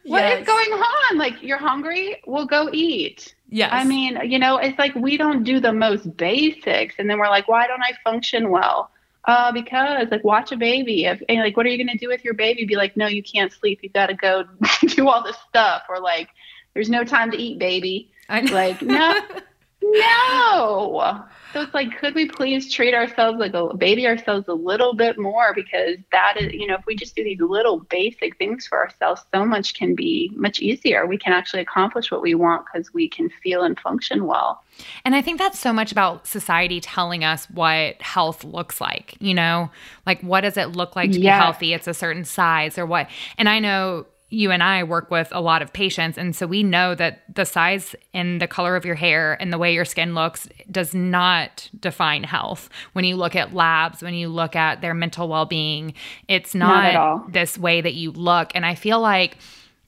What 0.04 0.20
yes. 0.20 0.40
is 0.40 0.46
going 0.46 0.72
on? 0.72 1.18
Like, 1.18 1.42
you're 1.42 1.58
hungry, 1.58 2.22
we'll 2.26 2.46
go 2.46 2.70
eat. 2.72 3.34
Yes. 3.50 3.70
I 3.72 3.84
mean, 3.84 4.18
you 4.24 4.38
know, 4.38 4.58
it's 4.58 4.78
like 4.78 4.94
we 4.94 5.16
don't 5.16 5.42
do 5.42 5.58
the 5.58 5.72
most 5.72 6.16
basics. 6.16 6.94
And 6.98 7.10
then 7.10 7.18
we're 7.18 7.28
like, 7.28 7.48
why 7.48 7.66
don't 7.66 7.82
I 7.82 7.92
function 8.04 8.50
well? 8.50 8.90
Uh, 9.24 9.52
because 9.52 10.08
like 10.10 10.24
watch 10.24 10.52
a 10.52 10.56
baby. 10.56 11.04
If 11.04 11.20
and 11.28 11.40
like, 11.40 11.56
what 11.56 11.66
are 11.66 11.68
you 11.68 11.84
gonna 11.84 11.98
do 11.98 12.08
with 12.08 12.24
your 12.24 12.34
baby? 12.34 12.64
Be 12.64 12.76
like, 12.76 12.96
no, 12.96 13.06
you 13.06 13.22
can't 13.22 13.52
sleep. 13.52 13.80
you've 13.82 13.92
gotta 13.92 14.14
go 14.14 14.44
do 14.86 15.08
all 15.08 15.22
this 15.24 15.36
stuff. 15.48 15.82
Or 15.88 16.00
like, 16.00 16.28
there's 16.74 16.88
no 16.88 17.04
time 17.04 17.32
to 17.32 17.36
eat, 17.36 17.58
baby. 17.58 18.10
I 18.28 18.40
know. 18.40 18.52
Like, 18.54 18.82
no, 18.82 19.20
no. 19.82 21.24
So 21.52 21.62
it's 21.62 21.74
like, 21.74 21.98
could 21.98 22.14
we 22.14 22.28
please 22.28 22.72
treat 22.72 22.94
ourselves 22.94 23.38
like 23.38 23.54
a 23.54 23.76
baby 23.76 24.06
ourselves 24.06 24.46
a 24.48 24.54
little 24.54 24.94
bit 24.94 25.18
more? 25.18 25.52
Because 25.54 25.96
that 26.12 26.36
is, 26.38 26.52
you 26.52 26.66
know, 26.66 26.74
if 26.74 26.86
we 26.86 26.94
just 26.94 27.16
do 27.16 27.24
these 27.24 27.40
little 27.40 27.80
basic 27.80 28.36
things 28.38 28.66
for 28.66 28.78
ourselves, 28.78 29.22
so 29.32 29.44
much 29.44 29.74
can 29.74 29.94
be 29.94 30.30
much 30.34 30.60
easier. 30.60 31.06
We 31.06 31.18
can 31.18 31.32
actually 31.32 31.62
accomplish 31.62 32.10
what 32.10 32.22
we 32.22 32.34
want 32.34 32.66
because 32.66 32.94
we 32.94 33.08
can 33.08 33.30
feel 33.42 33.62
and 33.62 33.78
function 33.80 34.26
well. 34.26 34.62
And 35.04 35.14
I 35.14 35.22
think 35.22 35.38
that's 35.38 35.58
so 35.58 35.72
much 35.72 35.90
about 35.90 36.26
society 36.26 36.80
telling 36.80 37.24
us 37.24 37.46
what 37.50 38.00
health 38.00 38.44
looks 38.44 38.80
like, 38.80 39.16
you 39.18 39.34
know, 39.34 39.70
like 40.06 40.20
what 40.22 40.42
does 40.42 40.56
it 40.56 40.70
look 40.70 40.94
like 40.94 41.12
to 41.12 41.18
be 41.18 41.26
healthy? 41.26 41.74
It's 41.74 41.88
a 41.88 41.94
certain 41.94 42.24
size 42.24 42.78
or 42.78 42.86
what. 42.86 43.08
And 43.36 43.48
I 43.48 43.58
know 43.58 44.06
you 44.30 44.52
and 44.52 44.62
I 44.62 44.84
work 44.84 45.10
with 45.10 45.28
a 45.32 45.40
lot 45.40 45.60
of 45.60 45.72
patients. 45.72 46.16
And 46.16 46.34
so 46.34 46.46
we 46.46 46.62
know 46.62 46.94
that 46.94 47.22
the 47.34 47.44
size 47.44 47.96
and 48.14 48.40
the 48.40 48.46
color 48.46 48.76
of 48.76 48.84
your 48.84 48.94
hair 48.94 49.36
and 49.40 49.52
the 49.52 49.58
way 49.58 49.74
your 49.74 49.84
skin 49.84 50.14
looks 50.14 50.48
does 50.70 50.94
not 50.94 51.68
define 51.78 52.22
health. 52.22 52.70
When 52.92 53.04
you 53.04 53.16
look 53.16 53.34
at 53.34 53.52
labs, 53.52 54.02
when 54.02 54.14
you 54.14 54.28
look 54.28 54.54
at 54.54 54.80
their 54.80 54.94
mental 54.94 55.28
well 55.28 55.46
being, 55.46 55.94
it's 56.28 56.54
not, 56.54 56.94
not 56.94 57.32
this 57.32 57.58
way 57.58 57.80
that 57.80 57.94
you 57.94 58.12
look. 58.12 58.52
And 58.54 58.64
I 58.64 58.76
feel 58.76 59.00
like, 59.00 59.36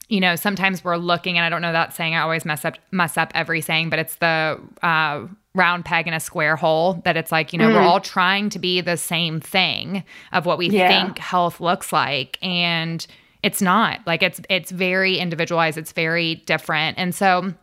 you 0.09 0.19
know, 0.19 0.35
sometimes 0.35 0.83
we're 0.83 0.97
looking, 0.97 1.37
and 1.37 1.45
I 1.45 1.49
don't 1.49 1.61
know 1.61 1.71
that 1.71 1.95
saying, 1.95 2.13
I 2.13 2.19
always 2.19 2.43
mess 2.43 2.65
up 2.65 2.75
mess 2.91 3.17
up 3.17 3.31
every 3.33 3.61
saying, 3.61 3.89
but 3.89 3.99
it's 3.99 4.15
the 4.15 4.59
uh, 4.83 5.25
round 5.55 5.85
peg 5.85 6.07
in 6.07 6.13
a 6.13 6.19
square 6.19 6.57
hole 6.57 7.01
that 7.05 7.15
it's 7.15 7.31
like, 7.31 7.53
you 7.53 7.59
know, 7.59 7.69
mm. 7.69 7.73
we're 7.73 7.81
all 7.81 8.01
trying 8.01 8.49
to 8.49 8.59
be 8.59 8.81
the 8.81 8.97
same 8.97 9.39
thing 9.39 10.03
of 10.33 10.45
what 10.45 10.57
we 10.57 10.69
yeah. 10.69 10.87
think 10.89 11.17
health 11.17 11.61
looks 11.61 11.93
like. 11.93 12.37
And 12.43 13.07
it's 13.43 13.61
not. 13.61 13.99
Like 14.07 14.23
it's 14.23 14.41
it's 14.49 14.71
very 14.71 15.17
individualized. 15.17 15.77
It's 15.77 15.91
very 15.91 16.35
different. 16.35 16.97
And 16.97 17.13
so 17.13 17.53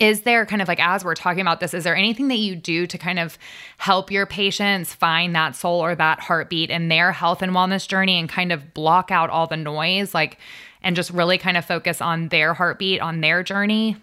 is 0.00 0.22
there 0.22 0.44
kind 0.44 0.60
of 0.60 0.68
like 0.68 0.80
as 0.80 1.04
we're 1.04 1.14
talking 1.14 1.40
about 1.40 1.60
this 1.60 1.74
is 1.74 1.84
there 1.84 1.94
anything 1.96 2.28
that 2.28 2.38
you 2.38 2.56
do 2.56 2.86
to 2.86 2.96
kind 2.96 3.18
of 3.18 3.36
help 3.76 4.10
your 4.10 4.24
patients 4.24 4.94
find 4.94 5.34
that 5.34 5.54
soul 5.54 5.84
or 5.84 5.94
that 5.94 6.18
heartbeat 6.18 6.70
in 6.70 6.88
their 6.88 7.12
health 7.12 7.42
and 7.42 7.52
wellness 7.52 7.86
journey 7.86 8.18
and 8.18 8.28
kind 8.28 8.52
of 8.52 8.72
block 8.72 9.10
out 9.10 9.28
all 9.28 9.46
the 9.46 9.56
noise 9.56 10.14
like 10.14 10.38
and 10.82 10.96
just 10.96 11.10
really 11.10 11.36
kind 11.36 11.58
of 11.58 11.64
focus 11.64 12.00
on 12.00 12.28
their 12.28 12.54
heartbeat 12.54 13.00
on 13.00 13.20
their 13.20 13.42
journey 13.42 13.96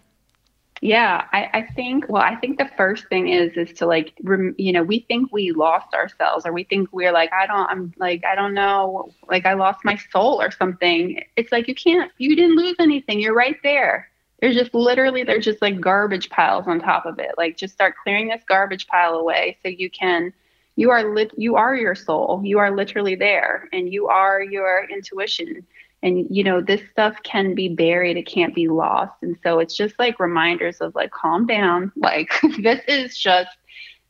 yeah, 0.84 1.28
I, 1.32 1.50
I, 1.54 1.62
think, 1.76 2.10
well, 2.10 2.22
I 2.22 2.36
think 2.36 2.58
the 2.58 2.69
first 2.76 3.08
thing 3.08 3.30
is, 3.30 3.54
is 3.56 3.72
to 3.78 3.86
like, 3.86 4.12
rem, 4.22 4.54
you 4.58 4.74
know, 4.74 4.84
we 4.84 5.00
think 5.08 5.32
we 5.32 5.54
lost 5.54 5.93
ourselves 5.93 6.46
or 6.46 6.52
we 6.52 6.65
think 6.65 6.89
we're 6.91 7.13
like, 7.13 7.32
I 7.32 7.48
don't, 7.48 7.69
I'm 7.69 7.93
like, 7.98 8.26
I 8.26 8.36
don't 8.36 8.54
know, 8.54 9.13
like 9.30 9.46
I 9.46 9.54
lost 9.54 9.86
my 9.86 9.96
soul 10.12 10.41
or 10.41 10.52
something. 10.52 11.24
It's 11.38 11.54
like, 11.54 11.69
you 11.69 11.74
can't, 11.74 12.12
you 12.17 12.36
didn't 12.36 12.58
lose 12.58 12.76
anything. 12.80 13.22
You're 13.22 13.34
right 13.34 13.56
there. 13.63 14.10
There's 14.41 14.58
just 14.58 14.74
literally, 14.74 15.24
there's 15.24 15.46
just 15.46 15.62
like 15.62 15.80
garbage 15.80 16.30
piles 16.30 16.67
on 16.67 16.82
top 16.82 17.06
of 17.06 17.17
it. 17.17 17.32
Like 17.38 17.56
just 17.56 17.74
start 17.74 17.96
clearing 18.04 18.28
this 18.28 18.43
garbage 18.46 18.86
pile 18.88 19.13
away 19.13 19.58
so 19.63 19.69
you 19.69 19.89
can, 19.89 20.34
you 20.76 20.89
are 20.89 21.15
lit, 21.15 21.32
you 21.38 21.56
are 21.56 21.78
your 21.78 21.96
soul. 21.96 22.41
You 22.43 22.60
are 22.60 22.76
literally 22.76 23.15
there 23.15 23.69
and 23.72 23.88
you 23.88 24.08
are 24.10 24.43
your 24.43 24.86
intuition 24.89 25.65
and 26.04 26.28
you 26.30 26.44
know 26.44 26.62
this 26.62 26.82
stuff 26.92 27.16
can 27.24 27.56
be 27.56 27.70
buried 27.70 28.18
it 28.18 28.28
can't 28.28 28.54
be 28.54 28.68
lost. 28.68 29.13
And 29.22 29.38
so 29.42 29.60
it's 29.60 29.76
just 29.76 29.98
like 29.98 30.20
reminders 30.20 30.82
of 30.82 30.94
like 30.94 31.12
calm 31.12 31.48
down. 31.48 31.92
Like 32.04 32.30
this 32.60 32.82
is 32.88 33.18
just 33.18 33.50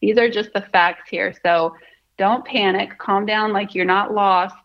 these 0.02 0.18
are 0.18 0.30
just 0.30 0.52
the 0.54 0.62
facts 0.74 1.10
here. 1.10 1.34
So 1.44 1.76
don't 2.18 2.44
panic. 2.44 2.98
Calm 2.98 3.26
down 3.26 3.54
like 3.54 3.76
you're 3.76 3.86
not 3.86 4.14
lost. 4.14 4.56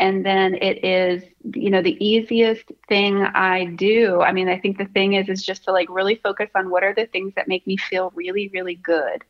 And 0.00 0.26
then 0.26 0.56
it 0.56 0.84
is 0.84 1.22
you 1.54 1.70
know 1.70 1.80
the 1.80 1.96
easiest 2.04 2.64
thing 2.88 3.22
i 3.22 3.66
do. 3.76 4.20
I 4.20 4.32
mean 4.32 4.48
i 4.48 4.58
think 4.58 4.76
the 4.76 4.86
thing 4.86 5.14
is 5.14 5.28
is 5.28 5.44
just 5.44 5.64
to 5.64 5.72
like 5.72 5.88
really 5.88 6.16
focus 6.16 6.50
on 6.54 6.68
what 6.70 6.82
are 6.82 6.94
the 6.94 7.06
things 7.06 7.32
that 7.36 7.48
make 7.48 7.66
me 7.66 7.76
feel 7.76 8.12
really 8.14 8.48
really 8.48 8.74
good 8.74 9.22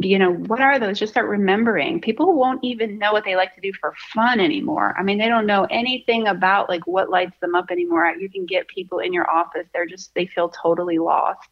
you 0.00 0.18
know, 0.18 0.32
what 0.32 0.60
are 0.60 0.78
those? 0.78 0.98
Just 0.98 1.12
start 1.12 1.28
remembering. 1.28 2.00
People 2.00 2.34
won't 2.34 2.64
even 2.64 2.98
know 2.98 3.12
what 3.12 3.24
they 3.24 3.36
like 3.36 3.54
to 3.54 3.60
do 3.60 3.72
for 3.72 3.94
fun 4.12 4.40
anymore. 4.40 4.94
I 4.98 5.02
mean, 5.04 5.18
they 5.18 5.28
don't 5.28 5.46
know 5.46 5.66
anything 5.70 6.26
about 6.26 6.68
like 6.68 6.86
what 6.86 7.10
lights 7.10 7.38
them 7.40 7.54
up 7.54 7.70
anymore. 7.70 8.12
You 8.18 8.28
can 8.28 8.44
get 8.44 8.66
people 8.66 8.98
in 8.98 9.12
your 9.12 9.30
office, 9.30 9.68
they're 9.72 9.86
just, 9.86 10.12
they 10.14 10.26
feel 10.26 10.48
totally 10.48 10.98
lost. 10.98 11.48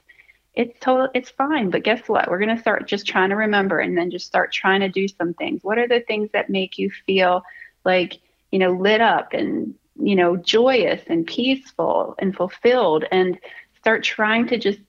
It's 0.55 0.79
total, 0.81 1.09
it's 1.15 1.31
fine. 1.31 1.71
But 1.71 1.85
guess 1.85 2.09
what? 2.09 2.29
We're 2.29 2.41
going 2.41 2.55
to 2.55 2.61
start 2.61 2.89
just 2.89 3.07
trying 3.07 3.31
to 3.31 3.37
remember 3.37 3.79
and 3.79 3.97
then 3.97 4.11
just 4.11 4.27
start 4.27 4.53
trying 4.53 4.81
to 4.81 4.89
do 4.89 5.07
some 5.07 5.35
things. 5.35 5.63
What 5.63 5.79
are 5.79 5.89
the 5.89 6.01
things 6.01 6.31
that 6.33 6.51
make 6.51 6.79
you 6.79 6.91
feel 7.07 7.43
like, 7.85 8.19
you 8.51 8.59
know, 8.59 8.73
lit 8.73 9.01
up 9.01 9.33
and, 9.33 9.75
you 10.01 10.17
know, 10.17 10.37
joyous 10.37 11.01
and 11.07 11.27
peaceful 11.27 12.17
and 12.19 12.37
fulfilled 12.37 13.05
and 13.13 13.39
start 13.79 14.03
trying 14.03 14.49
to 14.49 14.59
just 14.59 14.81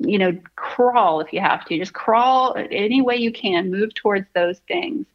you 0.00 0.18
know, 0.18 0.36
crawl 0.56 1.20
if 1.20 1.32
you 1.32 1.40
have 1.40 1.64
to. 1.66 1.78
Just 1.78 1.94
crawl 1.94 2.56
any 2.70 3.00
way 3.00 3.16
you 3.16 3.32
can, 3.32 3.70
move 3.70 3.94
towards 3.94 4.26
those 4.34 4.58
things. 4.68 5.06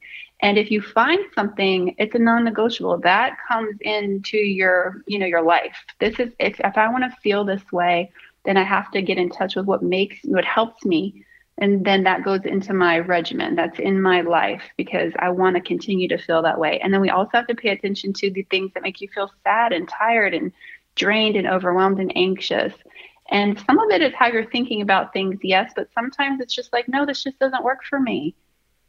And 0.42 0.58
if 0.58 0.72
you 0.72 0.82
find 0.82 1.20
something, 1.34 1.96
it's 1.98 2.16
a 2.16 2.20
non-negotiable. 2.20 3.00
That 3.00 3.38
comes 3.48 3.78
into 3.82 4.38
your, 4.38 5.02
you 5.08 5.18
know, 5.18 5.26
your 5.26 5.42
life. 5.42 5.78
This 6.00 6.20
is 6.20 6.34
if 6.38 6.60
if 6.60 6.78
I 6.78 6.90
want 6.90 7.06
to 7.06 7.18
feel 7.22 7.46
this 7.46 7.64
way, 7.72 8.12
then 8.44 8.58
I 8.58 8.64
have 8.64 8.92
to 8.92 9.02
get 9.02 9.18
in 9.18 9.30
touch 9.30 9.56
with 9.56 9.66
what 9.66 9.84
makes 9.84 10.18
what 10.26 10.44
helps 10.44 10.84
me. 10.84 11.24
And 11.60 11.86
then 11.86 12.04
that 12.04 12.24
goes 12.26 12.42
into 12.44 12.74
my 12.74 13.00
regimen. 13.00 13.56
That's 13.56 13.80
in 13.80 14.02
my 14.02 14.22
life 14.22 14.64
because 14.76 15.14
I 15.20 15.30
want 15.30 15.56
to 15.56 15.62
continue 15.62 16.08
to 16.10 16.18
feel 16.18 16.42
that 16.42 16.60
way. 16.60 16.80
And 16.80 16.94
then 16.94 17.00
we 17.00 17.10
also 17.10 17.32
have 17.34 17.48
to 17.48 17.56
pay 17.56 17.70
attention 17.70 18.12
to 18.14 18.32
the 18.32 18.44
things 18.50 18.72
that 18.74 18.84
make 18.84 19.00
you 19.00 19.08
feel 19.08 19.32
sad 19.44 19.72
and 19.72 19.88
tired 19.88 20.34
and 20.34 20.52
drained 20.96 21.36
and 21.36 21.48
overwhelmed 21.48 22.00
and 22.00 22.12
anxious. 22.18 22.74
And 23.34 23.60
some 23.66 23.80
of 23.80 23.90
it 23.90 24.04
is 24.04 24.14
how 24.14 24.28
you're 24.28 24.46
thinking 24.46 24.84
about 24.84 25.12
things, 25.12 25.40
yes, 25.42 25.74
but 25.76 25.92
sometimes 25.96 26.40
it's 26.40 26.54
just 26.54 26.72
like, 26.72 26.88
no, 26.88 27.04
this 27.04 27.24
just 27.24 27.40
doesn't 27.40 27.64
work 27.64 27.80
for 27.84 28.00
me. 28.00 28.36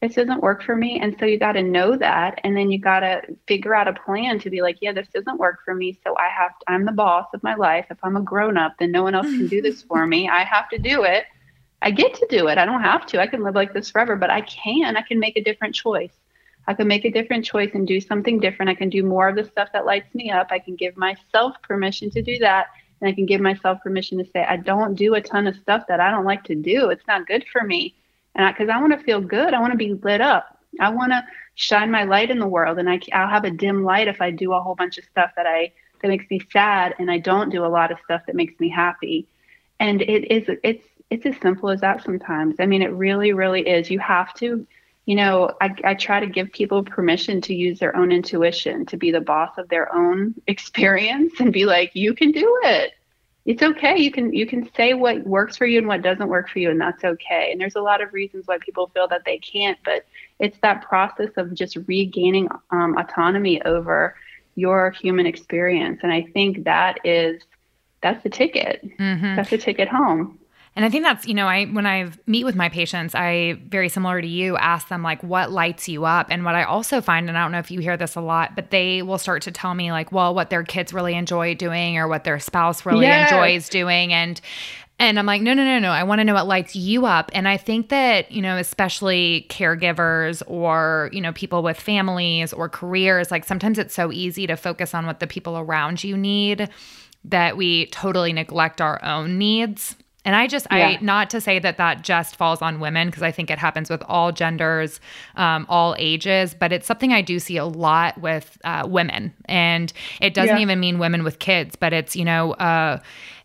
This 0.02 0.16
doesn't 0.16 0.42
work 0.42 0.62
for 0.62 0.76
me. 0.76 1.00
And 1.00 1.16
so 1.18 1.24
you 1.24 1.38
got 1.38 1.52
to 1.52 1.62
know 1.62 1.96
that. 1.96 2.42
And 2.44 2.54
then 2.54 2.70
you 2.70 2.78
got 2.78 3.00
to 3.00 3.22
figure 3.48 3.74
out 3.74 3.88
a 3.88 3.94
plan 3.94 4.38
to 4.40 4.50
be 4.50 4.60
like, 4.60 4.76
yeah, 4.82 4.92
this 4.92 5.08
doesn't 5.08 5.38
work 5.38 5.60
for 5.64 5.74
me. 5.74 5.98
So 6.04 6.14
I 6.18 6.28
have, 6.28 6.58
to, 6.58 6.64
I'm 6.68 6.84
the 6.84 6.92
boss 6.92 7.24
of 7.32 7.42
my 7.42 7.54
life. 7.54 7.86
If 7.88 7.96
I'm 8.02 8.18
a 8.18 8.20
grown 8.20 8.58
up, 8.58 8.74
then 8.78 8.92
no 8.92 9.02
one 9.02 9.14
else 9.14 9.26
can 9.26 9.46
do 9.46 9.62
this 9.62 9.78
mm-hmm. 9.78 9.88
for 9.88 10.06
me. 10.06 10.28
I 10.28 10.44
have 10.44 10.68
to 10.68 10.78
do 10.78 11.04
it. 11.04 11.24
I 11.80 11.90
get 11.90 12.12
to 12.12 12.26
do 12.28 12.48
it. 12.48 12.58
I 12.58 12.66
don't 12.66 12.82
have 12.82 13.06
to. 13.06 13.22
I 13.22 13.26
can 13.26 13.42
live 13.42 13.54
like 13.54 13.72
this 13.72 13.90
forever, 13.90 14.14
but 14.14 14.28
I 14.28 14.42
can. 14.42 14.98
I 14.98 15.02
can 15.02 15.18
make 15.18 15.38
a 15.38 15.42
different 15.42 15.74
choice. 15.74 16.12
I 16.66 16.74
can 16.74 16.86
make 16.86 17.06
a 17.06 17.10
different 17.10 17.46
choice 17.46 17.70
and 17.72 17.86
do 17.86 17.98
something 17.98 18.40
different. 18.40 18.68
I 18.68 18.74
can 18.74 18.90
do 18.90 19.02
more 19.04 19.28
of 19.28 19.36
the 19.36 19.44
stuff 19.44 19.70
that 19.72 19.86
lights 19.86 20.14
me 20.14 20.30
up. 20.30 20.48
I 20.50 20.58
can 20.58 20.76
give 20.76 20.98
myself 20.98 21.56
permission 21.62 22.10
to 22.10 22.20
do 22.20 22.38
that 22.40 22.66
and 23.04 23.12
I 23.12 23.14
can 23.14 23.26
give 23.26 23.42
myself 23.42 23.82
permission 23.82 24.16
to 24.16 24.24
say, 24.30 24.42
I 24.42 24.56
don't 24.56 24.94
do 24.94 25.14
a 25.14 25.20
ton 25.20 25.46
of 25.46 25.56
stuff 25.56 25.84
that 25.88 26.00
I 26.00 26.10
don't 26.10 26.24
like 26.24 26.42
to 26.44 26.54
do. 26.54 26.88
It's 26.88 27.06
not 27.06 27.26
good 27.26 27.44
for 27.52 27.62
me. 27.62 27.94
And 28.34 28.50
because 28.50 28.70
I, 28.70 28.78
I 28.78 28.80
want 28.80 28.98
to 28.98 29.04
feel 29.04 29.20
good, 29.20 29.52
I 29.52 29.60
want 29.60 29.72
to 29.72 29.76
be 29.76 29.92
lit 29.92 30.22
up. 30.22 30.58
I 30.80 30.88
want 30.88 31.12
to 31.12 31.22
shine 31.54 31.90
my 31.90 32.04
light 32.04 32.30
in 32.30 32.38
the 32.38 32.46
world. 32.46 32.78
And 32.78 32.88
I, 32.88 32.98
I'll 33.12 33.28
have 33.28 33.44
a 33.44 33.50
dim 33.50 33.84
light 33.84 34.08
if 34.08 34.22
I 34.22 34.30
do 34.30 34.54
a 34.54 34.62
whole 34.62 34.74
bunch 34.74 34.96
of 34.96 35.04
stuff 35.04 35.32
that 35.36 35.46
I, 35.46 35.70
that 36.00 36.08
makes 36.08 36.24
me 36.30 36.40
sad. 36.50 36.94
And 36.98 37.10
I 37.10 37.18
don't 37.18 37.50
do 37.50 37.62
a 37.62 37.68
lot 37.68 37.92
of 37.92 37.98
stuff 38.04 38.22
that 38.26 38.34
makes 38.34 38.58
me 38.58 38.70
happy. 38.70 39.28
And 39.78 40.00
it 40.00 40.30
is, 40.32 40.48
it's, 40.62 40.86
it's 41.10 41.26
as 41.26 41.36
simple 41.42 41.68
as 41.68 41.82
that 41.82 42.02
sometimes. 42.02 42.56
I 42.58 42.64
mean, 42.64 42.80
it 42.80 42.92
really, 42.92 43.34
really 43.34 43.68
is. 43.68 43.90
You 43.90 43.98
have 43.98 44.32
to, 44.36 44.66
you 45.06 45.16
know, 45.16 45.50
I, 45.60 45.74
I 45.84 45.94
try 45.94 46.20
to 46.20 46.26
give 46.26 46.50
people 46.52 46.82
permission 46.82 47.40
to 47.42 47.54
use 47.54 47.78
their 47.78 47.94
own 47.94 48.10
intuition, 48.10 48.86
to 48.86 48.96
be 48.96 49.10
the 49.10 49.20
boss 49.20 49.58
of 49.58 49.68
their 49.68 49.94
own 49.94 50.34
experience 50.46 51.34
and 51.40 51.52
be 51.52 51.66
like, 51.66 51.94
you 51.94 52.14
can 52.14 52.32
do 52.32 52.60
it. 52.64 52.92
It's 53.44 53.62
okay. 53.62 53.98
You 53.98 54.10
can 54.10 54.32
you 54.32 54.46
can 54.46 54.70
say 54.74 54.94
what 54.94 55.26
works 55.26 55.58
for 55.58 55.66
you 55.66 55.76
and 55.76 55.86
what 55.86 56.00
doesn't 56.00 56.28
work 56.28 56.48
for 56.48 56.60
you, 56.60 56.70
and 56.70 56.80
that's 56.80 57.04
okay. 57.04 57.52
And 57.52 57.60
there's 57.60 57.76
a 57.76 57.82
lot 57.82 58.00
of 58.00 58.14
reasons 58.14 58.46
why 58.46 58.56
people 58.56 58.86
feel 58.94 59.06
that 59.08 59.26
they 59.26 59.36
can't, 59.36 59.76
but 59.84 60.06
it's 60.38 60.56
that 60.62 60.80
process 60.80 61.28
of 61.36 61.52
just 61.52 61.76
regaining 61.86 62.48
um, 62.70 62.96
autonomy 62.96 63.60
over 63.62 64.16
your 64.54 64.92
human 64.92 65.26
experience. 65.26 66.00
And 66.02 66.10
I 66.10 66.22
think 66.22 66.64
that 66.64 67.04
is 67.04 67.42
that's 68.00 68.22
the 68.22 68.30
ticket. 68.30 68.82
Mm-hmm. 68.98 69.36
That's 69.36 69.50
the 69.50 69.58
ticket 69.58 69.88
home. 69.88 70.38
And 70.76 70.84
I 70.84 70.90
think 70.90 71.04
that's, 71.04 71.26
you 71.26 71.34
know, 71.34 71.46
I 71.46 71.66
when 71.66 71.86
I 71.86 72.10
meet 72.26 72.44
with 72.44 72.56
my 72.56 72.68
patients, 72.68 73.14
I 73.14 73.60
very 73.68 73.88
similar 73.88 74.20
to 74.20 74.26
you 74.26 74.56
ask 74.56 74.88
them 74.88 75.04
like 75.04 75.22
what 75.22 75.52
lights 75.52 75.88
you 75.88 76.04
up. 76.04 76.26
And 76.30 76.44
what 76.44 76.56
I 76.56 76.64
also 76.64 77.00
find, 77.00 77.28
and 77.28 77.38
I 77.38 77.42
don't 77.42 77.52
know 77.52 77.60
if 77.60 77.70
you 77.70 77.78
hear 77.80 77.96
this 77.96 78.16
a 78.16 78.20
lot, 78.20 78.56
but 78.56 78.70
they 78.70 79.02
will 79.02 79.18
start 79.18 79.42
to 79.42 79.52
tell 79.52 79.74
me 79.74 79.92
like, 79.92 80.10
well, 80.10 80.34
what 80.34 80.50
their 80.50 80.64
kids 80.64 80.92
really 80.92 81.14
enjoy 81.14 81.54
doing 81.54 81.96
or 81.96 82.08
what 82.08 82.24
their 82.24 82.40
spouse 82.40 82.84
really 82.84 83.06
yes. 83.06 83.30
enjoys 83.30 83.68
doing. 83.68 84.12
And 84.12 84.40
and 84.98 85.18
I'm 85.18 85.26
like, 85.26 85.42
no, 85.42 85.54
no, 85.54 85.64
no, 85.64 85.78
no. 85.80 85.90
I 85.90 86.04
want 86.04 86.20
to 86.20 86.24
know 86.24 86.34
what 86.34 86.46
lights 86.46 86.76
you 86.76 87.04
up. 87.04 87.30
And 87.34 87.48
I 87.48 87.56
think 87.56 87.88
that, 87.88 88.30
you 88.30 88.40
know, 88.40 88.56
especially 88.56 89.46
caregivers 89.50 90.40
or, 90.46 91.10
you 91.12 91.20
know, 91.20 91.32
people 91.32 91.62
with 91.62 91.78
families 91.78 92.52
or 92.52 92.68
careers, 92.68 93.30
like 93.30 93.44
sometimes 93.44 93.78
it's 93.78 93.92
so 93.94 94.12
easy 94.12 94.46
to 94.46 94.56
focus 94.56 94.94
on 94.94 95.06
what 95.06 95.18
the 95.18 95.26
people 95.26 95.58
around 95.58 96.04
you 96.04 96.16
need 96.16 96.68
that 97.24 97.56
we 97.56 97.86
totally 97.86 98.32
neglect 98.32 98.80
our 98.80 99.02
own 99.04 99.36
needs. 99.36 99.96
And 100.24 100.34
I 100.34 100.46
just, 100.46 100.66
yeah. 100.70 100.88
I 100.88 100.98
not 101.00 101.28
to 101.30 101.40
say 101.40 101.58
that 101.58 101.76
that 101.76 102.02
just 102.02 102.36
falls 102.36 102.62
on 102.62 102.80
women 102.80 103.08
because 103.08 103.22
I 103.22 103.30
think 103.30 103.50
it 103.50 103.58
happens 103.58 103.90
with 103.90 104.02
all 104.08 104.32
genders, 104.32 105.00
um, 105.36 105.66
all 105.68 105.94
ages, 105.98 106.54
but 106.54 106.72
it's 106.72 106.86
something 106.86 107.12
I 107.12 107.20
do 107.20 107.38
see 107.38 107.56
a 107.58 107.66
lot 107.66 108.18
with 108.18 108.58
uh, 108.64 108.86
women, 108.88 109.34
and 109.44 109.92
it 110.20 110.32
doesn't 110.32 110.56
yeah. 110.56 110.62
even 110.62 110.80
mean 110.80 110.98
women 110.98 111.24
with 111.24 111.38
kids, 111.38 111.76
but 111.76 111.92
it's 111.92 112.16
you 112.16 112.24
know. 112.24 112.52
Uh, 112.54 113.00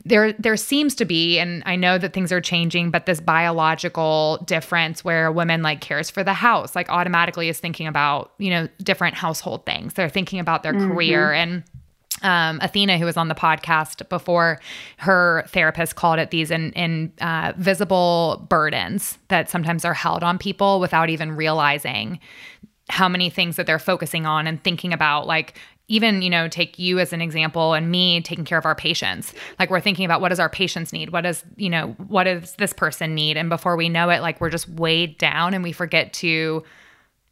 there, 0.05 0.31
there 0.33 0.55
seems 0.55 0.95
to 0.95 1.05
be, 1.05 1.39
and 1.39 1.61
I 1.65 1.75
know 1.75 1.97
that 1.97 2.13
things 2.13 2.31
are 2.31 2.39
changing, 2.39 2.89
but 2.89 3.05
this 3.05 3.19
biological 3.19 4.41
difference 4.45 5.03
where 5.03 5.25
a 5.25 5.31
woman 5.31 5.61
like 5.61 5.81
cares 5.81 6.09
for 6.09 6.23
the 6.23 6.33
house, 6.33 6.73
like 6.73 6.89
automatically 6.89 7.49
is 7.49 7.59
thinking 7.59 7.85
about, 7.85 8.31
you 8.37 8.49
know, 8.49 8.69
different 8.81 9.15
household 9.15 9.65
things. 9.65 9.95
They're 9.95 10.09
thinking 10.09 10.39
about 10.39 10.63
their 10.63 10.73
mm-hmm. 10.73 10.93
career 10.93 11.33
and 11.33 11.63
um, 12.21 12.59
Athena, 12.61 12.97
who 12.97 13.05
was 13.05 13.17
on 13.17 13.27
the 13.27 13.35
podcast 13.35 14.07
before, 14.09 14.59
her 14.97 15.45
therapist 15.47 15.95
called 15.95 16.19
it 16.19 16.31
these 16.31 16.51
in, 16.51 16.71
in 16.73 17.11
uh, 17.21 17.53
visible 17.57 18.45
burdens 18.49 19.17
that 19.29 19.49
sometimes 19.49 19.85
are 19.85 19.93
held 19.93 20.23
on 20.23 20.37
people 20.37 20.79
without 20.79 21.09
even 21.09 21.35
realizing 21.35 22.19
how 22.89 23.07
many 23.07 23.29
things 23.29 23.55
that 23.55 23.65
they're 23.65 23.79
focusing 23.79 24.25
on 24.25 24.47
and 24.47 24.63
thinking 24.63 24.93
about. 24.93 25.27
Like, 25.27 25.55
even 25.89 26.21
you 26.21 26.29
know 26.29 26.47
take 26.47 26.79
you 26.79 26.99
as 26.99 27.11
an 27.11 27.19
example 27.19 27.73
and 27.73 27.91
me 27.91 28.21
taking 28.21 28.45
care 28.45 28.57
of 28.57 28.65
our 28.65 28.75
patients 28.75 29.33
like 29.57 29.69
we're 29.69 29.81
thinking 29.81 30.05
about 30.05 30.21
what 30.21 30.29
does 30.29 30.39
our 30.39 30.47
patients 30.47 30.93
need 30.93 31.09
what 31.09 31.21
does 31.21 31.43
you 31.57 31.69
know 31.69 31.87
what 32.07 32.23
does 32.23 32.53
this 32.57 32.71
person 32.71 33.13
need 33.15 33.35
and 33.35 33.49
before 33.49 33.75
we 33.75 33.89
know 33.89 34.09
it 34.09 34.21
like 34.21 34.39
we're 34.39 34.49
just 34.51 34.69
weighed 34.69 35.17
down 35.17 35.53
and 35.53 35.63
we 35.63 35.71
forget 35.71 36.13
to 36.13 36.63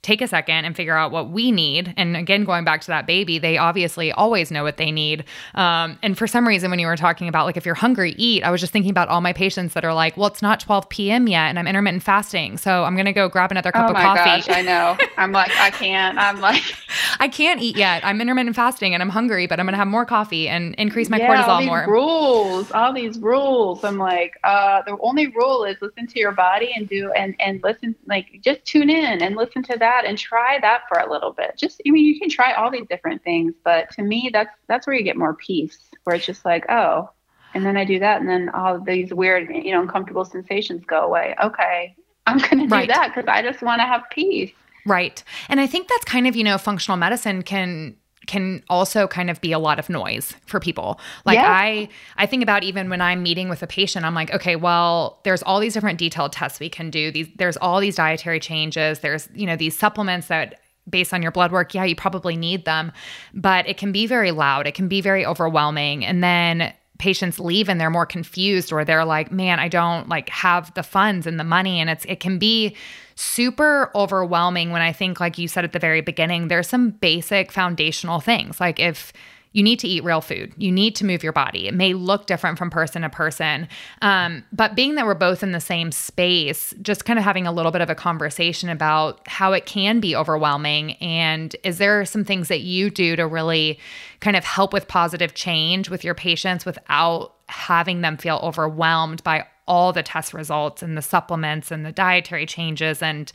take 0.02 0.22
a 0.22 0.28
second 0.28 0.66
and 0.66 0.76
figure 0.76 0.95
out 0.95 1.12
what 1.12 1.30
we 1.30 1.52
need. 1.52 1.93
And 1.98 2.16
again, 2.16 2.45
going 2.45 2.64
back 2.64 2.82
to 2.82 2.88
that 2.88 3.06
baby, 3.06 3.39
they 3.39 3.58
obviously 3.58 4.12
always 4.12 4.52
know 4.52 4.64
what 4.64 4.78
they 4.78 4.91
need. 4.91 5.26
Um, 5.56 5.98
and 6.02 6.18
for 6.18 6.28
some 6.28 6.48
reason, 6.48 6.70
when 6.70 6.80
you 6.80 6.88
were 6.88 6.95
talking 6.95 7.28
about 7.28 7.45
like 7.45 7.58
if 7.58 7.66
you're 7.66 7.76
hungry, 7.76 8.14
eat, 8.18 8.43
I 8.43 8.52
was 8.52 8.62
just 8.62 8.72
thinking 8.72 8.91
about 8.91 9.10
all 9.10 9.22
my 9.22 9.34
patients 9.34 9.74
that 9.74 9.84
are 9.84 9.93
like, 9.93 10.16
well, 10.16 10.28
it's 10.28 10.41
not 10.41 10.60
12 10.60 10.88
p.m. 10.89 11.28
yet, 11.28 11.48
and 11.50 11.60
I'm 11.60 11.68
intermittent 11.68 12.04
fasting, 12.04 12.58
so 12.58 12.84
I'm 12.84 12.95
gonna 12.95 13.14
go 13.14 13.28
grab 13.28 13.52
another 13.52 13.72
cup 13.72 13.89
oh 13.89 13.93
of 13.93 13.98
coffee. 13.98 14.41
Gosh, 14.41 14.50
I 14.50 14.62
know. 14.62 14.98
I'm 15.18 15.32
like, 15.32 15.52
I 15.60 15.72
can't. 15.72 16.18
I'm 16.18 16.39
like, 16.39 16.64
I 17.20 17.28
can't 17.28 17.62
eat 17.62 17.78
yet. 17.78 18.06
I'm 18.06 18.22
intermittent 18.22 18.56
fasting, 18.56 18.93
and 18.93 19.02
I'm 19.02 19.10
hungry, 19.10 19.48
but 19.48 19.60
I'm 19.60 19.66
gonna 19.66 19.78
have 19.78 19.88
more 19.88 20.06
coffee 20.06 20.48
and 20.48 20.76
increase 20.76 21.10
my 21.10 21.18
yeah, 21.18 21.28
cortisol 21.30 21.48
all 21.48 21.60
these 21.60 21.68
more. 21.68 21.86
Rules, 21.88 22.72
all 22.72 22.93
these 22.93 23.20
rules. 23.20 23.84
I'm 23.84 23.98
like, 23.98 24.38
uh, 24.43 24.82
the 24.86 24.98
only 25.02 25.28
rule 25.28 25.64
is 25.66 25.78
listen 25.82 26.08
to 26.08 26.20
your 26.20 26.32
body 26.32 26.72
and 26.76 26.88
do 26.88 27.12
and 27.12 27.36
and 27.39 27.62
listen. 27.64 27.95
Like, 28.06 28.39
just 28.43 28.66
tune 28.66 28.89
in 28.89 29.22
and 29.22 29.36
listen 29.36 29.64
to 29.64 29.78
that 29.78 30.06
and 30.06 30.18
try 30.18 30.60
that 30.62 30.82
for 30.88 31.00
a 31.00 31.10
little 31.10 31.32
bit. 31.32 31.58
Just 31.58 31.82
I 31.88 31.91
mean, 31.91 32.06
you 32.06 32.20
can 32.20 32.30
try 32.30 32.54
all 32.54 32.72
these 32.72 32.88
different 32.89 33.24
things, 33.24 33.54
but 33.64 33.91
to 33.91 34.02
me, 34.02 34.30
that's 34.32 34.56
that's 34.68 34.88
where 34.88 34.95
you 34.95 35.04
get 35.04 35.18
more 35.18 35.36
peace. 35.36 35.80
Where 36.04 36.16
it's 36.16 36.26
just 36.26 36.45
like, 36.45 36.66
oh, 36.70 37.10
and 37.54 37.66
then 37.66 37.78
I 37.78 37.86
do 37.86 38.00
that, 38.00 38.22
and 38.22 38.30
then 38.30 38.50
all 38.50 38.80
these 38.80 39.14
weird, 39.14 39.50
you 39.50 39.72
know, 39.72 39.82
uncomfortable 39.82 40.26
sensations 40.26 40.84
go 40.86 41.02
away. 41.02 41.36
Okay, 41.43 41.95
I'm 42.28 42.38
going 42.38 42.60
to 42.60 42.68
do 42.68 42.76
right. 42.76 42.89
that 42.89 43.14
because 43.16 43.28
I 43.28 43.41
just 43.41 43.62
want 43.62 43.80
to 43.82 43.88
have 43.88 44.04
peace. 44.12 44.52
Right, 44.88 45.24
and 45.50 45.60
I 45.60 45.68
think 45.68 45.88
that's 45.88 46.06
kind 46.06 46.28
of 46.28 46.36
you 46.36 46.44
know, 46.44 46.58
functional 46.58 46.98
medicine 46.98 47.44
can 47.44 47.96
can 48.28 48.62
also 48.70 49.08
kind 49.08 49.30
of 49.30 49.40
be 49.42 49.54
a 49.54 49.60
lot 49.60 49.80
of 49.80 49.90
noise 49.90 50.36
for 50.46 50.60
people. 50.60 51.00
Like 51.26 51.36
yeah. 51.36 51.50
I 51.50 51.90
I 52.18 52.26
think 52.26 52.44
about 52.44 52.64
even 52.64 52.90
when 52.90 53.02
I'm 53.02 53.24
meeting 53.24 53.50
with 53.50 53.64
a 53.64 53.68
patient, 53.68 54.06
I'm 54.06 54.14
like, 54.14 54.34
okay, 54.34 54.56
well, 54.56 55.20
there's 55.24 55.42
all 55.42 55.60
these 55.60 55.74
different 55.74 55.98
detailed 55.98 56.34
tests 56.34 56.60
we 56.60 56.70
can 56.70 56.90
do. 56.90 57.12
These 57.12 57.30
there's 57.38 57.58
all 57.58 57.80
these 57.80 57.96
dietary 57.96 58.40
changes. 58.40 59.00
There's, 59.00 59.30
you 59.34 59.46
know, 59.46 59.56
these 59.56 59.78
supplements 59.78 60.28
that 60.28 60.60
based 60.90 61.14
on 61.14 61.22
your 61.22 61.32
blood 61.32 61.52
work, 61.52 61.74
yeah, 61.74 61.84
you 61.84 61.96
probably 61.96 62.38
need 62.38 62.66
them, 62.66 62.92
but 63.34 63.68
it 63.68 63.78
can 63.78 63.92
be 63.92 64.08
very 64.08 64.32
loud. 64.32 64.68
It 64.68 64.74
can 64.74 64.88
be 64.88 65.02
very 65.02 65.26
overwhelming. 65.26 66.06
And 66.06 66.24
then 66.24 66.74
patients 66.98 67.39
leave 67.39 67.70
and 67.70 67.80
they're 67.80 67.89
more 67.89 68.06
confused 68.06 68.72
or 68.72 68.84
they're 68.84 69.06
like, 69.06 69.32
"Man, 69.32 69.60
I 69.60 69.68
don't 69.68 70.10
like 70.10 70.30
have 70.30 70.74
the 70.74 70.84
funds 70.84 71.28
and 71.28 71.39
the 71.39 71.43
money." 71.43 71.80
And 71.80 71.89
it's 71.89 72.06
it 72.06 72.20
can 72.20 72.38
be 72.38 72.76
super 73.16 73.91
overwhelming 73.95 74.72
when 74.72 74.82
I 74.82 74.91
think 74.91 75.20
like 75.20 75.38
you 75.38 75.48
said 75.48 75.64
at 75.64 75.74
the 75.74 75.80
very 75.80 76.02
beginning, 76.02 76.48
there's 76.48 76.68
some 76.68 76.91
basic 76.91 77.52
foundational 77.52 78.20
things. 78.20 78.60
Like 78.60 78.80
if 78.80 79.12
you 79.58 79.64
need 79.64 79.80
to 79.80 79.88
eat 79.88 80.03
real 80.03 80.22
food. 80.22 80.53
You 80.55 80.72
need 80.72 80.95
to 80.97 81.05
move 81.05 81.24
your 81.24 81.34
body. 81.34 81.68
It 81.68 81.74
may 81.74 81.95
look 81.95 82.28
different 82.28 82.60
from 82.60 82.70
person 82.70 83.01
to 83.01 83.10
person. 83.10 83.68
Um, 84.03 84.43
but 84.53 84.76
being 84.76 84.93
that 84.93 85.05
we're 85.08 85.16
both 85.16 85.41
in 85.41 85.51
the 85.51 85.60
same 85.60 85.91
space, 85.91 86.76
just 86.80 87.05
kind 87.05 87.18
of 87.18 87.26
having 87.26 87.47
a 87.47 87.51
little 87.51 87.72
bit 87.72 87.82
of 87.82 87.89
a 87.89 87.95
conversation 87.95 88.70
about 88.70 89.28
how 89.28 89.53
it 89.53 89.66
can 89.66 89.99
be 89.99 90.16
overwhelming. 90.16 90.91
And 90.97 91.55
is 91.64 91.80
there 91.80 92.05
some 92.05 92.24
things 92.24 92.49
that 92.49 92.60
you 92.60 92.91
do 92.91 93.16
to 93.16 93.26
really 93.26 93.80
kind 94.20 94.38
of 94.38 94.43
help 94.43 94.74
with 94.74 94.88
positive 94.88 95.34
change 95.34 95.89
with 95.89 96.03
your 96.03 96.14
patients 96.14 96.64
without 96.64 97.34
having 97.49 98.01
them 98.01 98.16
feel 98.16 98.39
overwhelmed 98.43 99.24
by 99.24 99.43
all 99.68 99.91
the 99.91 100.03
test 100.03 100.36
results 100.36 100.84
and 100.84 100.95
the 100.95 101.01
supplements 101.01 101.72
and 101.72 101.84
the 101.84 101.91
dietary 101.91 102.45
changes? 102.45 103.01
And 103.01 103.32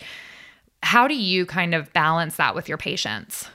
how 0.85 1.09
do 1.09 1.17
you 1.17 1.47
kind 1.47 1.75
of 1.75 1.93
balance 1.93 2.37
that 2.37 2.55
with 2.55 2.69
your 2.69 2.79
patients? 2.79 3.49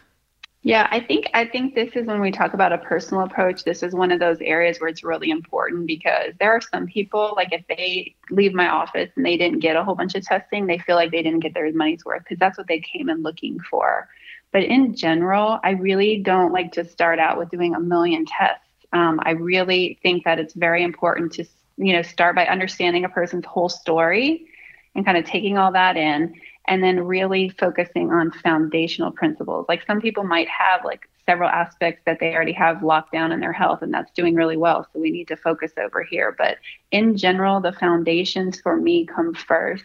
Yeah, 0.67 0.85
I 0.91 0.99
think 0.99 1.29
I 1.33 1.45
think 1.45 1.75
this 1.75 1.95
is 1.95 2.07
when 2.07 2.19
we 2.19 2.29
talk 2.29 2.53
about 2.53 2.73
a 2.73 2.77
personal 2.77 3.23
approach. 3.23 3.63
This 3.63 3.83
is 3.83 3.93
one 3.93 4.11
of 4.11 4.19
those 4.19 4.37
areas 4.41 4.81
where 4.81 4.89
it's 4.89 5.01
really 5.01 5.29
important 5.29 5.87
because 5.87 6.33
there 6.41 6.51
are 6.51 6.59
some 6.59 6.87
people 6.87 7.31
like 7.37 7.53
if 7.53 7.63
they 7.69 8.13
leave 8.31 8.53
my 8.53 8.67
office 8.67 9.09
and 9.15 9.25
they 9.25 9.37
didn't 9.37 9.59
get 9.59 9.77
a 9.77 9.83
whole 9.85 9.95
bunch 9.95 10.15
of 10.15 10.25
testing, 10.25 10.67
they 10.67 10.77
feel 10.79 10.97
like 10.97 11.11
they 11.11 11.23
didn't 11.23 11.39
get 11.39 11.53
their 11.53 11.71
money's 11.71 12.03
worth 12.03 12.21
because 12.25 12.37
that's 12.37 12.57
what 12.57 12.67
they 12.67 12.81
came 12.81 13.07
in 13.07 13.23
looking 13.23 13.61
for. 13.61 14.09
But 14.51 14.63
in 14.63 14.93
general, 14.93 15.61
I 15.63 15.69
really 15.69 16.17
don't 16.17 16.51
like 16.51 16.73
to 16.73 16.83
start 16.83 17.17
out 17.17 17.37
with 17.37 17.49
doing 17.49 17.73
a 17.73 17.79
million 17.79 18.25
tests. 18.25 18.67
Um, 18.91 19.21
I 19.23 19.31
really 19.31 19.97
think 20.03 20.25
that 20.25 20.37
it's 20.37 20.53
very 20.53 20.83
important 20.83 21.31
to 21.35 21.45
you 21.77 21.93
know 21.93 22.01
start 22.01 22.35
by 22.35 22.45
understanding 22.45 23.05
a 23.05 23.09
person's 23.09 23.45
whole 23.45 23.69
story 23.69 24.47
and 24.95 25.05
kind 25.05 25.17
of 25.17 25.23
taking 25.23 25.57
all 25.57 25.71
that 25.71 25.95
in 25.95 26.33
and 26.67 26.83
then 26.83 26.99
really 26.99 27.49
focusing 27.49 28.11
on 28.11 28.31
foundational 28.31 29.11
principles. 29.11 29.65
Like 29.69 29.85
some 29.85 30.01
people 30.01 30.23
might 30.23 30.49
have 30.49 30.83
like 30.83 31.09
several 31.25 31.49
aspects 31.49 32.01
that 32.05 32.19
they 32.19 32.33
already 32.33 32.53
have 32.53 32.83
locked 32.83 33.11
down 33.11 33.31
in 33.31 33.39
their 33.39 33.53
health 33.53 33.81
and 33.81 33.93
that's 33.93 34.11
doing 34.11 34.35
really 34.35 34.57
well. 34.57 34.87
So 34.91 34.99
we 34.99 35.11
need 35.11 35.27
to 35.27 35.37
focus 35.37 35.71
over 35.77 36.03
here. 36.03 36.35
But 36.37 36.57
in 36.91 37.17
general, 37.17 37.59
the 37.59 37.73
foundations 37.73 38.59
for 38.61 38.77
me 38.77 39.05
come 39.05 39.33
first 39.33 39.83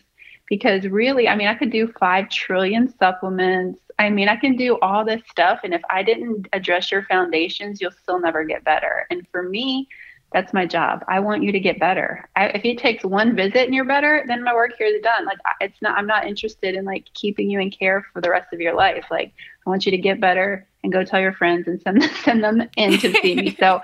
because 0.49 0.87
really, 0.87 1.29
I 1.29 1.37
mean, 1.37 1.49
I 1.49 1.55
could 1.55 1.73
do 1.73 1.93
5 1.99 2.29
trillion 2.29 2.93
supplements. 2.99 3.81
I 3.99 4.11
mean, 4.11 4.29
I 4.29 4.37
can 4.37 4.57
do 4.57 4.79
all 4.83 5.05
this 5.05 5.23
stuff. 5.31 5.61
And 5.65 5.73
if 5.73 5.83
I 5.89 6.03
didn't 6.03 6.49
address 6.53 6.93
your 6.93 7.05
foundations, 7.05 7.81
you'll 7.81 7.93
still 7.93 8.21
never 8.21 8.45
get 8.45 8.65
better. 8.65 9.07
And 9.11 9.27
for 9.31 9.43
me, 9.43 9.89
that's 10.33 10.53
my 10.53 10.67
job. 10.67 11.05
I 11.09 11.21
want 11.21 11.43
you 11.43 11.53
to 11.53 11.61
get 11.61 11.79
better. 11.79 12.29
I, 12.37 12.47
if 12.49 12.65
it 12.65 12.79
takes 12.79 13.05
one 13.05 13.37
visit 13.37 13.65
and 13.65 13.75
you're 13.75 13.85
better, 13.85 14.25
then 14.27 14.43
my 14.43 14.55
work 14.55 14.73
here 14.79 14.87
is 14.87 15.03
done. 15.03 15.25
Like 15.27 15.39
it's 15.61 15.81
not. 15.83 15.97
I'm 15.97 16.07
not 16.07 16.27
interested 16.27 16.75
in 16.75 16.85
like 16.85 17.07
keeping 17.15 17.51
you 17.51 17.61
in 17.61 17.71
care 17.71 18.05
for 18.13 18.21
the 18.21 18.31
rest 18.31 18.53
of 18.53 18.61
your 18.61 18.75
life. 18.75 19.07
Like 19.11 19.33
I 19.67 19.71
want 19.71 19.85
you 19.85 19.93
to 19.93 19.99
get 19.99 20.21
better 20.21 20.67
and 20.83 20.93
go 20.93 21.05
tell 21.05 21.21
your 21.21 21.33
friends 21.33 21.69
and 21.69 21.81
send 21.83 22.03
them, 22.03 22.11
send 22.25 22.43
them 22.43 22.69
in 22.77 22.99
to 22.99 23.13
see 23.21 23.37
me. 23.37 23.57
So 23.59 23.81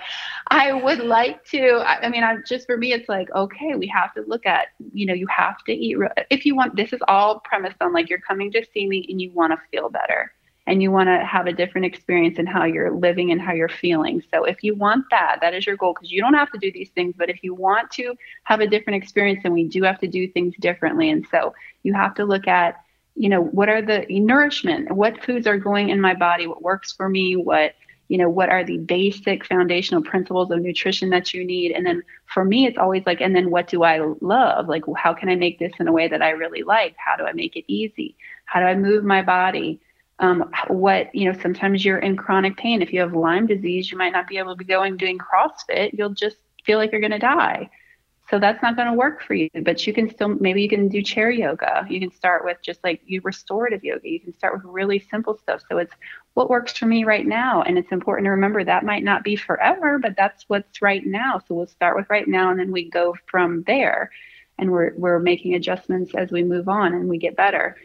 I 0.49 0.73
would 0.73 1.01
like 1.01 1.45
to. 1.47 1.85
I, 1.87 2.09
mean, 2.09 2.25
I 2.25 2.37
just 2.47 2.67
for 2.67 2.77
me, 2.77 2.93
it's 2.93 3.09
like 3.09 3.31
okay, 3.35 3.75
we 3.75 3.87
have 3.89 4.15
to 4.15 4.23
look 4.27 4.47
at. 4.47 4.69
You 4.93 5.07
know, 5.07 5.15
you 5.15 5.27
have 5.27 5.63
to 5.65 5.73
eat. 5.73 5.97
If 6.31 6.47
you 6.47 6.57
want, 6.57 6.77
this 6.77 6.93
is 6.93 7.01
all 7.09 7.41
premised 7.41 7.77
on 7.81 7.93
like 7.93 8.09
you're 8.09 8.21
coming 8.21 8.51
to 8.53 8.65
see 8.73 8.89
me 8.89 9.07
and 9.09 9.21
you 9.21 9.31
want 9.33 9.53
to 9.53 9.59
feel 9.71 9.91
better 9.91 10.33
and 10.69 10.83
you 10.83 10.91
want 10.91 11.09
to 11.09 11.25
have 11.25 11.47
a 11.47 11.53
different 11.53 11.87
experience 11.87 12.39
in 12.39 12.47
how 12.47 12.65
you're 12.65 12.95
living 12.95 13.33
and 13.33 13.41
how 13.41 13.55
you're 13.55 13.71
feeling. 13.71 14.23
So 14.31 14.45
if 14.45 14.63
you 14.63 14.75
want 14.75 15.07
that, 15.11 15.39
that 15.41 15.55
is 15.55 15.67
your 15.67 15.77
goal 15.79 15.95
because 15.95 16.13
you 16.13 16.21
don't 16.21 16.35
have 16.35 16.53
to 16.53 16.59
do 16.59 16.71
these 16.71 16.91
things, 16.91 17.15
but 17.17 17.31
if 17.31 17.43
you 17.43 17.55
want 17.55 17.91
to 17.93 18.15
have 18.45 18.61
a 18.61 18.67
different 18.67 19.03
experience, 19.03 19.41
then 19.43 19.55
we 19.55 19.65
do 19.65 19.83
have 19.83 19.99
to 20.01 20.07
do 20.07 20.29
things 20.29 20.55
differently. 20.61 21.09
And 21.09 21.27
so 21.31 21.55
you 21.85 21.95
have 21.95 22.15
to 22.17 22.27
look 22.27 22.47
at, 22.47 22.77
you 23.15 23.31
know, 23.31 23.43
what 23.43 23.71
are 23.71 23.81
the 23.81 24.05
nourishment, 24.11 24.93
what 24.93 25.25
foods 25.25 25.47
are 25.47 25.57
going 25.57 25.89
in 25.89 26.03
my 26.03 26.13
body, 26.13 26.47
what 26.47 26.61
works 26.61 26.93
for 26.93 27.09
me, 27.09 27.35
what 27.35 27.75
you 28.09 28.17
know 28.17 28.31
what 28.31 28.49
are 28.49 28.65
the 28.65 28.79
basic 28.79 29.45
foundational 29.45 30.03
principles 30.03 30.51
of 30.51 30.61
nutrition 30.61 31.11
that 31.11 31.35
you 31.35 31.45
need. 31.45 31.73
And 31.73 31.85
then 31.85 32.03
for 32.27 32.43
me 32.43 32.67
it's 32.67 32.79
always 32.79 33.05
like 33.05 33.21
and 33.21 33.37
then 33.37 33.51
what 33.51 33.69
do 33.69 33.83
i 33.83 33.99
love? 34.23 34.67
Like 34.67 34.85
how 34.97 35.13
can 35.13 35.29
i 35.29 35.35
make 35.35 35.59
this 35.59 35.75
in 35.79 35.89
a 35.89 35.93
way 35.93 36.09
that 36.09 36.23
i 36.23 36.31
really 36.31 36.63
like? 36.63 36.95
How 36.97 37.17
do 37.17 37.25
i 37.25 37.33
make 37.33 37.55
it 37.55 37.65
easy? 37.71 38.17
How 38.47 38.61
do 38.61 38.67
i 38.67 38.75
move 38.75 39.05
my 39.05 39.21
body 39.21 39.79
um, 40.21 40.51
what 40.69 41.15
you 41.15 41.31
know 41.31 41.39
sometimes 41.41 41.85
you're 41.85 41.99
in 41.99 42.17
chronic 42.17 42.57
pain. 42.57 42.83
If 42.83 42.93
you 42.93 43.01
have 43.01 43.15
lyme 43.15 43.47
disease 43.47 43.91
you 43.91 43.99
might 43.99 44.13
not 44.13 44.29
be 44.29 44.39
able 44.39 44.53
to 44.53 44.59
be 44.59 44.65
going 44.65 44.97
doing 44.97 45.19
crossfit. 45.19 45.91
You'll 45.93 46.11
just 46.11 46.37
feel 46.65 46.79
like 46.79 46.93
you're 46.93 47.01
going 47.01 47.13
to 47.13 47.19
die. 47.19 47.71
So 48.31 48.39
that's 48.39 48.63
not 48.63 48.77
going 48.77 48.89
to 48.89 48.95
work 48.95 49.23
for 49.23 49.33
you 49.33 49.49
but 49.63 49.87
you 49.87 49.95
can 49.95 50.11
still 50.11 50.29
maybe 50.29 50.61
you 50.61 50.69
can 50.69 50.89
do 50.89 51.03
chair 51.03 51.31
yoga. 51.31 51.87
You 51.89 52.01
can 52.01 52.11
start 52.11 52.45
with 52.45 52.59
just 52.63 52.83
like 52.83 53.01
you 53.07 53.21
restorative 53.23 53.85
yoga. 53.85 54.09
You 54.09 54.21
can 54.21 54.35
start 54.35 54.55
with 54.55 54.65
really 54.65 54.99
simple 54.99 55.39
stuff. 55.39 55.63
So 55.69 55.79
it's 55.79 55.95
what 56.35 56.51
works 56.51 56.77
for 56.77 56.87
me 56.87 57.05
right 57.05 57.27
now 57.27 57.63
and 57.63 57.79
it's 57.79 57.93
important 57.93 58.27
to 58.27 58.31
remember 58.31 58.65
that 58.65 58.85
might 58.85 59.05
not 59.05 59.25
be 59.25 59.37
forever 59.37 59.99
but 59.99 60.17
that's 60.17 60.45
what's 60.49 60.83
right 60.83 61.07
now. 61.07 61.41
So 61.47 61.55
we'll 61.55 61.69
start 61.69 61.97
with 61.97 62.11
right 62.11 62.27
now 62.27 62.51
and 62.51 62.59
then 62.59 62.73
we 62.73 62.91
go 62.91 63.17
from 63.27 63.63
there. 63.67 64.11
And 64.61 64.73
we're 64.73 64.93
we're 64.97 65.21
making 65.21 65.55
adjustments 65.55 66.13
as 66.17 66.33
we 66.33 66.43
move 66.43 66.69
on 66.69 66.93
and 66.93 67.09
we 67.09 67.19
get 67.19 67.37
better. 67.37 67.77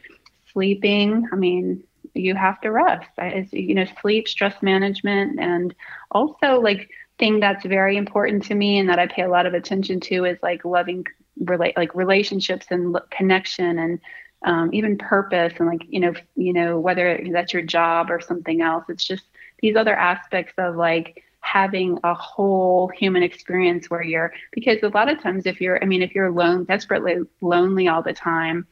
Sleeping 0.52 1.28
i 1.32 1.36
mean 1.36 1.84
you 2.14 2.36
have 2.36 2.60
to 2.62 2.72
rest. 2.72 3.10
You 3.52 3.76
know, 3.76 3.86
sleep, 4.02 4.28
stress 4.28 4.62
management, 4.62 5.40
and 5.40 5.74
also 6.12 6.60
like 6.60 6.90
thing 7.20 7.40
that's 7.40 7.66
very 7.66 7.98
important 7.98 8.44
to 8.44 8.56
me 8.56 8.80
and 8.80 8.90
that 8.90 9.00
I 9.00 9.08
pay 9.08 9.22
a 9.24 9.30
lot 9.30 9.46
of 9.46 9.54
attention 9.54 10.00
to 10.02 10.26
is 10.26 10.38
like 10.42 10.66
loving 10.66 11.06
relate 11.40 11.76
like 11.78 11.96
relationships 11.96 12.68
and 12.70 12.98
connection 13.12 13.80
and 13.80 14.00
um, 14.46 14.70
even 14.74 14.98
purpose 14.98 15.54
and 15.60 15.68
like 15.68 15.84
you 15.88 16.00
know 16.00 16.14
you 16.36 16.54
know 16.54 16.80
whether 16.80 17.24
that's 17.32 17.54
your 17.54 17.62
job 17.62 18.10
or 18.12 18.20
something 18.20 18.62
else. 18.62 18.86
It's 18.90 19.06
just 19.06 19.24
these 19.62 19.76
other 19.76 19.96
aspects 19.96 20.54
of 20.58 20.76
like 20.76 21.24
having 21.40 22.00
a 22.04 22.14
whole 22.14 22.88
human 22.88 23.22
experience 23.24 23.90
where 23.90 24.04
you're 24.04 24.34
because 24.52 24.82
a 24.82 24.88
lot 24.90 25.10
of 25.12 25.22
times 25.22 25.46
if 25.46 25.62
you're 25.62 25.82
I 25.82 25.86
mean 25.86 26.02
if 26.02 26.16
you're 26.16 26.28
alone 26.28 26.66
desperately 26.66 27.18
lonely 27.42 27.88
all 27.88 28.02
the 28.02 28.14
time 28.14 28.66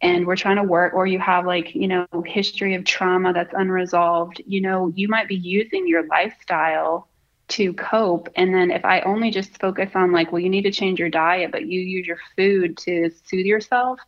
and 0.00 0.26
we're 0.26 0.36
trying 0.36 0.56
to 0.56 0.62
work 0.62 0.94
or 0.94 1.06
you 1.06 1.18
have 1.18 1.46
like 1.46 1.74
you 1.74 1.88
know 1.88 2.06
history 2.24 2.74
of 2.74 2.84
trauma 2.84 3.32
that's 3.32 3.54
unresolved 3.54 4.40
you 4.46 4.60
know 4.60 4.92
you 4.94 5.08
might 5.08 5.28
be 5.28 5.34
using 5.34 5.86
your 5.86 6.06
lifestyle 6.06 7.08
to 7.48 7.72
cope. 7.72 8.28
And 8.36 8.54
then 8.54 8.70
if 8.70 8.84
i 8.84 9.00
only 9.00 9.30
just 9.30 9.58
focus 9.58 9.90
on 9.94 10.12
like 10.12 10.32
well 10.32 10.40
you 10.40 10.50
need 10.50 10.62
to 10.62 10.70
change 10.70 10.98
your 10.98 11.08
diet 11.08 11.50
but 11.50 11.66
you 11.66 11.80
use 11.80 12.06
your 12.06 12.18
food 12.36 12.76
to 12.78 13.10
soothe 13.24 13.46
yourself 13.46 13.98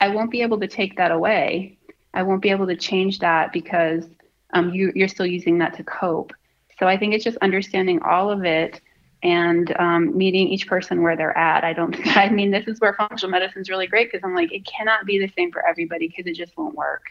i 0.00 0.08
won't 0.08 0.30
be 0.30 0.42
able 0.42 0.60
to 0.60 0.68
take 0.68 0.96
that 0.96 1.10
away. 1.10 1.78
I 2.12 2.24
won't 2.24 2.42
be 2.42 2.50
able 2.50 2.66
to 2.66 2.76
change 2.76 3.20
that 3.20 3.52
because 3.52 4.04
um, 4.52 4.74
you, 4.74 4.90
you're 4.96 5.06
still 5.06 5.26
using 5.26 5.58
that 5.58 5.74
to 5.74 5.84
cope. 5.84 6.32
So 6.78 6.88
i 6.88 6.96
think 6.96 7.14
it's 7.14 7.24
just 7.24 7.38
understanding 7.38 8.02
all 8.02 8.30
of 8.30 8.44
it 8.44 8.80
and 9.22 9.74
um, 9.78 10.16
meeting 10.16 10.48
each 10.48 10.66
person 10.66 11.02
where 11.02 11.16
they're 11.16 11.36
at. 11.36 11.64
I 11.64 11.72
don't, 11.72 11.96
I 12.16 12.30
mean, 12.30 12.50
this 12.50 12.66
is 12.66 12.80
where 12.80 12.94
functional 12.94 13.30
medicine 13.30 13.62
is 13.62 13.68
really 13.68 13.86
great 13.86 14.10
because 14.10 14.24
I'm 14.24 14.34
like, 14.34 14.52
it 14.52 14.64
cannot 14.64 15.06
be 15.06 15.18
the 15.18 15.30
same 15.36 15.52
for 15.52 15.66
everybody 15.66 16.08
because 16.08 16.26
it 16.26 16.34
just 16.34 16.56
won't 16.56 16.74
work. 16.74 17.04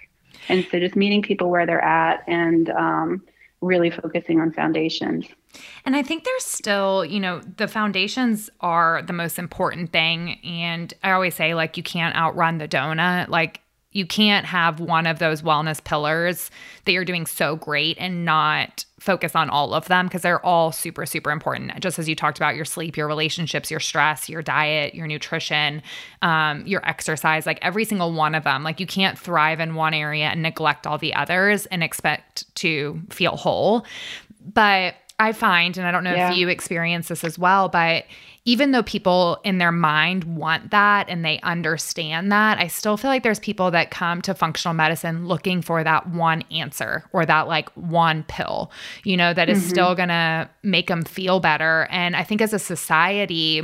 And 0.47 0.65
so 0.71 0.79
just 0.79 0.95
meeting 0.95 1.21
people 1.21 1.49
where 1.49 1.65
they're 1.65 1.83
at 1.83 2.23
and 2.27 2.69
um, 2.71 3.23
really 3.61 3.89
focusing 3.89 4.39
on 4.39 4.51
foundations. 4.51 5.25
And 5.85 5.95
I 5.95 6.03
think 6.03 6.23
there's 6.23 6.45
still, 6.45 7.03
you 7.03 7.19
know, 7.19 7.41
the 7.57 7.67
foundations 7.67 8.49
are 8.61 9.01
the 9.01 9.13
most 9.13 9.37
important 9.37 9.91
thing. 9.91 10.39
And 10.43 10.93
I 11.03 11.11
always 11.11 11.35
say, 11.35 11.53
like, 11.53 11.77
you 11.77 11.83
can't 11.83 12.15
outrun 12.15 12.57
the 12.57 12.67
donut. 12.67 13.29
Like, 13.29 13.61
you 13.91 14.05
can't 14.05 14.45
have 14.45 14.79
one 14.79 15.07
of 15.07 15.19
those 15.19 15.41
wellness 15.41 15.83
pillars 15.83 16.51
that 16.85 16.91
you're 16.91 17.05
doing 17.05 17.25
so 17.25 17.55
great 17.55 17.97
and 17.99 18.23
not 18.23 18.85
focus 18.99 19.35
on 19.35 19.49
all 19.49 19.73
of 19.73 19.87
them 19.87 20.05
because 20.07 20.21
they're 20.21 20.43
all 20.45 20.71
super 20.71 21.05
super 21.05 21.31
important 21.31 21.77
just 21.79 21.97
as 21.99 22.07
you 22.07 22.15
talked 22.15 22.37
about 22.37 22.55
your 22.55 22.65
sleep 22.65 22.97
your 22.97 23.07
relationships 23.07 23.71
your 23.71 23.79
stress 23.79 24.29
your 24.29 24.41
diet 24.41 24.93
your 24.93 25.07
nutrition 25.07 25.81
um, 26.21 26.65
your 26.65 26.85
exercise 26.87 27.45
like 27.45 27.59
every 27.61 27.85
single 27.85 28.11
one 28.11 28.35
of 28.35 28.43
them 28.43 28.63
like 28.63 28.79
you 28.79 28.87
can't 28.87 29.17
thrive 29.17 29.59
in 29.59 29.75
one 29.75 29.93
area 29.93 30.25
and 30.25 30.41
neglect 30.41 30.85
all 30.85 30.97
the 30.97 31.13
others 31.13 31.65
and 31.67 31.83
expect 31.83 32.53
to 32.55 33.01
feel 33.09 33.35
whole 33.35 33.85
but 34.53 34.95
i 35.19 35.31
find 35.31 35.77
and 35.77 35.87
i 35.87 35.91
don't 35.91 36.03
know 36.03 36.13
yeah. 36.13 36.31
if 36.31 36.37
you 36.37 36.49
experience 36.49 37.07
this 37.07 37.23
as 37.23 37.39
well 37.39 37.69
but 37.69 38.05
even 38.49 38.71
though 38.71 38.81
people 38.81 39.39
in 39.43 39.59
their 39.59 39.71
mind 39.71 40.23
want 40.23 40.71
that 40.71 41.07
and 41.07 41.23
they 41.23 41.39
understand 41.41 42.31
that, 42.31 42.57
I 42.57 42.65
still 42.65 42.97
feel 42.97 43.11
like 43.11 43.21
there's 43.21 43.37
people 43.37 43.69
that 43.69 43.91
come 43.91 44.23
to 44.23 44.33
functional 44.33 44.73
medicine 44.73 45.27
looking 45.27 45.61
for 45.61 45.83
that 45.83 46.09
one 46.09 46.41
answer 46.49 47.03
or 47.13 47.27
that 47.27 47.47
like 47.47 47.69
one 47.73 48.23
pill, 48.23 48.71
you 49.03 49.15
know, 49.15 49.35
that 49.35 49.49
is 49.49 49.59
mm-hmm. 49.59 49.69
still 49.69 49.93
going 49.93 50.09
to 50.09 50.49
make 50.63 50.87
them 50.87 51.03
feel 51.03 51.39
better. 51.39 51.87
And 51.91 52.15
I 52.15 52.23
think 52.23 52.41
as 52.41 52.51
a 52.51 52.57
society, 52.57 53.61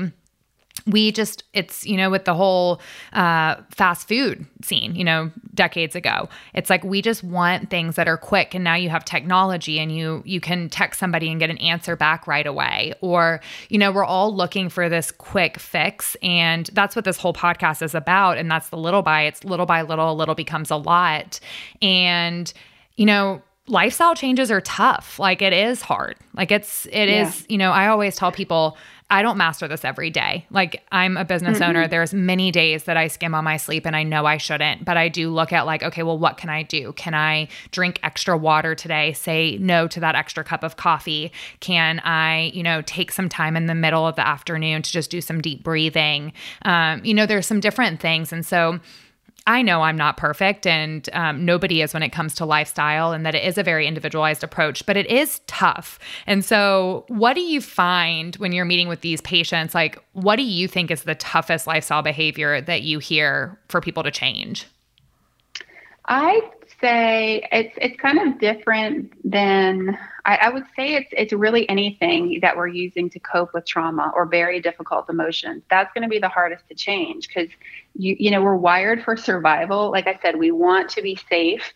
we 0.88 1.12
just 1.12 1.44
it's 1.54 1.86
you 1.86 1.98
know 1.98 2.10
with 2.10 2.26
the 2.26 2.34
whole 2.34 2.82
uh, 3.14 3.56
fast 3.72 4.08
food 4.08 4.46
scene 4.62 4.94
you 4.96 5.04
know 5.04 5.32
decades 5.54 5.96
ago 5.96 6.28
it's 6.54 6.70
like 6.70 6.84
we 6.84 7.02
just 7.02 7.24
want 7.24 7.70
things 7.70 7.96
that 7.96 8.08
are 8.08 8.18
quick 8.18 8.54
and 8.54 8.64
now 8.64 8.76
you 8.76 8.90
have 8.90 9.06
technology 9.06 9.80
and 9.80 9.96
you 9.96 10.22
you 10.26 10.40
can 10.40 10.70
text 10.70 11.00
somebody 11.00 11.30
and 11.30 11.40
get 11.40 11.50
an 11.50 11.58
answer 11.60 11.96
back 11.96 12.28
right 12.28 12.46
away. 12.46 12.94
Or 13.02 13.42
you 13.70 13.78
know 13.78 13.92
we're 13.92 14.06
all 14.06 14.36
looking 14.36 14.70
for 14.70 14.90
this 14.90 15.12
quick 15.12 15.60
fix 15.60 16.16
and 16.22 16.70
that's 16.74 16.96
what 16.96 17.06
this 17.06 17.18
whole 17.18 17.34
podcast 17.34 17.82
is 17.82 17.96
about 17.96 18.38
and 18.38 18.50
that's 18.50 18.70
the 18.70 18.78
little 18.78 19.02
by 19.02 19.24
it's 19.24 19.44
little 19.44 19.66
by 19.66 19.82
little 19.82 20.12
a 20.12 20.14
little 20.14 20.36
becomes 20.36 20.72
a 20.72 20.78
lot. 20.78 21.40
And 21.82 22.52
you 22.96 23.06
know 23.06 23.42
lifestyle 23.68 24.14
changes 24.16 24.52
are 24.52 24.62
tough. 24.62 25.18
Like 25.20 25.42
it 25.42 25.54
is 25.54 25.82
hard. 25.82 26.18
Like 26.36 26.52
it's 26.52 26.86
it 26.88 27.10
yeah. 27.10 27.28
is 27.28 27.46
you 27.50 27.58
know 27.58 27.72
i 27.72 27.88
always 27.88 28.16
tell 28.16 28.32
people 28.32 28.78
I 29.16 29.22
don't 29.22 29.38
master 29.38 29.66
this 29.70 29.86
every 29.86 30.10
day. 30.10 30.46
Like 30.52 30.84
I'm 30.92 31.16
a 31.16 31.24
business 31.24 31.60
mm-hmm. 31.60 31.70
owner. 31.70 31.88
There's 31.88 32.14
many 32.14 32.52
days 32.52 32.84
that 32.84 32.98
I 32.98 33.08
skim 33.08 33.34
on 33.34 33.46
my 33.46 33.56
sleep 33.56 33.86
and 33.86 33.96
I 33.96 34.04
know 34.04 34.26
I 34.26 34.36
shouldn't, 34.36 34.84
but 34.84 34.98
I 34.98 35.08
do 35.08 35.30
look 35.30 35.54
at 35.54 35.66
like, 35.66 35.84
okay, 35.84 36.04
well, 36.04 36.18
what 36.18 36.36
can 36.36 36.50
I 36.50 36.64
do? 36.64 36.92
Can 36.98 37.14
I 37.14 37.48
drink 37.72 37.98
extra 38.04 38.38
water 38.38 38.76
today? 38.76 39.14
Say 39.14 39.58
no 39.58 39.88
to 39.88 40.02
that 40.02 40.16
extra 40.16 40.44
cup 40.44 40.64
of 40.64 40.76
coffee. 40.76 41.32
Can 41.62 42.02
I, 42.02 42.52
you 42.54 42.62
know, 42.62 42.82
take 42.82 43.10
some 43.10 43.30
time 43.30 43.56
in 43.56 43.68
the 43.68 43.74
middle 43.74 44.06
of 44.06 44.18
the 44.18 44.28
afternoon 44.28 44.82
to 44.82 44.92
just 44.92 45.10
do 45.10 45.22
some 45.22 45.40
deep 45.40 45.64
breathing? 45.64 46.34
Um, 46.64 47.00
you 47.06 47.14
know, 47.14 47.26
there's 47.26 47.48
some 47.48 47.62
different 47.62 48.02
things. 48.02 48.34
And 48.34 48.46
so 48.46 48.82
I 49.48 49.62
know 49.62 49.84
I'm 49.84 49.98
not 49.98 50.18
perfect 50.18 50.66
and 50.66 51.08
um, 51.14 51.46
nobody 51.46 51.82
is 51.82 51.94
when 51.94 52.02
it 52.02 52.10
comes 52.10 52.34
to 52.36 52.46
lifestyle, 52.46 53.12
and 53.12 53.26
that 53.26 53.36
it 53.36 53.44
is 53.44 53.58
a 53.58 53.64
very 53.64 53.86
individualized 53.86 54.44
approach, 54.44 54.86
but 54.86 54.98
it 54.98 55.06
is 55.06 55.40
tough. 55.46 56.00
And 56.26 56.44
so, 56.44 57.06
what 57.10 57.34
do 57.34 57.42
you 57.42 57.62
find 57.62 58.36
when 58.38 58.52
you're 58.52 58.66
meeting 58.66 58.88
with 58.88 59.02
these 59.02 59.22
patients? 59.22 59.76
Like, 59.76 60.04
what 60.14 60.38
do 60.38 60.44
you 60.44 60.68
think 60.68 60.90
is 60.90 61.04
the 61.04 61.16
toughest 61.16 61.68
lifestyle 61.68 62.02
behavior 62.02 62.60
that 62.62 62.82
you 62.82 62.98
hear 62.98 63.60
for 63.70 63.82
people 63.82 64.02
to 64.04 64.12
change? 64.12 64.66
I 66.08 66.42
say 66.82 67.48
it's 67.52 67.76
it's 67.82 68.00
kind 68.00 68.20
of 68.20 68.40
different 68.40 69.14
than 69.30 69.98
I, 70.26 70.36
I, 70.38 70.50
would 70.50 70.66
say 70.76 70.96
it's 70.96 71.10
it's 71.12 71.34
really 71.34 71.68
anything 71.70 72.40
that 72.42 72.56
we're 72.58 72.68
using 72.68 73.10
to 73.12 73.20
cope 73.20 73.54
with 73.54 73.66
trauma 73.66 74.12
or 74.16 74.26
very 74.26 74.60
difficult 74.62 75.10
emotions. 75.10 75.64
That's 75.70 75.94
going 75.94 76.04
to 76.04 76.08
be 76.08 76.20
the 76.20 76.30
hardest 76.30 76.68
to 76.70 76.76
change 76.76 77.28
because 77.28 77.50
you 77.96 78.16
you 78.20 78.32
know 78.32 78.42
we're 78.42 78.56
wired 78.56 79.04
for 79.04 79.18
survival. 79.18 79.92
Like 79.92 80.08
I 80.08 80.20
said, 80.22 80.38
we 80.38 80.52
want 80.52 80.90
to 80.92 81.02
be 81.02 81.20
safe 81.30 81.74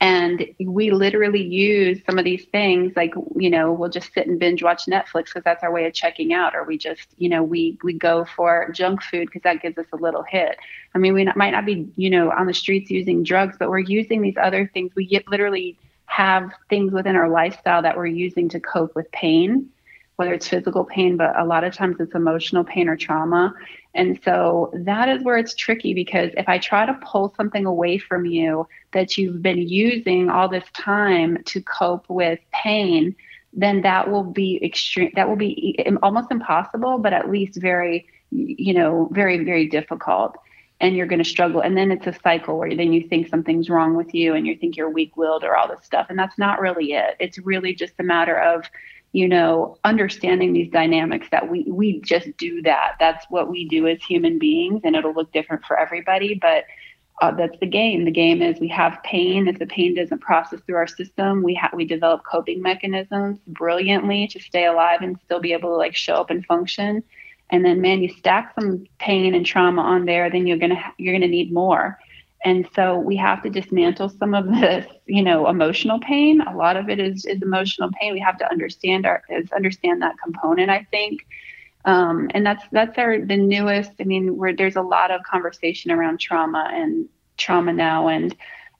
and 0.00 0.46
we 0.58 0.90
literally 0.90 1.42
use 1.42 2.00
some 2.06 2.18
of 2.18 2.24
these 2.24 2.46
things 2.46 2.92
like 2.96 3.12
you 3.36 3.50
know 3.50 3.72
we'll 3.72 3.90
just 3.90 4.12
sit 4.14 4.26
and 4.26 4.38
binge 4.38 4.62
watch 4.62 4.86
netflix 4.86 5.26
because 5.26 5.42
that's 5.44 5.62
our 5.62 5.72
way 5.72 5.84
of 5.86 5.92
checking 5.92 6.32
out 6.32 6.54
or 6.54 6.64
we 6.64 6.78
just 6.78 7.08
you 7.18 7.28
know 7.28 7.42
we 7.42 7.78
we 7.84 7.92
go 7.92 8.24
for 8.36 8.70
junk 8.72 9.02
food 9.02 9.26
because 9.26 9.42
that 9.42 9.60
gives 9.60 9.76
us 9.78 9.86
a 9.92 9.96
little 9.96 10.22
hit 10.22 10.56
i 10.94 10.98
mean 10.98 11.12
we 11.12 11.24
not, 11.24 11.36
might 11.36 11.50
not 11.50 11.66
be 11.66 11.86
you 11.96 12.08
know 12.08 12.30
on 12.30 12.46
the 12.46 12.54
streets 12.54 12.90
using 12.90 13.22
drugs 13.22 13.56
but 13.58 13.68
we're 13.68 13.78
using 13.78 14.22
these 14.22 14.36
other 14.40 14.70
things 14.72 14.90
we 14.94 15.06
get 15.06 15.26
literally 15.28 15.78
have 16.06 16.50
things 16.68 16.92
within 16.92 17.14
our 17.14 17.28
lifestyle 17.28 17.82
that 17.82 17.96
we're 17.96 18.06
using 18.06 18.48
to 18.48 18.58
cope 18.58 18.94
with 18.94 19.10
pain 19.12 19.68
whether 20.20 20.34
it's 20.34 20.48
physical 20.48 20.84
pain, 20.84 21.16
but 21.16 21.34
a 21.40 21.44
lot 21.46 21.64
of 21.64 21.74
times 21.74 21.96
it's 21.98 22.14
emotional 22.14 22.62
pain 22.62 22.90
or 22.90 22.96
trauma. 22.96 23.54
And 23.94 24.20
so 24.24 24.70
that 24.74 25.08
is 25.08 25.22
where 25.24 25.36
it's 25.36 25.54
tricky 25.54 25.94
because 25.94 26.30
if 26.36 26.48
I 26.48 26.58
try 26.58 26.86
to 26.86 26.94
pull 27.04 27.34
something 27.36 27.66
away 27.66 27.98
from 27.98 28.24
you 28.24 28.68
that 28.92 29.18
you've 29.18 29.42
been 29.42 29.58
using 29.58 30.30
all 30.30 30.48
this 30.48 30.64
time 30.74 31.42
to 31.46 31.60
cope 31.60 32.08
with 32.08 32.38
pain, 32.52 33.16
then 33.52 33.82
that 33.82 34.10
will 34.10 34.22
be 34.22 34.60
extreme. 34.62 35.10
That 35.16 35.28
will 35.28 35.36
be 35.36 35.84
almost 36.02 36.30
impossible, 36.30 36.98
but 36.98 37.12
at 37.12 37.30
least 37.30 37.60
very, 37.60 38.06
you 38.30 38.74
know, 38.74 39.08
very, 39.10 39.44
very 39.44 39.66
difficult. 39.66 40.36
And 40.82 40.96
you're 40.96 41.06
going 41.06 41.22
to 41.22 41.28
struggle. 41.28 41.60
And 41.60 41.76
then 41.76 41.90
it's 41.90 42.06
a 42.06 42.18
cycle 42.22 42.58
where 42.58 42.74
then 42.74 42.92
you 42.92 43.06
think 43.06 43.28
something's 43.28 43.68
wrong 43.68 43.96
with 43.96 44.14
you 44.14 44.34
and 44.34 44.46
you 44.46 44.56
think 44.56 44.76
you're 44.76 44.88
weak 44.88 45.16
willed 45.16 45.44
or 45.44 45.54
all 45.56 45.68
this 45.68 45.84
stuff. 45.84 46.06
And 46.08 46.18
that's 46.18 46.38
not 46.38 46.60
really 46.60 46.92
it. 46.92 47.16
It's 47.18 47.38
really 47.38 47.74
just 47.74 47.94
a 47.98 48.02
matter 48.02 48.38
of, 48.38 48.64
you 49.12 49.26
know, 49.26 49.76
understanding 49.84 50.52
these 50.52 50.70
dynamics 50.70 51.26
that 51.30 51.50
we 51.50 51.64
we 51.64 52.00
just 52.00 52.36
do 52.36 52.62
that. 52.62 52.96
That's 53.00 53.26
what 53.28 53.48
we 53.48 53.66
do 53.68 53.86
as 53.88 54.02
human 54.02 54.38
beings, 54.38 54.82
and 54.84 54.94
it'll 54.94 55.14
look 55.14 55.32
different 55.32 55.64
for 55.64 55.78
everybody. 55.78 56.34
But 56.34 56.64
uh, 57.20 57.32
that's 57.32 57.58
the 57.58 57.66
game. 57.66 58.04
The 58.04 58.10
game 58.10 58.40
is 58.40 58.58
we 58.60 58.68
have 58.68 59.02
pain. 59.02 59.46
If 59.48 59.58
the 59.58 59.66
pain 59.66 59.94
doesn't 59.94 60.20
process 60.20 60.60
through 60.60 60.76
our 60.76 60.86
system, 60.86 61.42
we 61.42 61.54
have 61.54 61.72
we 61.74 61.84
develop 61.84 62.22
coping 62.24 62.62
mechanisms 62.62 63.38
brilliantly 63.48 64.28
to 64.28 64.40
stay 64.40 64.66
alive 64.66 65.00
and 65.02 65.18
still 65.24 65.40
be 65.40 65.52
able 65.52 65.70
to 65.70 65.76
like 65.76 65.96
show 65.96 66.14
up 66.14 66.30
and 66.30 66.46
function. 66.46 67.02
And 67.50 67.64
then, 67.64 67.80
man, 67.80 68.00
you 68.00 68.08
stack 68.08 68.54
some 68.54 68.86
pain 68.98 69.34
and 69.34 69.44
trauma 69.44 69.82
on 69.82 70.04
there, 70.04 70.30
then 70.30 70.46
you're 70.46 70.56
gonna 70.56 70.80
you're 70.98 71.14
gonna 71.14 71.26
need 71.26 71.52
more. 71.52 71.98
And 72.44 72.66
so 72.74 72.98
we 72.98 73.16
have 73.16 73.42
to 73.42 73.50
dismantle 73.50 74.08
some 74.08 74.34
of 74.34 74.46
this, 74.46 74.86
you 75.06 75.22
know, 75.22 75.48
emotional 75.48 76.00
pain. 76.00 76.40
A 76.40 76.56
lot 76.56 76.76
of 76.76 76.88
it 76.88 76.98
is, 76.98 77.24
is 77.26 77.42
emotional 77.42 77.90
pain. 78.00 78.12
We 78.12 78.20
have 78.20 78.38
to 78.38 78.50
understand 78.50 79.06
our 79.06 79.22
is 79.28 79.52
understand 79.52 80.02
that 80.02 80.16
component, 80.22 80.70
I 80.70 80.86
think. 80.90 81.26
Um, 81.84 82.30
and 82.34 82.44
that's 82.44 82.64
that's 82.72 82.98
our 82.98 83.18
the 83.18 83.36
newest. 83.36 83.92
I 84.00 84.04
mean, 84.04 84.36
where 84.36 84.54
there's 84.54 84.76
a 84.76 84.82
lot 84.82 85.10
of 85.10 85.22
conversation 85.22 85.90
around 85.90 86.20
trauma 86.20 86.68
and 86.72 87.08
trauma 87.36 87.72
now, 87.72 88.08
and 88.08 88.34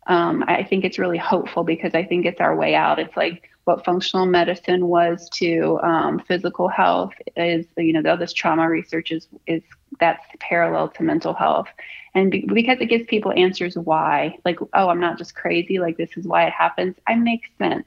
um, 0.07 0.45
I 0.47 0.65
think 0.65 0.85
it's 0.85 0.99
really 0.99 1.19
hopeful 1.19 1.65
because 1.65 1.95
I 1.95 2.05
think 2.05 2.27
it's 2.27 2.41
our 2.41 2.55
way 2.55 2.75
out. 2.75 2.99
It's 2.99 3.17
like 3.17 3.51
what 3.71 3.85
functional 3.85 4.27
medicine 4.27 4.89
was 4.89 5.29
to 5.31 5.79
um, 5.83 6.19
physical 6.19 6.69
health 6.69 7.15
is, 7.37 7.67
you 7.77 7.93
know, 7.93 8.11
all 8.11 8.17
this 8.17 8.33
trauma 8.33 8.69
research 8.69 9.13
is 9.13 9.29
is 9.47 9.63
that's 10.01 10.25
parallel 10.41 10.89
to 10.89 11.03
mental 11.03 11.35
health. 11.35 11.69
And 12.15 12.31
be, 12.33 12.41
because 12.53 12.79
it 12.81 12.87
gives 12.87 13.07
people 13.07 13.33
answers 13.37 13.77
why 13.77 14.37
like 14.45 14.59
oh 14.79 14.89
i'm 14.89 14.99
not 14.99 15.17
just 15.17 15.37
crazy 15.37 15.79
like 15.79 15.97
this 15.97 16.17
is 16.17 16.27
why 16.27 16.45
it 16.47 16.53
happens 16.53 16.97
i 17.07 17.15
make 17.15 17.45
sense. 17.59 17.87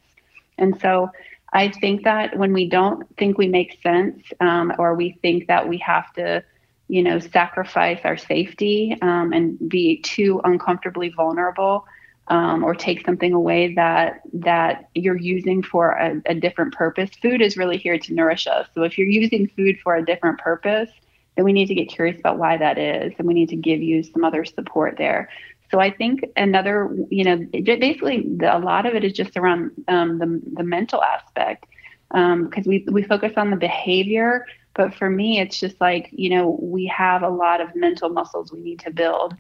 And 0.58 0.80
so 0.80 1.10
i 1.52 1.68
think 1.68 2.04
that 2.06 2.38
when 2.38 2.54
we 2.54 2.70
don't 2.70 3.00
think 3.18 3.38
we 3.38 3.48
make 3.48 3.82
sense 3.84 4.24
um, 4.40 4.74
or 4.80 4.96
we 4.96 5.08
think 5.22 5.48
that 5.48 5.68
we 5.68 5.78
have 5.80 6.08
to 6.14 6.44
you 6.88 7.04
know 7.04 7.20
sacrifice 7.20 8.00
our 8.06 8.18
safety 8.18 8.98
um, 9.02 9.34
and 9.34 9.46
be 9.68 10.02
too 10.02 10.40
uncomfortably 10.46 11.10
vulnerable 11.10 11.86
um, 12.30 12.64
or 12.64 12.74
take 12.74 13.06
something 13.06 13.34
away 13.34 13.74
that 13.76 14.22
that 14.34 14.90
you're 14.96 15.18
using 15.18 15.62
for 15.62 15.92
a, 15.92 16.22
a 16.26 16.36
different 16.36 16.74
purpose. 16.74 17.10
Food 17.22 17.42
is 17.42 17.58
really 17.58 17.78
here 17.78 17.98
to 17.98 18.14
nourish 18.14 18.48
us. 18.48 18.68
So 18.74 18.84
if 18.84 18.98
you're 18.98 19.08
using 19.08 19.50
food 19.50 19.78
for 19.84 19.96
a 19.96 20.06
different 20.06 20.40
purpose 20.40 20.90
then 21.36 21.46
we 21.46 21.54
need 21.54 21.68
to 21.68 21.76
get 21.76 21.90
curious 21.90 22.20
about 22.20 22.38
why 22.38 22.58
that 22.58 22.78
is 22.78 23.14
and 23.18 23.28
we 23.28 23.34
need 23.34 23.50
to 23.50 23.56
give 23.56 23.82
you 23.82 24.04
some 24.04 24.24
other 24.24 24.46
support 24.46 24.96
there. 24.98 25.30
So 25.72 25.80
i 25.80 25.90
think 25.90 26.24
another 26.36 26.96
you 27.10 27.24
know 27.24 27.38
basically 27.64 28.28
the, 28.38 28.56
a 28.56 28.60
lot 28.60 28.86
of 28.86 28.94
it 28.94 29.04
is 29.04 29.14
just 29.14 29.36
around 29.36 29.72
um, 29.88 30.20
the, 30.20 30.40
the 30.54 30.64
mental 30.64 31.02
aspect 31.02 31.66
because 32.10 32.66
um, 32.68 32.68
we, 32.68 32.86
we 32.92 33.02
focus 33.02 33.34
on 33.38 33.50
the 33.50 33.56
behavior 33.56 34.46
but 34.76 34.94
for 34.94 35.10
me 35.10 35.40
it's 35.40 35.60
just 35.60 35.82
like 35.82 36.10
you 36.12 36.30
know 36.30 36.60
we 36.62 36.86
have 36.86 37.24
a 37.24 37.30
lot 37.30 37.60
of 37.60 37.76
mental 37.76 38.10
muscles 38.10 38.52
we 38.52 38.60
need 38.60 38.80
to 38.82 38.92
build 38.92 39.34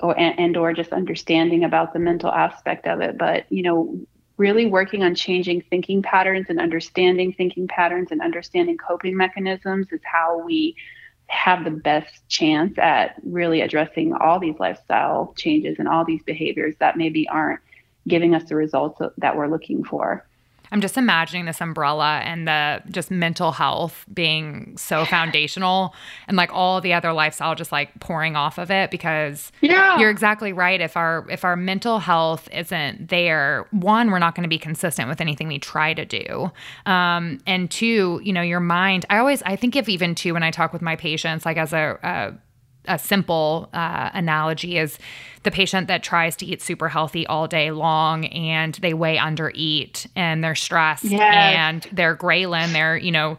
or 0.00 0.18
and, 0.18 0.38
and 0.38 0.56
or 0.56 0.72
just 0.72 0.92
understanding 0.92 1.64
about 1.64 1.92
the 1.92 1.98
mental 1.98 2.30
aspect 2.30 2.86
of 2.86 3.00
it 3.00 3.18
but 3.18 3.44
you 3.50 3.62
know 3.62 3.98
really 4.36 4.66
working 4.66 5.02
on 5.02 5.14
changing 5.14 5.60
thinking 5.62 6.00
patterns 6.00 6.46
and 6.48 6.60
understanding 6.60 7.32
thinking 7.32 7.66
patterns 7.66 8.08
and 8.10 8.22
understanding 8.22 8.76
coping 8.76 9.16
mechanisms 9.16 9.88
is 9.90 10.00
how 10.04 10.38
we 10.38 10.76
have 11.28 11.64
the 11.64 11.70
best 11.70 12.26
chance 12.28 12.78
at 12.78 13.16
really 13.22 13.60
addressing 13.60 14.14
all 14.14 14.38
these 14.38 14.58
lifestyle 14.58 15.34
changes 15.36 15.76
and 15.78 15.86
all 15.86 16.04
these 16.04 16.22
behaviors 16.22 16.74
that 16.80 16.96
maybe 16.96 17.28
aren't 17.28 17.60
giving 18.06 18.34
us 18.34 18.44
the 18.44 18.56
results 18.56 19.00
that 19.18 19.36
we're 19.36 19.48
looking 19.48 19.84
for. 19.84 20.26
I'm 20.72 20.80
just 20.80 20.96
imagining 20.96 21.44
this 21.44 21.60
umbrella 21.60 22.20
and 22.24 22.46
the 22.46 22.82
just 22.90 23.10
mental 23.10 23.52
health 23.52 24.04
being 24.12 24.76
so 24.76 25.04
foundational 25.04 25.94
and 26.26 26.36
like 26.36 26.52
all 26.52 26.80
the 26.80 26.92
other 26.92 27.12
lifestyle 27.12 27.54
just 27.54 27.72
like 27.72 27.98
pouring 28.00 28.36
off 28.36 28.58
of 28.58 28.70
it 28.70 28.90
because 28.90 29.52
yeah. 29.60 29.98
you're 29.98 30.10
exactly 30.10 30.52
right. 30.52 30.80
If 30.80 30.96
our 30.96 31.26
if 31.30 31.44
our 31.44 31.56
mental 31.56 31.98
health 31.98 32.48
isn't 32.52 33.08
there, 33.08 33.66
one, 33.70 34.10
we're 34.10 34.18
not 34.18 34.34
going 34.34 34.44
to 34.44 34.48
be 34.48 34.58
consistent 34.58 35.08
with 35.08 35.20
anything 35.20 35.48
we 35.48 35.58
try 35.58 35.94
to 35.94 36.04
do. 36.04 36.50
Um, 36.86 37.38
and 37.46 37.70
two, 37.70 38.20
you 38.22 38.32
know, 38.32 38.42
your 38.42 38.60
mind, 38.60 39.06
I 39.10 39.18
always 39.18 39.42
I 39.42 39.56
think 39.56 39.76
of 39.76 39.88
even 39.88 40.14
two 40.14 40.34
when 40.34 40.42
I 40.42 40.50
talk 40.50 40.72
with 40.72 40.82
my 40.82 40.96
patients, 40.96 41.46
like 41.46 41.56
as 41.56 41.72
a, 41.72 41.98
a 42.02 42.34
a 42.86 42.98
simple 42.98 43.68
uh, 43.72 44.10
analogy 44.14 44.78
is 44.78 44.98
the 45.42 45.50
patient 45.50 45.88
that 45.88 46.02
tries 46.02 46.36
to 46.36 46.46
eat 46.46 46.62
super 46.62 46.88
healthy 46.88 47.26
all 47.26 47.46
day 47.46 47.70
long 47.70 48.26
and 48.26 48.74
they 48.76 48.94
way 48.94 49.18
under 49.18 49.52
eat 49.54 50.06
and 50.16 50.42
they're 50.42 50.54
stressed 50.54 51.04
yes. 51.04 51.22
and 51.22 51.88
their 51.92 52.16
ghrelin, 52.16 52.72
their, 52.72 52.96
you 52.96 53.12
know, 53.12 53.38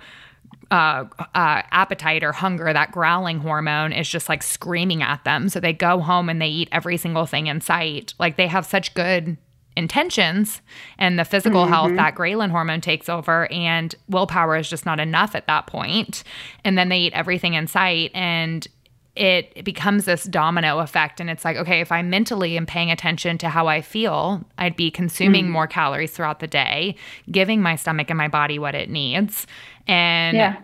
uh, 0.71 1.05
uh, 1.33 1.61
appetite 1.71 2.23
or 2.23 2.31
hunger, 2.31 2.71
that 2.71 2.91
growling 2.91 3.39
hormone 3.39 3.91
is 3.91 4.07
just 4.07 4.29
like 4.29 4.43
screaming 4.43 5.01
at 5.01 5.23
them. 5.23 5.49
So 5.49 5.59
they 5.59 5.73
go 5.73 5.99
home 5.99 6.29
and 6.29 6.39
they 6.41 6.47
eat 6.47 6.69
every 6.71 6.97
single 6.97 7.25
thing 7.25 7.47
in 7.47 7.59
sight. 7.59 8.13
Like 8.19 8.37
they 8.37 8.47
have 8.47 8.65
such 8.65 8.93
good 8.93 9.37
intentions 9.75 10.61
and 10.97 11.17
the 11.17 11.25
physical 11.25 11.63
mm-hmm. 11.63 11.73
health 11.73 11.95
that 11.95 12.13
ghrelin 12.13 12.51
hormone 12.51 12.81
takes 12.81 13.07
over 13.07 13.49
and 13.51 13.95
willpower 14.09 14.57
is 14.57 14.69
just 14.69 14.85
not 14.85 14.99
enough 14.99 15.35
at 15.35 15.47
that 15.47 15.67
point 15.67 16.23
and 16.65 16.77
then 16.77 16.89
they 16.89 16.97
eat 16.97 17.13
everything 17.13 17.53
in 17.53 17.65
sight 17.65 18.11
and 18.13 18.67
it 19.15 19.63
becomes 19.65 20.05
this 20.05 20.23
domino 20.25 20.79
effect 20.79 21.19
and 21.19 21.29
it's 21.29 21.43
like 21.43 21.57
okay 21.57 21.81
if 21.81 21.91
i 21.91 22.01
mentally 22.01 22.55
am 22.57 22.65
paying 22.65 22.91
attention 22.91 23.37
to 23.37 23.49
how 23.49 23.67
i 23.67 23.81
feel 23.81 24.43
i'd 24.57 24.75
be 24.75 24.91
consuming 24.91 25.45
mm. 25.45 25.49
more 25.49 25.67
calories 25.67 26.11
throughout 26.11 26.39
the 26.39 26.47
day 26.47 26.95
giving 27.31 27.61
my 27.61 27.75
stomach 27.75 28.09
and 28.09 28.17
my 28.17 28.27
body 28.27 28.59
what 28.59 28.75
it 28.75 28.89
needs 28.89 29.47
and 29.87 30.37
yeah. 30.37 30.57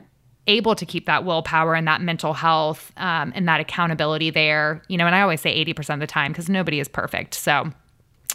able 0.47 0.75
to 0.75 0.85
keep 0.85 1.05
that 1.05 1.25
willpower 1.25 1.75
and 1.75 1.87
that 1.87 2.01
mental 2.01 2.33
health 2.33 2.91
um, 2.97 3.33
and 3.35 3.47
that 3.47 3.59
accountability 3.59 4.29
there 4.29 4.81
you 4.87 4.97
know 4.97 5.05
and 5.05 5.15
i 5.15 5.21
always 5.21 5.41
say 5.41 5.65
80% 5.65 5.95
of 5.95 5.99
the 5.99 6.07
time 6.07 6.31
because 6.31 6.49
nobody 6.49 6.79
is 6.79 6.87
perfect 6.87 7.33
so 7.33 7.71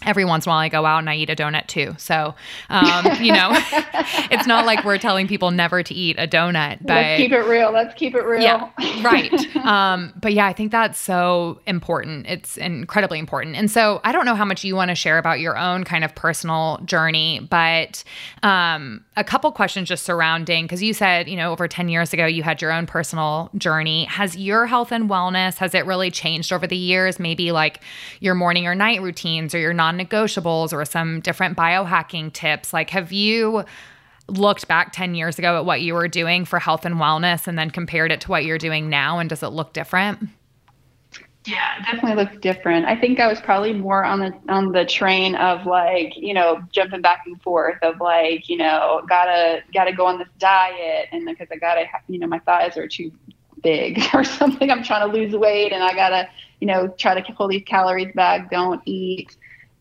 every 0.02 0.24
once 0.24 0.46
in 0.46 0.50
a 0.50 0.52
while 0.52 0.60
I 0.60 0.68
go 0.68 0.86
out 0.86 0.98
and 0.98 1.10
I 1.10 1.16
eat 1.16 1.30
a 1.30 1.36
donut 1.36 1.66
too. 1.66 1.94
So, 1.98 2.34
um, 2.68 3.06
you 3.20 3.32
know, 3.32 3.50
it's 4.30 4.46
not 4.46 4.66
like 4.66 4.84
we're 4.84 4.98
telling 4.98 5.28
people 5.28 5.50
never 5.50 5.82
to 5.82 5.94
eat 5.94 6.16
a 6.18 6.26
donut, 6.26 6.78
but 6.80 6.94
let's 6.94 7.22
keep 7.22 7.32
it 7.32 7.46
real. 7.46 7.70
Let's 7.72 7.94
keep 7.94 8.14
it 8.14 8.24
real. 8.24 8.42
Yeah, 8.42 8.70
right. 9.02 9.56
Um, 9.56 10.12
but 10.20 10.32
yeah, 10.32 10.46
I 10.46 10.52
think 10.52 10.72
that's 10.72 10.98
so 10.98 11.60
important. 11.66 12.26
It's 12.26 12.56
incredibly 12.56 13.18
important. 13.18 13.56
And 13.56 13.70
so 13.70 14.00
I 14.04 14.12
don't 14.12 14.24
know 14.24 14.34
how 14.34 14.44
much 14.44 14.64
you 14.64 14.74
want 14.74 14.90
to 14.90 14.94
share 14.94 15.18
about 15.18 15.40
your 15.40 15.58
own 15.58 15.84
kind 15.84 16.04
of 16.04 16.14
personal 16.14 16.80
journey, 16.84 17.46
but 17.50 18.02
um, 18.42 19.04
a 19.16 19.24
couple 19.24 19.52
questions 19.52 19.88
just 19.88 20.04
surrounding, 20.04 20.64
because 20.64 20.82
you 20.82 20.94
said, 20.94 21.28
you 21.28 21.36
know, 21.36 21.52
over 21.52 21.68
10 21.68 21.88
years 21.88 22.12
ago, 22.12 22.26
you 22.26 22.42
had 22.42 22.62
your 22.62 22.72
own 22.72 22.86
personal 22.86 23.50
journey. 23.56 24.04
Has 24.06 24.36
your 24.36 24.66
health 24.66 24.92
and 24.92 25.10
wellness, 25.10 25.56
has 25.58 25.74
it 25.74 25.84
really 25.84 26.10
changed 26.10 26.52
over 26.52 26.66
the 26.66 26.76
years? 26.76 27.18
Maybe 27.18 27.52
like 27.52 27.82
your 28.20 28.34
morning 28.34 28.66
or 28.66 28.74
night 28.74 29.02
routines 29.02 29.54
or 29.54 29.58
your 29.58 29.74
non 29.74 29.89
non 29.90 30.06
negotiables 30.06 30.72
or 30.72 30.84
some 30.84 31.20
different 31.20 31.56
biohacking 31.56 32.32
tips? 32.32 32.72
Like, 32.72 32.90
have 32.90 33.12
you 33.12 33.64
looked 34.28 34.68
back 34.68 34.92
10 34.92 35.14
years 35.14 35.38
ago 35.38 35.56
at 35.56 35.64
what 35.64 35.80
you 35.80 35.94
were 35.94 36.08
doing 36.08 36.44
for 36.44 36.58
health 36.58 36.84
and 36.84 36.96
wellness 36.96 37.46
and 37.46 37.58
then 37.58 37.70
compared 37.70 38.12
it 38.12 38.20
to 38.22 38.28
what 38.28 38.44
you're 38.44 38.58
doing 38.58 38.88
now? 38.88 39.18
And 39.18 39.28
does 39.28 39.42
it 39.42 39.48
look 39.48 39.72
different? 39.72 40.28
Yeah, 41.46 41.78
it 41.78 41.84
definitely 41.86 42.22
looks 42.22 42.36
different. 42.36 42.84
I 42.84 42.94
think 42.96 43.18
I 43.18 43.26
was 43.26 43.40
probably 43.40 43.72
more 43.72 44.04
on 44.04 44.20
the 44.20 44.34
on 44.50 44.72
the 44.72 44.84
train 44.84 45.34
of 45.36 45.64
like, 45.64 46.14
you 46.14 46.34
know, 46.34 46.60
jumping 46.70 47.00
back 47.00 47.22
and 47.24 47.40
forth 47.40 47.78
of 47.82 47.98
like, 47.98 48.50
you 48.50 48.58
know, 48.58 49.00
gotta 49.08 49.62
gotta 49.72 49.92
go 49.92 50.04
on 50.04 50.18
this 50.18 50.28
diet 50.38 51.08
and 51.12 51.24
because 51.24 51.48
I 51.50 51.56
gotta, 51.56 51.86
you 52.08 52.18
know, 52.18 52.26
my 52.26 52.40
thighs 52.40 52.76
are 52.76 52.86
too 52.86 53.10
big 53.62 54.02
or 54.14 54.22
something. 54.22 54.70
I'm 54.70 54.82
trying 54.82 55.10
to 55.10 55.18
lose 55.18 55.34
weight 55.34 55.72
and 55.72 55.82
I 55.82 55.94
gotta, 55.94 56.28
you 56.60 56.66
know, 56.66 56.88
try 56.98 57.18
to 57.18 57.32
pull 57.32 57.48
these 57.48 57.64
calories 57.64 58.12
back. 58.14 58.50
Don't 58.50 58.82
eat 58.84 59.34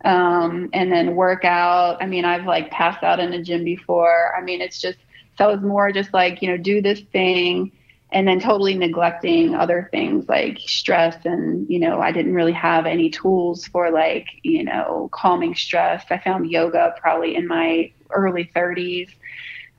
um, 0.06 0.70
and 0.74 0.92
then 0.92 1.16
work 1.16 1.44
out. 1.46 2.02
I 2.02 2.06
mean, 2.06 2.26
I've 2.26 2.46
like 2.46 2.72
passed 2.72 3.04
out 3.04 3.20
in 3.20 3.34
a 3.34 3.44
gym 3.44 3.64
before. 3.64 4.36
I 4.36 4.42
mean, 4.42 4.62
it's 4.62 4.80
just 4.80 4.98
so 5.38 5.50
it's 5.50 5.64
more 5.64 5.92
just 5.92 6.14
like 6.14 6.42
you 6.42 6.50
know 6.50 6.58
do 6.58 6.82
this 6.82 7.02
thing, 7.12 7.72
and 8.12 8.28
then 8.28 8.40
totally 8.40 8.76
neglecting 8.76 9.56
other 9.56 9.90
things 9.92 10.28
like 10.28 10.58
stress 10.60 11.18
and 11.26 11.70
you 11.70 11.80
know 11.80 12.00
I 12.02 12.12
didn't 12.12 12.34
really 12.34 12.54
have 12.54 12.86
any 12.86 13.10
tools 13.10 13.68
for 13.68 13.92
like 13.92 14.28
you 14.44 14.64
know 14.64 15.10
calming 15.12 15.56
stress. 15.56 16.06
I 16.10 16.18
found 16.20 16.50
yoga 16.50 16.96
probably 17.00 17.36
in 17.36 17.48
my 17.48 17.92
early 18.12 18.50
30s. 18.56 19.10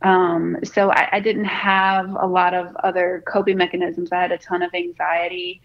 Um, 0.03 0.57
so 0.64 0.91
I, 0.91 1.09
I 1.12 1.21
didn't 1.21 1.45
have 1.45 2.09
a 2.18 2.27
lot 2.27 2.55
of 2.55 2.75
other 2.77 3.23
coping 3.27 3.59
mechanisms. 3.59 4.11
I 4.12 4.23
had 4.23 4.33
a 4.33 4.39
ton 4.39 4.62
of 4.62 4.73
anxiety 4.75 5.61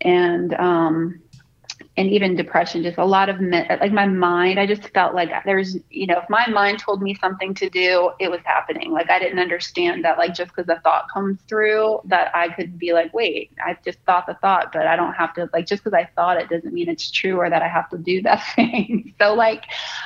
and 0.00 0.52
um, 0.54 1.20
and 1.96 2.08
even 2.08 2.36
depression 2.36 2.82
just 2.82 2.98
a 2.98 3.04
lot 3.04 3.28
of 3.28 3.40
like 3.40 3.92
my 3.92 4.06
mind 4.06 4.58
i 4.58 4.66
just 4.66 4.88
felt 4.90 5.14
like 5.14 5.30
there's 5.44 5.76
you 5.90 6.06
know 6.06 6.18
if 6.18 6.28
my 6.30 6.46
mind 6.48 6.78
told 6.78 7.02
me 7.02 7.14
something 7.14 7.52
to 7.54 7.68
do 7.68 8.12
it 8.20 8.30
was 8.30 8.40
happening. 8.44 8.92
Like 8.92 9.10
i 9.10 9.18
didn't 9.18 9.38
understand 9.38 10.04
that 10.04 10.18
like 10.18 10.34
just 10.34 10.54
because 10.54 10.68
a 10.68 10.80
thought 10.80 11.10
comes 11.12 11.38
through 11.48 12.00
that 12.04 12.34
i 12.34 12.48
could 12.48 12.78
be 12.78 12.92
like 12.92 13.12
wait 13.12 13.50
i 13.64 13.76
just 13.84 13.98
thought 14.06 14.26
the 14.26 14.34
thought 14.34 14.72
but 14.72 14.86
i 14.86 14.96
don't 14.96 15.14
have 15.14 15.34
to 15.34 15.48
like 15.52 15.66
just 15.66 15.82
because 15.82 15.96
i 15.96 16.08
thought 16.14 16.36
it 16.40 16.48
doesn't 16.48 16.72
mean 16.72 16.88
it's 16.88 17.10
true 17.10 17.36
or 17.36 17.50
that 17.50 17.62
i 17.62 17.68
have 17.68 17.88
to 17.90 17.98
do 17.98 18.22
that 18.28 18.42
thing. 18.54 19.14
So 19.20 19.34
like 19.34 19.64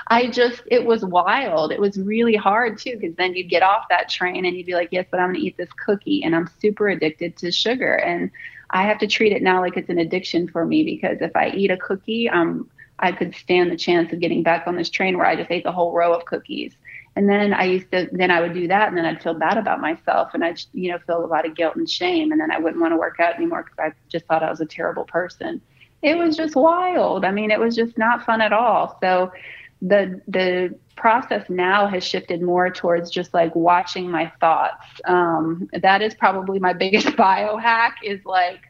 i 0.09 0.29
just 0.29 0.63
it 0.67 0.85
was 0.85 1.05
wild. 1.05 1.73
It 1.73 1.81
was 1.81 1.99
really 1.99 2.37
hard 2.37 2.79
too 2.79 2.97
because 2.99 3.17
then 3.17 3.35
you'd 3.35 3.51
get 3.51 3.63
off 3.63 3.87
that 3.91 4.09
train 4.09 4.45
and 4.45 4.57
you'd 4.57 4.67
be 4.67 4.75
like 4.75 4.89
yes 4.91 5.07
but 5.11 5.21
i'm 5.21 5.29
going 5.31 5.41
to 5.41 5.47
eat 5.47 5.57
this 5.57 5.73
cookie 5.85 6.23
and 6.25 6.35
i'm 6.35 6.49
super 6.61 6.89
addicted 6.89 7.37
to 7.39 7.51
sugar. 7.51 7.95
And 7.95 8.31
I 8.73 8.83
have 8.85 8.99
to 8.99 9.07
treat 9.07 9.33
it 9.33 9.43
now 9.43 9.61
like 9.61 9.77
it's 9.77 9.91
an 9.91 9.99
addiction 9.99 10.49
for 10.49 10.65
me 10.65 10.83
because 10.83 11.19
if 11.21 11.35
I 11.37 11.51
eat 11.51 11.71
a 11.71 11.77
cookie, 11.77 12.29
um, 12.29 12.69
I 12.99 13.13
could 13.13 13.35
stand 13.35 13.71
the 13.71 13.77
chance 13.77 14.13
of 14.13 14.21
getting 14.21 14.43
back 14.43 14.67
on 14.67 14.77
this 14.77 14.89
train 14.89 15.19
where 15.19 15.27
I 15.27 15.37
just 15.37 15.51
ate 15.51 15.65
the 15.65 15.73
whole 15.73 15.93
row 15.93 16.15
of 16.15 16.25
cookies. 16.25 16.75
And 17.15 17.29
then 17.29 17.53
I 17.53 17.65
used 17.65 17.91
to, 17.91 18.09
then 18.13 18.31
I 18.31 18.41
would 18.41 18.55
do 18.55 18.69
that, 18.69 18.89
and 18.89 18.97
then 18.97 19.05
I'd 19.05 19.23
feel 19.23 19.35
bad 19.35 19.59
about 19.59 19.81
myself, 19.81 20.31
and 20.33 20.43
I'd, 20.43 20.63
you 20.73 20.91
know, 20.91 20.99
feel 21.07 21.23
a 21.23 21.27
lot 21.27 21.45
of 21.45 21.55
guilt 21.55 21.77
and 21.77 21.89
shame, 21.89 22.33
and 22.33 22.41
then 22.41 22.51
I 22.51 22.59
wouldn't 22.59 22.81
want 22.81 22.93
to 22.93 22.97
work 22.97 23.21
out 23.21 23.35
anymore 23.35 23.65
because 23.65 23.79
I 23.79 23.93
just 24.09 24.25
thought 24.25 24.43
I 24.43 24.49
was 24.49 24.63
a 24.63 24.67
terrible 24.67 25.05
person. 25.05 25.61
It 26.01 26.17
was 26.17 26.37
just 26.37 26.57
wild. 26.57 27.27
I 27.27 27.31
mean, 27.31 27.51
it 27.51 27.61
was 27.61 27.77
just 27.77 27.99
not 27.99 28.25
fun 28.25 28.41
at 28.41 28.53
all. 28.53 28.97
So, 29.03 29.31
the 29.83 30.23
the 30.29 30.79
process 30.97 31.51
now 31.51 31.89
has 31.89 32.05
shifted 32.05 32.43
more 32.43 32.71
towards 32.71 33.11
just 33.11 33.35
like 33.35 33.55
watching 33.57 34.11
my 34.11 34.33
thoughts. 34.41 34.87
Um, 35.07 35.69
that 35.83 36.03
is 36.03 36.15
probably 36.15 36.61
my 36.61 36.73
biggest 36.85 37.09
biohack 37.09 37.93
is 38.05 38.21
like, 38.25 38.61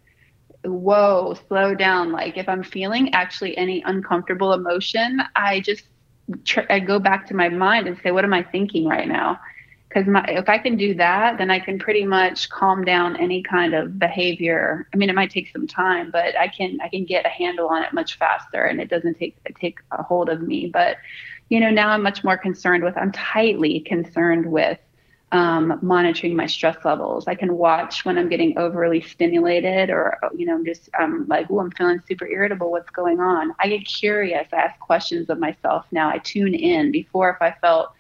whoa, 0.65 1.35
slow 1.49 1.75
down. 1.75 2.13
Like 2.13 2.39
if 2.39 2.49
I'm 2.49 2.65
feeling 2.65 3.13
actually 3.15 3.57
any 3.57 3.83
uncomfortable 3.87 4.53
emotion, 4.55 5.21
I 5.37 5.61
just 5.61 5.85
tr- 6.45 6.71
I 6.71 6.81
go 6.81 6.99
back 6.99 7.27
to 7.29 7.35
my 7.37 7.49
mind 7.49 7.89
and 7.89 7.99
say, 8.03 8.13
what 8.13 8.25
am 8.25 8.35
I 8.35 8.43
thinking 8.43 8.87
right 8.89 9.09
now? 9.09 9.39
Because 9.93 10.09
if 10.29 10.49
I 10.49 10.59
can 10.59 10.77
do 10.77 10.95
that, 10.95 11.37
then 11.39 11.51
I 11.51 11.59
can 11.59 11.79
pretty 11.79 12.07
much 12.07 12.49
calm 12.49 12.85
down 12.85 13.17
any 13.17 13.43
kind 13.43 13.75
of 13.75 13.99
behavior. 13.99 14.89
I 14.95 14.97
mean, 14.97 15.11
it 15.11 15.15
might 15.15 15.31
take 15.31 15.51
some 15.51 15.67
time, 15.67 16.11
but 16.11 16.39
I 16.39 16.49
can 16.49 16.79
I 16.83 16.89
can 16.89 17.05
get 17.05 17.27
a 17.27 17.29
handle 17.29 17.69
on 17.69 17.83
it 17.83 17.93
much 17.93 18.17
faster, 18.17 18.65
and 18.65 18.81
it 18.81 18.89
doesn't 18.89 19.19
take 19.19 19.37
take 19.61 19.81
a 19.91 20.03
hold 20.03 20.29
of 20.31 20.41
me. 20.41 20.69
But 20.69 20.97
you 21.53 21.61
know, 21.61 21.71
now 21.71 21.91
I'm 21.91 22.03
much 22.03 22.25
more 22.25 22.39
concerned 22.39 22.83
with, 22.83 22.97
I'm 22.97 23.13
tightly 23.13 23.81
concerned 23.81 24.51
with 24.51 24.79
um, 25.33 25.79
monitoring 25.83 26.35
my 26.35 26.47
stress 26.47 26.83
levels. 26.83 27.29
I 27.29 27.35
can 27.35 27.59
watch 27.59 28.07
when 28.07 28.17
I'm 28.17 28.31
getting 28.31 28.57
overly 28.57 29.03
stimulated 29.03 29.91
or, 29.91 30.19
you 30.35 30.47
know, 30.47 30.55
I'm 30.55 30.65
just 30.65 30.89
um, 30.99 31.27
like, 31.29 31.49
oh, 31.51 31.61
I'm 31.61 31.71
feeling 31.73 32.01
super 32.09 32.27
irritable. 32.27 32.71
What's 32.71 32.89
going 32.89 33.21
on? 33.21 33.55
I 33.59 33.69
get 33.69 33.87
curious. 33.87 34.49
I 34.51 34.57
ask 34.57 34.81
questions 34.81 35.29
of 35.29 35.39
myself 35.39 35.85
now. 35.93 36.09
I 36.09 36.19
tune 36.19 36.55
in. 36.55 36.91
Before, 36.91 37.29
if 37.29 37.43
I 37.43 37.55
felt 37.61 37.93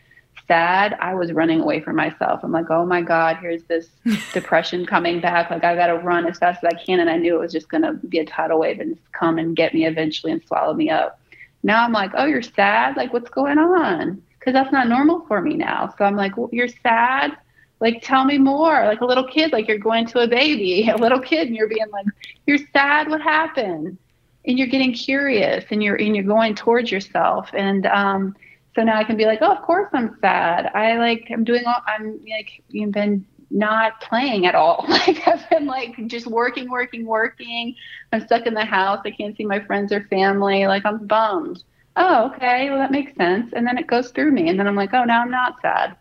sad, 0.47 0.97
I 1.01 1.15
was 1.15 1.33
running 1.33 1.61
away 1.61 1.81
from 1.81 1.97
myself. 1.97 2.41
I'm 2.43 2.53
like, 2.53 2.71
oh 2.71 2.85
my 2.85 3.01
God, 3.01 3.39
here's 3.41 3.63
this 3.65 3.89
depression 4.33 4.87
coming 4.87 5.21
back. 5.21 5.51
Like, 5.51 5.65
I 5.65 5.75
got 5.75 5.87
to 5.89 5.95
run 5.95 6.27
as 6.27 6.39
fast 6.39 6.65
as 6.65 6.73
I 6.75 6.85
can. 6.85 7.01
And 7.01 7.09
I 7.09 7.17
knew 7.17 7.37
it 7.37 7.41
was 7.41 7.53
just 7.53 7.69
going 7.69 7.83
to 7.83 7.95
be 7.95 8.19
a 8.19 8.25
tidal 8.25 8.59
wave 8.59 8.81
and 8.81 8.99
come 9.13 9.39
and 9.39 9.57
get 9.57 9.75
me 9.75 9.87
eventually 9.87 10.33
and 10.33 10.43
swallow 10.47 10.75
me 10.75 10.91
up. 10.91 11.21
Now 11.63 11.85
I'm 11.85 11.93
like, 11.93 12.11
oh, 12.15 12.27
you're 12.27 12.43
sad? 12.43 12.97
Like, 12.97 13.13
what's 13.13 13.31
going 13.31 13.59
on? 13.59 14.23
Because 14.39 14.53
that's 14.53 14.73
not 14.73 14.89
normal 14.89 15.25
for 15.27 15.41
me 15.41 15.55
now. 15.55 15.95
So 15.97 16.05
I'm 16.05 16.17
like, 16.17 16.37
well, 16.37 16.51
you're 16.53 16.69
sad? 16.69 17.37
Like, 17.81 18.01
tell 18.03 18.25
me 18.25 18.39
more. 18.39 18.85
Like 18.85 19.01
a 19.01 19.07
little 19.07 19.27
kid, 19.27 19.53
like 19.53 19.69
you're 19.69 19.79
going 19.79 20.07
to 20.07 20.21
a 20.21 20.29
baby, 20.29 20.89
a 20.95 20.97
little 20.97 21.21
kid, 21.21 21.49
and 21.49 21.57
you're 21.57 21.69
being 21.69 21.91
like, 21.93 22.07
you're 22.47 22.59
sad. 22.73 23.09
What 23.09 23.21
happened? 23.21 23.99
And 24.45 24.59
you're 24.59 24.69
getting 24.69 24.93
curious, 24.93 25.65
and 25.71 25.83
you're 25.83 25.95
and 25.95 26.17
you're 26.17 26.25
going 26.25 26.57
towards 26.57 26.91
yourself. 26.91 27.51
And 27.53 27.87
um, 27.87 28.35
so 28.75 28.83
now 28.83 28.97
I 28.99 29.05
can 29.05 29.17
be 29.17 29.27
like, 29.27 29.41
oh, 29.43 29.53
of 29.53 29.63
course 29.63 29.89
I'm 29.93 30.17
sad. 30.21 30.71
I 30.75 30.97
like 30.97 31.29
I'm 31.31 31.45
doing 31.45 31.65
all 31.67 31.83
I'm 31.87 32.21
like 32.29 32.63
you've 32.69 32.93
been 32.93 33.27
not 33.53 34.01
playing 34.01 34.47
at 34.47 34.55
all. 34.55 34.87
Like 34.89 35.27
I've 35.29 35.49
been 35.51 35.67
like 35.67 35.95
just 36.07 36.27
working, 36.27 36.71
working, 36.71 37.07
working. 37.07 37.75
I'm 38.13 38.25
stuck 38.27 38.47
in 38.47 38.55
the 38.55 38.65
house. 38.65 39.01
I 39.05 39.11
can't 39.11 39.37
see 39.37 39.45
my 39.45 39.61
friends 39.61 39.93
or 39.93 40.03
family. 40.09 40.67
Like 40.67 40.85
I'm 40.87 41.07
bummed. 41.07 41.63
Oh, 41.97 42.31
okay. 42.33 42.71
Well, 42.71 42.79
that 42.79 42.91
makes 42.91 43.15
sense. 43.17 43.53
And 43.53 43.67
then 43.67 43.79
it 43.79 43.87
goes 43.87 44.11
through 44.11 44.33
me. 44.33 44.49
And 44.49 44.59
then 44.59 44.67
I'm 44.67 44.77
like, 44.77 44.95
oh, 44.95 45.05
now 45.05 45.23
I'm 45.23 45.31
not 45.31 45.61
sad. 45.61 45.97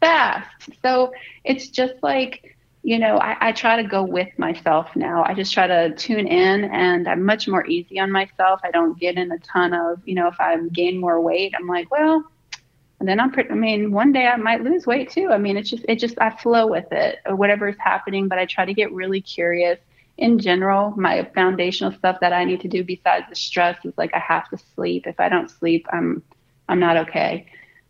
Fast. 0.00 0.70
So 0.82 1.12
it's 1.44 1.68
just 1.68 1.94
like, 2.02 2.53
you 2.84 2.98
know, 2.98 3.16
I, 3.16 3.48
I 3.48 3.52
try 3.52 3.80
to 3.80 3.88
go 3.88 4.02
with 4.02 4.28
myself 4.38 4.94
now. 4.94 5.24
I 5.24 5.32
just 5.32 5.54
try 5.54 5.66
to 5.66 5.94
tune 5.94 6.28
in 6.28 6.64
and 6.64 7.08
I'm 7.08 7.24
much 7.24 7.48
more 7.48 7.66
easy 7.66 7.98
on 7.98 8.12
myself. 8.12 8.60
I 8.62 8.70
don't 8.70 9.00
get 9.00 9.16
in 9.16 9.32
a 9.32 9.38
ton 9.38 9.72
of, 9.72 10.02
you 10.04 10.14
know, 10.14 10.28
if 10.28 10.38
I 10.38 10.54
gain 10.68 11.00
more 11.00 11.18
weight, 11.18 11.54
I'm 11.58 11.66
like, 11.66 11.90
well, 11.90 12.22
and 13.00 13.08
then 13.08 13.20
I'm 13.20 13.32
pretty, 13.32 13.48
I 13.48 13.54
mean, 13.54 13.90
one 13.90 14.12
day 14.12 14.26
I 14.26 14.36
might 14.36 14.62
lose 14.62 14.86
weight 14.86 15.10
too. 15.10 15.30
I 15.30 15.38
mean, 15.38 15.56
it's 15.56 15.70
just, 15.70 15.86
it 15.88 15.98
just, 15.98 16.20
I 16.20 16.28
flow 16.28 16.66
with 16.66 16.92
it 16.92 17.20
or 17.24 17.34
whatever 17.36 17.68
is 17.68 17.76
happening, 17.78 18.28
but 18.28 18.38
I 18.38 18.44
try 18.44 18.66
to 18.66 18.74
get 18.74 18.92
really 18.92 19.22
curious. 19.22 19.78
In 20.18 20.38
general, 20.38 20.90
my 20.90 21.24
foundational 21.34 21.90
stuff 21.90 22.20
that 22.20 22.34
I 22.34 22.44
need 22.44 22.60
to 22.60 22.68
do 22.68 22.84
besides 22.84 23.24
the 23.30 23.34
stress 23.34 23.82
is 23.86 23.94
like 23.96 24.14
I 24.14 24.18
have 24.18 24.50
to 24.50 24.58
sleep. 24.74 25.06
If 25.06 25.18
I 25.18 25.30
don't 25.30 25.50
sleep, 25.50 25.86
I'm, 25.90 26.22
I'm 26.68 26.80
not 26.80 26.98
okay. 26.98 27.46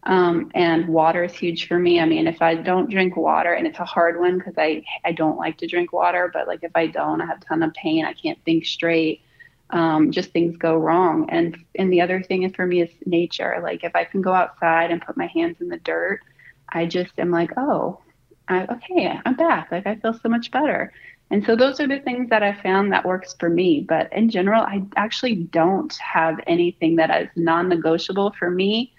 Um, 0.06 0.50
and 0.54 0.88
water 0.88 1.24
is 1.24 1.32
huge 1.34 1.66
for 1.66 1.78
me. 1.78 1.98
I 1.98 2.04
mean, 2.04 2.26
if 2.26 2.42
I 2.42 2.54
don't 2.54 2.90
drink 2.90 3.16
water, 3.16 3.54
and 3.54 3.66
it's 3.66 3.78
a 3.78 3.84
hard 3.84 4.20
one 4.20 4.38
because 4.38 4.54
I 4.58 4.84
I 5.04 5.12
don't 5.12 5.38
like 5.38 5.58
to 5.58 5.66
drink 5.66 5.92
water, 5.92 6.30
but 6.32 6.46
like 6.46 6.62
if 6.62 6.72
I 6.74 6.88
don't, 6.88 7.22
I 7.22 7.26
have 7.26 7.40
a 7.40 7.44
ton 7.44 7.62
of 7.62 7.72
pain. 7.74 8.04
I 8.04 8.12
can't 8.12 8.38
think 8.44 8.66
straight 8.66 9.22
um, 9.70 10.12
just 10.12 10.30
things 10.30 10.56
go 10.56 10.76
wrong. 10.76 11.28
And 11.30 11.56
and 11.74 11.92
the 11.92 12.00
other 12.00 12.22
thing 12.22 12.50
for 12.52 12.66
me 12.66 12.82
is 12.82 12.90
nature. 13.06 13.58
Like 13.62 13.84
if 13.84 13.94
I 13.96 14.04
can 14.04 14.22
go 14.22 14.32
outside 14.32 14.90
and 14.90 15.02
put 15.02 15.16
my 15.16 15.26
hands 15.26 15.60
in 15.60 15.68
the 15.68 15.78
dirt, 15.78 16.20
I 16.68 16.86
just 16.86 17.12
am 17.18 17.30
like, 17.30 17.50
oh, 17.56 18.00
I, 18.48 18.66
okay, 18.66 19.18
I'm 19.24 19.36
back. 19.36 19.72
Like 19.72 19.86
I 19.86 19.96
feel 19.96 20.14
so 20.14 20.28
much 20.28 20.50
better. 20.50 20.92
And 21.30 21.44
so 21.44 21.56
those 21.56 21.80
are 21.80 21.88
the 21.88 22.00
things 22.00 22.30
that 22.30 22.42
I 22.42 22.52
found 22.62 22.92
that 22.92 23.04
works 23.04 23.34
for 23.40 23.48
me. 23.48 23.80
But 23.80 24.12
in 24.12 24.30
general, 24.30 24.62
I 24.62 24.84
actually 24.96 25.34
don't 25.34 25.92
have 25.96 26.38
anything 26.46 26.96
that 26.96 27.22
is 27.22 27.28
non-negotiable 27.34 28.34
for 28.38 28.50
me. 28.50 28.93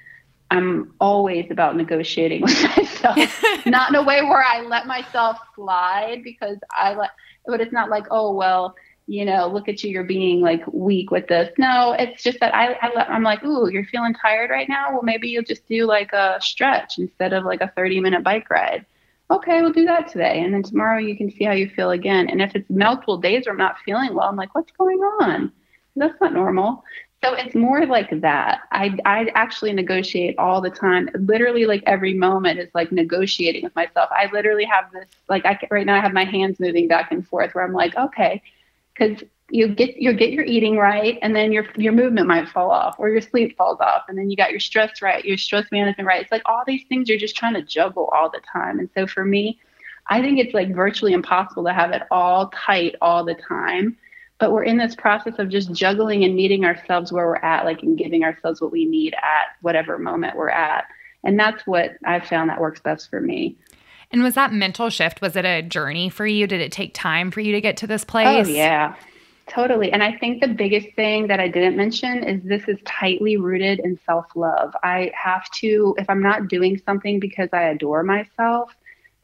I'm 0.51 0.93
always 0.99 1.49
about 1.49 1.75
negotiating 1.75 2.41
with 2.41 2.63
myself, 2.77 3.17
not 3.65 3.89
in 3.89 3.95
a 3.95 4.03
way 4.03 4.21
where 4.21 4.43
I 4.43 4.61
let 4.61 4.85
myself 4.87 5.37
slide 5.55 6.23
because 6.23 6.57
I 6.71 6.93
let, 6.93 7.11
but 7.45 7.61
it's 7.61 7.73
not 7.73 7.89
like, 7.89 8.05
oh, 8.11 8.33
well, 8.33 8.75
you 9.07 9.25
know, 9.25 9.47
look 9.47 9.67
at 9.69 9.83
you, 9.83 9.91
you're 9.91 10.03
being 10.03 10.41
like 10.41 10.63
weak 10.71 11.11
with 11.11 11.27
this. 11.27 11.49
No, 11.57 11.95
it's 11.97 12.23
just 12.23 12.39
that 12.39 12.55
I, 12.55 12.73
I 12.73 13.05
I'm 13.07 13.23
like, 13.23 13.43
ooh, 13.43 13.69
you're 13.71 13.85
feeling 13.85 14.15
tired 14.15 14.49
right 14.49 14.67
now. 14.67 14.91
Well, 14.91 15.03
maybe 15.03 15.29
you'll 15.29 15.43
just 15.43 15.67
do 15.67 15.85
like 15.85 16.11
a 16.13 16.37
stretch 16.41 16.97
instead 16.97 17.33
of 17.33 17.43
like 17.43 17.61
a 17.61 17.71
30 17.75 17.99
minute 17.99 18.23
bike 18.23 18.49
ride. 18.49 18.85
Okay, 19.31 19.61
we'll 19.61 19.73
do 19.73 19.85
that 19.85 20.07
today, 20.07 20.41
and 20.41 20.53
then 20.53 20.61
tomorrow 20.61 20.99
you 20.99 21.17
can 21.17 21.31
see 21.31 21.45
how 21.45 21.51
you 21.53 21.67
feel 21.67 21.89
again. 21.89 22.29
And 22.29 22.43
if 22.43 22.55
it's 22.55 22.69
multiple 22.69 23.17
days 23.17 23.45
where 23.45 23.53
I'm 23.53 23.57
not 23.57 23.77
feeling 23.83 24.13
well, 24.13 24.27
I'm 24.27 24.35
like, 24.35 24.53
what's 24.53 24.71
going 24.73 24.99
on? 24.99 25.51
That's 25.95 26.19
not 26.21 26.33
normal. 26.33 26.83
So 27.25 27.33
it's 27.33 27.55
more 27.55 27.87
like 27.87 28.21
that. 28.21 28.61
I 28.71 28.95
I 29.03 29.31
actually 29.33 29.73
negotiate 29.73 30.37
all 30.37 30.61
the 30.61 30.69
time. 30.69 31.09
Literally, 31.15 31.65
like 31.65 31.81
every 31.87 32.13
moment 32.13 32.59
is 32.59 32.69
like 32.75 32.91
negotiating 32.91 33.63
with 33.63 33.75
myself. 33.75 34.09
I 34.11 34.29
literally 34.31 34.65
have 34.65 34.91
this 34.91 35.07
like 35.27 35.43
I 35.45 35.59
right 35.71 35.87
now 35.87 35.95
I 35.95 36.01
have 36.01 36.13
my 36.13 36.25
hands 36.25 36.59
moving 36.59 36.87
back 36.87 37.11
and 37.11 37.27
forth 37.27 37.55
where 37.55 37.63
I'm 37.65 37.73
like, 37.73 37.97
okay, 37.97 38.43
because 38.95 39.23
you 39.49 39.69
get 39.69 39.97
you 39.97 40.13
get 40.13 40.31
your 40.33 40.45
eating 40.45 40.77
right, 40.77 41.17
and 41.23 41.35
then 41.35 41.51
your 41.51 41.65
your 41.77 41.93
movement 41.93 42.27
might 42.27 42.47
fall 42.49 42.69
off, 42.69 42.95
or 42.99 43.09
your 43.09 43.21
sleep 43.21 43.57
falls 43.57 43.79
off, 43.81 44.03
and 44.07 44.17
then 44.17 44.29
you 44.29 44.37
got 44.37 44.51
your 44.51 44.59
stress 44.59 45.01
right, 45.01 45.25
your 45.25 45.37
stress 45.37 45.65
management 45.71 46.07
right. 46.07 46.21
It's 46.21 46.31
like 46.31 46.43
all 46.45 46.63
these 46.67 46.83
things 46.89 47.09
you're 47.09 47.17
just 47.17 47.35
trying 47.35 47.55
to 47.55 47.63
juggle 47.63 48.09
all 48.13 48.29
the 48.29 48.41
time. 48.53 48.79
And 48.79 48.89
so 48.93 49.07
for 49.07 49.25
me, 49.25 49.59
I 50.07 50.21
think 50.21 50.39
it's 50.39 50.53
like 50.53 50.75
virtually 50.75 51.13
impossible 51.13 51.65
to 51.65 51.73
have 51.73 51.91
it 51.91 52.03
all 52.11 52.49
tight 52.49 52.95
all 53.01 53.25
the 53.25 53.35
time. 53.35 53.97
But 54.37 54.51
we're 54.51 54.63
in 54.63 54.77
this 54.77 54.95
process 54.95 55.35
of 55.39 55.49
just 55.49 55.71
juggling 55.71 56.23
and 56.23 56.35
meeting 56.35 56.65
ourselves 56.65 57.11
where 57.11 57.25
we're 57.25 57.37
at, 57.37 57.65
like 57.65 57.83
and 57.83 57.97
giving 57.97 58.23
ourselves 58.23 58.61
what 58.61 58.71
we 58.71 58.85
need 58.85 59.13
at 59.13 59.55
whatever 59.61 59.97
moment 59.97 60.35
we're 60.35 60.49
at. 60.49 60.85
And 61.23 61.39
that's 61.39 61.65
what 61.65 61.97
I've 62.05 62.27
found 62.27 62.49
that 62.49 62.59
works 62.59 62.81
best 62.81 63.09
for 63.09 63.21
me. 63.21 63.55
And 64.11 64.23
was 64.23 64.35
that 64.35 64.53
mental 64.53 64.89
shift? 64.89 65.21
Was 65.21 65.35
it 65.35 65.45
a 65.45 65.61
journey 65.61 66.09
for 66.09 66.27
you? 66.27 66.47
Did 66.47 66.61
it 66.61 66.71
take 66.71 66.93
time 66.93 67.31
for 67.31 67.41
you 67.41 67.53
to 67.53 67.61
get 67.61 67.77
to 67.77 67.87
this 67.87 68.03
place? 68.03 68.47
Oh, 68.47 68.49
yeah. 68.49 68.95
Totally. 69.47 69.91
And 69.91 70.01
I 70.01 70.17
think 70.17 70.41
the 70.41 70.47
biggest 70.47 70.87
thing 70.95 71.27
that 71.27 71.39
I 71.39 71.47
didn't 71.47 71.77
mention 71.77 72.23
is 72.23 72.41
this 72.43 72.67
is 72.67 72.77
tightly 72.85 73.37
rooted 73.37 73.79
in 73.79 73.99
self 74.05 74.25
love. 74.35 74.75
I 74.83 75.11
have 75.13 75.49
to, 75.55 75.95
if 75.99 76.09
I'm 76.09 76.21
not 76.21 76.47
doing 76.47 76.81
something 76.83 77.19
because 77.19 77.49
I 77.53 77.63
adore 77.63 78.03
myself, 78.03 78.75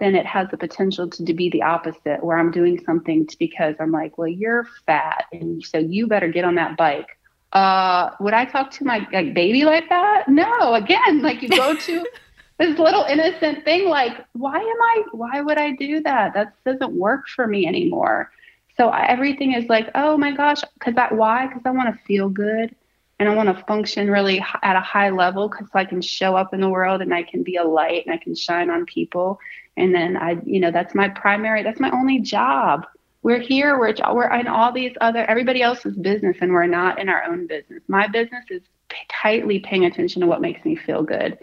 then 0.01 0.15
it 0.15 0.25
has 0.25 0.49
the 0.49 0.57
potential 0.57 1.07
to, 1.07 1.23
to 1.23 1.33
be 1.33 1.49
the 1.51 1.61
opposite, 1.61 2.23
where 2.23 2.37
I'm 2.37 2.49
doing 2.49 2.83
something 2.83 3.29
because 3.37 3.75
I'm 3.79 3.91
like, 3.91 4.17
well, 4.17 4.27
you're 4.27 4.67
fat. 4.87 5.25
And 5.31 5.63
so 5.63 5.77
you 5.77 6.07
better 6.07 6.27
get 6.27 6.43
on 6.43 6.55
that 6.55 6.75
bike. 6.75 7.19
Uh, 7.53 8.09
would 8.19 8.33
I 8.33 8.45
talk 8.45 8.71
to 8.71 8.83
my 8.83 9.07
like, 9.13 9.35
baby 9.35 9.63
like 9.63 9.89
that? 9.89 10.27
No. 10.27 10.73
Again, 10.73 11.21
like 11.21 11.43
you 11.43 11.49
go 11.49 11.75
to 11.75 12.05
this 12.57 12.79
little 12.79 13.03
innocent 13.03 13.63
thing, 13.63 13.87
like, 13.87 14.25
why 14.33 14.57
am 14.57 14.81
I, 14.81 15.03
why 15.11 15.39
would 15.41 15.59
I 15.59 15.71
do 15.71 16.01
that? 16.01 16.33
That 16.33 16.55
doesn't 16.65 16.93
work 16.93 17.27
for 17.27 17.45
me 17.45 17.67
anymore. 17.67 18.31
So 18.77 18.89
everything 18.89 19.53
is 19.53 19.69
like, 19.69 19.91
oh 19.93 20.17
my 20.17 20.31
gosh, 20.31 20.61
because 20.73 20.95
that 20.95 21.15
why? 21.15 21.45
Because 21.45 21.61
I 21.65 21.71
want 21.71 21.95
to 21.95 22.03
feel 22.05 22.27
good 22.27 22.75
and 23.19 23.29
I 23.29 23.35
want 23.35 23.55
to 23.55 23.63
function 23.65 24.09
really 24.09 24.43
at 24.63 24.75
a 24.75 24.79
high 24.79 25.11
level 25.11 25.47
because 25.47 25.67
I 25.75 25.85
can 25.85 26.01
show 26.01 26.35
up 26.35 26.55
in 26.55 26.61
the 26.61 26.69
world 26.69 27.03
and 27.03 27.13
I 27.13 27.21
can 27.21 27.43
be 27.43 27.57
a 27.57 27.63
light 27.63 28.03
and 28.07 28.15
I 28.15 28.17
can 28.17 28.33
shine 28.33 28.71
on 28.71 28.87
people. 28.87 29.39
And 29.77 29.93
then 29.95 30.17
I, 30.17 30.37
you 30.45 30.59
know, 30.59 30.71
that's 30.71 30.93
my 30.93 31.09
primary, 31.09 31.63
that's 31.63 31.79
my 31.79 31.91
only 31.91 32.19
job. 32.19 32.85
We're 33.23 33.39
here, 33.39 33.77
we're 33.79 33.93
we're 34.13 34.33
in 34.33 34.47
all 34.47 34.71
these 34.71 34.93
other 34.99 35.23
everybody 35.25 35.61
else's 35.61 35.95
business, 35.95 36.37
and 36.41 36.51
we're 36.51 36.65
not 36.65 36.99
in 36.99 37.07
our 37.07 37.23
own 37.23 37.47
business. 37.47 37.83
My 37.87 38.07
business 38.07 38.45
is 38.49 38.63
tightly 39.09 39.59
paying 39.59 39.85
attention 39.85 40.21
to 40.21 40.27
what 40.27 40.41
makes 40.41 40.65
me 40.65 40.75
feel 40.75 41.03
good, 41.03 41.37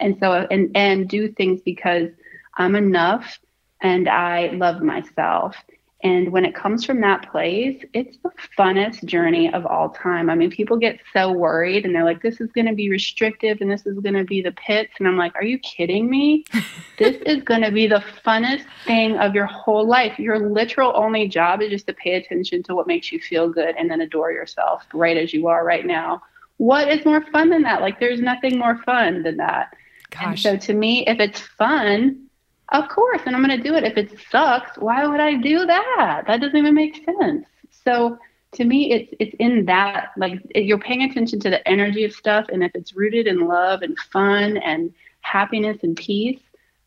and 0.00 0.16
so 0.20 0.32
and 0.32 0.70
and 0.76 1.08
do 1.08 1.32
things 1.32 1.60
because 1.64 2.10
I'm 2.56 2.76
enough 2.76 3.38
and 3.80 4.08
I 4.08 4.48
love 4.50 4.80
myself 4.80 5.56
and 6.04 6.30
when 6.32 6.44
it 6.44 6.54
comes 6.54 6.84
from 6.84 7.00
that 7.00 7.32
place, 7.32 7.82
it's 7.94 8.18
the 8.18 8.30
funnest 8.58 9.04
journey 9.06 9.50
of 9.50 9.64
all 9.64 9.88
time. 9.88 10.28
I 10.28 10.34
mean, 10.34 10.50
people 10.50 10.76
get 10.76 11.00
so 11.14 11.32
worried 11.32 11.86
and 11.86 11.94
they're 11.94 12.04
like, 12.04 12.20
this 12.20 12.42
is 12.42 12.52
going 12.52 12.66
to 12.66 12.74
be 12.74 12.90
restrictive 12.90 13.62
and 13.62 13.70
this 13.70 13.86
is 13.86 13.98
going 14.00 14.14
to 14.14 14.24
be 14.24 14.42
the 14.42 14.52
pits. 14.52 14.92
And 14.98 15.08
I'm 15.08 15.16
like, 15.16 15.34
are 15.34 15.44
you 15.44 15.58
kidding 15.60 16.10
me? 16.10 16.44
this 16.98 17.16
is 17.24 17.42
going 17.42 17.62
to 17.62 17.72
be 17.72 17.86
the 17.86 18.04
funnest 18.22 18.66
thing 18.84 19.16
of 19.16 19.34
your 19.34 19.46
whole 19.46 19.88
life. 19.88 20.18
Your 20.18 20.38
literal 20.50 20.92
only 20.94 21.26
job 21.26 21.62
is 21.62 21.70
just 21.70 21.86
to 21.86 21.94
pay 21.94 22.16
attention 22.16 22.62
to 22.64 22.74
what 22.74 22.86
makes 22.86 23.10
you 23.10 23.18
feel 23.18 23.48
good 23.48 23.74
and 23.78 23.90
then 23.90 24.02
adore 24.02 24.30
yourself 24.30 24.84
right 24.92 25.16
as 25.16 25.32
you 25.32 25.48
are 25.48 25.64
right 25.64 25.86
now. 25.86 26.20
What 26.58 26.86
is 26.88 27.02
more 27.06 27.24
fun 27.32 27.48
than 27.48 27.62
that? 27.62 27.80
Like, 27.80 27.98
there's 27.98 28.20
nothing 28.20 28.58
more 28.58 28.76
fun 28.84 29.22
than 29.22 29.38
that. 29.38 29.74
Gosh. 30.10 30.22
And 30.22 30.38
so 30.38 30.56
to 30.66 30.74
me, 30.74 31.06
if 31.06 31.18
it's 31.18 31.40
fun, 31.40 32.26
of 32.70 32.88
course, 32.88 33.22
and 33.26 33.36
I'm 33.36 33.44
going 33.44 33.56
to 33.56 33.68
do 33.68 33.74
it. 33.74 33.84
If 33.84 33.96
it 33.96 34.18
sucks, 34.30 34.76
why 34.78 35.06
would 35.06 35.20
I 35.20 35.34
do 35.34 35.66
that? 35.66 36.24
That 36.26 36.40
doesn't 36.40 36.56
even 36.56 36.74
make 36.74 37.04
sense. 37.04 37.46
So 37.84 38.18
to 38.54 38.64
me, 38.64 38.92
it's 38.92 39.14
it's 39.20 39.36
in 39.38 39.66
that 39.66 40.12
like 40.16 40.40
you're 40.54 40.78
paying 40.78 41.02
attention 41.02 41.40
to 41.40 41.50
the 41.50 41.66
energy 41.68 42.04
of 42.04 42.12
stuff, 42.12 42.46
and 42.50 42.62
if 42.64 42.74
it's 42.74 42.96
rooted 42.96 43.26
in 43.26 43.46
love 43.46 43.82
and 43.82 43.98
fun 43.98 44.56
and 44.56 44.92
happiness 45.20 45.78
and 45.82 45.96
peace, 45.96 46.40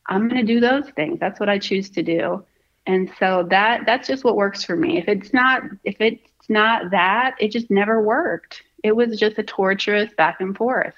I'm 0.08 0.28
going 0.28 0.46
to 0.46 0.54
do 0.54 0.60
those 0.60 0.90
things. 0.96 1.20
That's 1.20 1.40
what 1.40 1.50
I 1.50 1.60
choose 1.60 1.90
to 1.92 2.04
do, 2.04 2.44
and 2.86 3.12
so 3.20 3.46
that 3.50 3.86
that's 3.86 4.08
just 4.08 4.24
what 4.24 4.36
works 4.36 4.64
for 4.64 4.76
me. 4.76 4.98
If 4.98 5.08
it's 5.08 5.34
not 5.34 5.62
if 5.84 5.98
it's 6.00 6.50
not 6.50 6.92
that, 6.92 7.36
it 7.40 7.52
just 7.52 7.70
never 7.70 8.02
worked. 8.02 8.64
It 8.84 8.96
was 8.96 9.20
just 9.20 9.38
a 9.38 9.44
torturous 9.44 10.12
back 10.14 10.40
and 10.40 10.56
forth. 10.56 10.96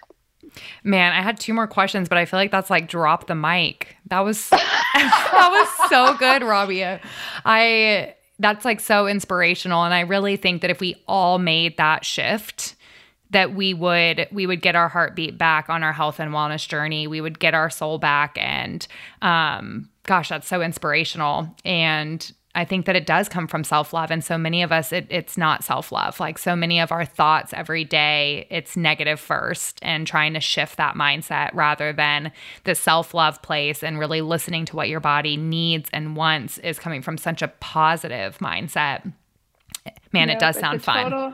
Man, 0.83 1.13
I 1.13 1.21
had 1.21 1.39
two 1.39 1.53
more 1.53 1.67
questions, 1.67 2.09
but 2.09 2.17
I 2.17 2.25
feel 2.25 2.39
like 2.39 2.51
that's 2.51 2.69
like 2.69 2.87
drop 2.87 3.27
the 3.27 3.35
mic. 3.35 3.95
That 4.07 4.21
was 4.21 4.49
that 4.49 5.49
was 5.51 5.89
so 5.89 6.15
good, 6.17 6.43
Rabia. 6.43 7.01
I 7.45 8.15
that's 8.39 8.65
like 8.65 8.79
so 8.79 9.05
inspirational 9.05 9.83
and 9.83 9.93
I 9.93 10.01
really 10.01 10.37
think 10.37 10.61
that 10.61 10.71
if 10.71 10.79
we 10.79 10.95
all 11.07 11.39
made 11.39 11.77
that 11.77 12.05
shift, 12.05 12.75
that 13.31 13.53
we 13.53 13.73
would 13.73 14.27
we 14.31 14.47
would 14.47 14.61
get 14.61 14.75
our 14.75 14.89
heartbeat 14.89 15.37
back 15.37 15.69
on 15.69 15.83
our 15.83 15.93
health 15.93 16.19
and 16.19 16.31
wellness 16.31 16.67
journey. 16.67 17.07
We 17.07 17.21
would 17.21 17.39
get 17.39 17.53
our 17.53 17.69
soul 17.69 17.97
back 17.97 18.37
and 18.39 18.85
um 19.21 19.89
gosh, 20.03 20.29
that's 20.29 20.47
so 20.47 20.61
inspirational 20.61 21.55
and 21.63 22.31
I 22.55 22.65
think 22.65 22.87
that 22.87 22.95
it 22.95 23.05
does 23.05 23.29
come 23.29 23.47
from 23.47 23.63
self 23.63 23.93
love. 23.93 24.09
And 24.09 24.23
so 24.23 24.37
many 24.37 24.63
of 24.63 24.71
us, 24.71 24.91
it, 24.91 25.05
it's 25.09 25.37
not 25.37 25.63
self 25.63 25.91
love. 25.91 26.19
Like 26.19 26.37
so 26.37 26.55
many 26.55 26.79
of 26.79 26.91
our 26.91 27.05
thoughts 27.05 27.53
every 27.53 27.85
day, 27.85 28.47
it's 28.49 28.75
negative 28.75 29.19
first 29.19 29.79
and 29.81 30.07
trying 30.07 30.33
to 30.33 30.39
shift 30.39 30.77
that 30.77 30.95
mindset 30.95 31.53
rather 31.53 31.93
than 31.93 32.31
the 32.63 32.73
self 32.73 33.13
love 33.13 33.41
place 33.41 33.83
and 33.83 33.99
really 33.99 34.21
listening 34.21 34.65
to 34.65 34.75
what 34.75 34.89
your 34.89 34.99
body 34.99 35.37
needs 35.37 35.89
and 35.93 36.15
wants 36.15 36.57
is 36.59 36.79
coming 36.79 37.01
from 37.01 37.17
such 37.17 37.41
a 37.41 37.49
positive 37.59 38.37
mindset. 38.39 39.13
Man, 40.11 40.29
it 40.29 40.39
does 40.39 40.57
sound 40.57 40.83
fun. 40.83 41.03
Total- 41.11 41.33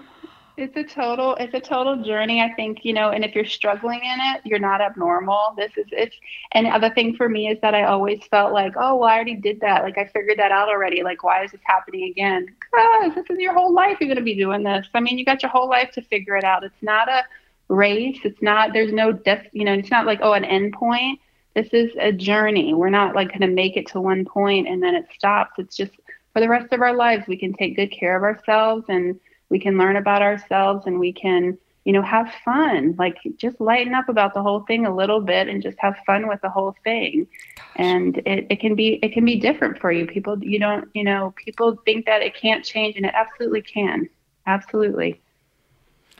it's 0.57 0.75
a 0.77 0.83
total 0.83 1.35
it's 1.35 1.53
a 1.53 1.59
total 1.59 2.01
journey 2.03 2.41
i 2.41 2.51
think 2.53 2.85
you 2.85 2.93
know 2.93 3.09
and 3.09 3.25
if 3.25 3.35
you're 3.35 3.45
struggling 3.45 3.99
in 3.99 4.19
it 4.21 4.41
you're 4.45 4.59
not 4.59 4.81
abnormal. 4.81 5.53
This 5.57 5.71
is 5.77 5.85
it's 5.91 6.15
and 6.53 6.65
the 6.65 6.69
other 6.69 6.89
thing 6.89 7.15
for 7.15 7.27
me 7.27 7.49
is 7.49 7.59
that 7.61 7.75
i 7.75 7.83
always 7.83 8.21
felt 8.31 8.53
like 8.53 8.73
oh 8.77 8.95
well 8.95 9.09
i 9.09 9.15
already 9.15 9.35
did 9.35 9.59
that. 9.61 9.83
Like 9.83 9.97
i 9.97 10.05
figured 10.05 10.39
that 10.39 10.51
out 10.51 10.69
already. 10.69 11.03
Like 11.03 11.23
why 11.23 11.43
is 11.43 11.51
this 11.51 11.61
happening 11.63 12.09
again? 12.09 12.47
Because 12.59 13.15
this 13.15 13.25
is 13.29 13.39
your 13.39 13.53
whole 13.53 13.73
life 13.73 13.97
you're 13.99 14.07
going 14.07 14.17
to 14.17 14.23
be 14.23 14.35
doing 14.35 14.63
this. 14.63 14.87
I 14.93 14.99
mean 14.99 15.17
you 15.17 15.25
got 15.25 15.43
your 15.43 15.51
whole 15.51 15.69
life 15.69 15.91
to 15.93 16.01
figure 16.01 16.37
it 16.37 16.43
out. 16.43 16.63
It's 16.63 16.81
not 16.81 17.09
a 17.09 17.23
race. 17.67 18.19
It's 18.23 18.41
not 18.41 18.73
there's 18.73 18.93
no 18.93 19.11
death 19.11 19.45
you 19.51 19.65
know 19.65 19.73
it's 19.73 19.91
not 19.91 20.05
like 20.05 20.19
oh 20.21 20.33
an 20.33 20.45
end 20.45 20.73
point. 20.73 21.19
This 21.55 21.69
is 21.73 21.91
a 21.99 22.11
journey. 22.11 22.73
We're 22.73 22.89
not 22.89 23.15
like 23.15 23.29
going 23.29 23.41
to 23.41 23.47
make 23.47 23.77
it 23.77 23.87
to 23.87 24.01
one 24.01 24.25
point 24.25 24.67
and 24.67 24.83
then 24.83 24.93
it 24.95 25.05
stops. 25.15 25.53
It's 25.57 25.75
just 25.75 25.93
for 26.33 26.41
the 26.41 26.49
rest 26.49 26.73
of 26.73 26.81
our 26.81 26.93
lives 26.93 27.27
we 27.27 27.37
can 27.37 27.53
take 27.53 27.77
good 27.77 27.91
care 27.91 28.17
of 28.17 28.23
ourselves 28.23 28.85
and 28.89 29.19
we 29.49 29.59
can 29.59 29.77
learn 29.77 29.95
about 29.95 30.21
ourselves 30.21 30.85
and 30.85 30.99
we 30.99 31.13
can 31.13 31.57
you 31.83 31.93
know 31.93 32.01
have 32.01 32.31
fun. 32.43 32.95
Like 32.97 33.17
just 33.37 33.59
lighten 33.61 33.93
up 33.93 34.09
about 34.09 34.33
the 34.33 34.41
whole 34.41 34.61
thing 34.61 34.85
a 34.85 34.95
little 34.95 35.21
bit 35.21 35.47
and 35.47 35.61
just 35.61 35.77
have 35.79 35.97
fun 36.05 36.27
with 36.27 36.41
the 36.41 36.49
whole 36.49 36.75
thing. 36.83 37.27
Gosh. 37.55 37.65
and 37.75 38.17
it, 38.25 38.47
it 38.49 38.59
can 38.59 38.75
be 38.75 38.99
it 39.01 39.13
can 39.13 39.25
be 39.25 39.39
different 39.39 39.79
for 39.79 39.91
you. 39.91 40.05
People 40.05 40.37
you 40.43 40.59
don't 40.59 40.89
you 40.93 41.03
know 41.03 41.33
people 41.35 41.77
think 41.85 42.05
that 42.05 42.21
it 42.21 42.35
can't 42.35 42.65
change 42.65 42.95
and 42.95 43.05
it 43.05 43.13
absolutely 43.15 43.61
can. 43.61 44.09
Absolutely 44.47 45.21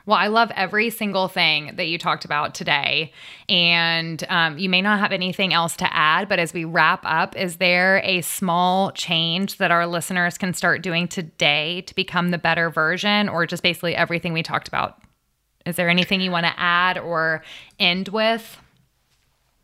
well, 0.06 0.18
I 0.18 0.28
love 0.28 0.52
every 0.56 0.90
single 0.90 1.28
thing 1.28 1.76
that 1.76 1.88
you 1.88 1.98
talked 1.98 2.26
about 2.26 2.54
today. 2.54 3.12
And 3.50 4.24
um, 4.30 4.58
you 4.58 4.70
may 4.70 4.82
not 4.82 5.00
have 5.00 5.12
anything 5.12 5.54
else 5.54 5.76
to 5.78 5.94
add, 5.94 6.30
but 6.30 6.38
as 6.38 6.54
we 6.54 6.64
wrap 6.64 7.02
up, 7.04 7.36
is 7.36 7.58
there 7.58 8.02
a 8.04 8.22
small 8.22 8.92
change 8.92 9.58
that 9.58 9.72
our 9.72 9.88
listeners 9.88 10.38
can 10.38 10.54
start 10.54 10.84
doing 10.84 11.08
today 11.08 11.82
to 11.82 11.96
become 11.96 12.30
the 12.30 12.38
better 12.38 12.70
version, 12.70 13.30
or 13.30 13.46
just 13.46 13.64
basically 13.64 13.96
everything 13.96 14.34
we 14.34 14.44
talked 14.44 14.68
about? 14.68 15.02
Is 15.66 15.76
there 15.76 15.90
anything 15.90 16.22
you 16.22 16.30
want 16.30 16.46
to 16.46 16.54
add 16.60 17.00
or 17.00 17.44
end 17.80 18.10
with? 18.10 18.62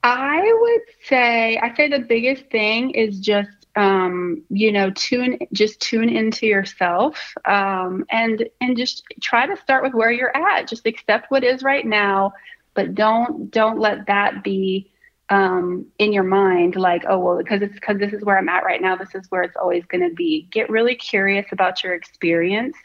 I 0.04 0.42
would 0.60 0.82
say, 1.08 1.60
I 1.62 1.76
say 1.76 1.88
the 1.88 2.00
biggest 2.00 2.46
thing 2.46 2.92
is 2.92 3.20
just 3.20 3.61
um, 3.76 4.44
you 4.50 4.72
know, 4.72 4.92
tune 4.92 5.40
just 5.54 5.80
tune 5.80 6.10
into 6.10 6.46
yourself 6.46 7.34
um, 7.46 8.06
and 8.10 8.48
and 8.60 8.78
just 8.78 9.04
try 9.22 9.46
to 9.46 9.56
start 9.58 9.84
with 9.84 9.94
where 9.94 10.12
you're 10.12 10.36
at. 10.36 10.68
Just 10.68 10.86
accept 10.86 11.32
what 11.32 11.44
is 11.44 11.64
right 11.64 11.86
now, 11.86 12.34
but 12.74 12.96
don't 12.96 13.50
don't 13.52 13.80
let 13.80 14.08
that 14.08 14.44
be 14.44 14.92
um, 15.32 15.86
in 15.98 16.12
your 16.12 16.24
mind, 16.24 16.76
like, 16.76 17.06
oh, 17.08 17.18
well, 17.18 17.38
because 17.38 17.62
it's 17.62 17.74
because 17.74 17.98
this 17.98 18.12
is 18.12 18.24
where 18.24 18.38
I'm 18.38 18.50
at 18.50 18.66
right 18.66 18.82
now. 18.82 18.98
This 18.98 19.16
is 19.16 19.26
where 19.30 19.44
it's 19.44 19.56
always 19.56 19.86
going 19.86 20.08
to 20.08 20.14
be. 20.14 20.48
Get 20.52 20.70
really 20.70 20.96
curious 20.96 21.46
about 21.54 21.84
your 21.84 21.94
experience. 21.94 22.76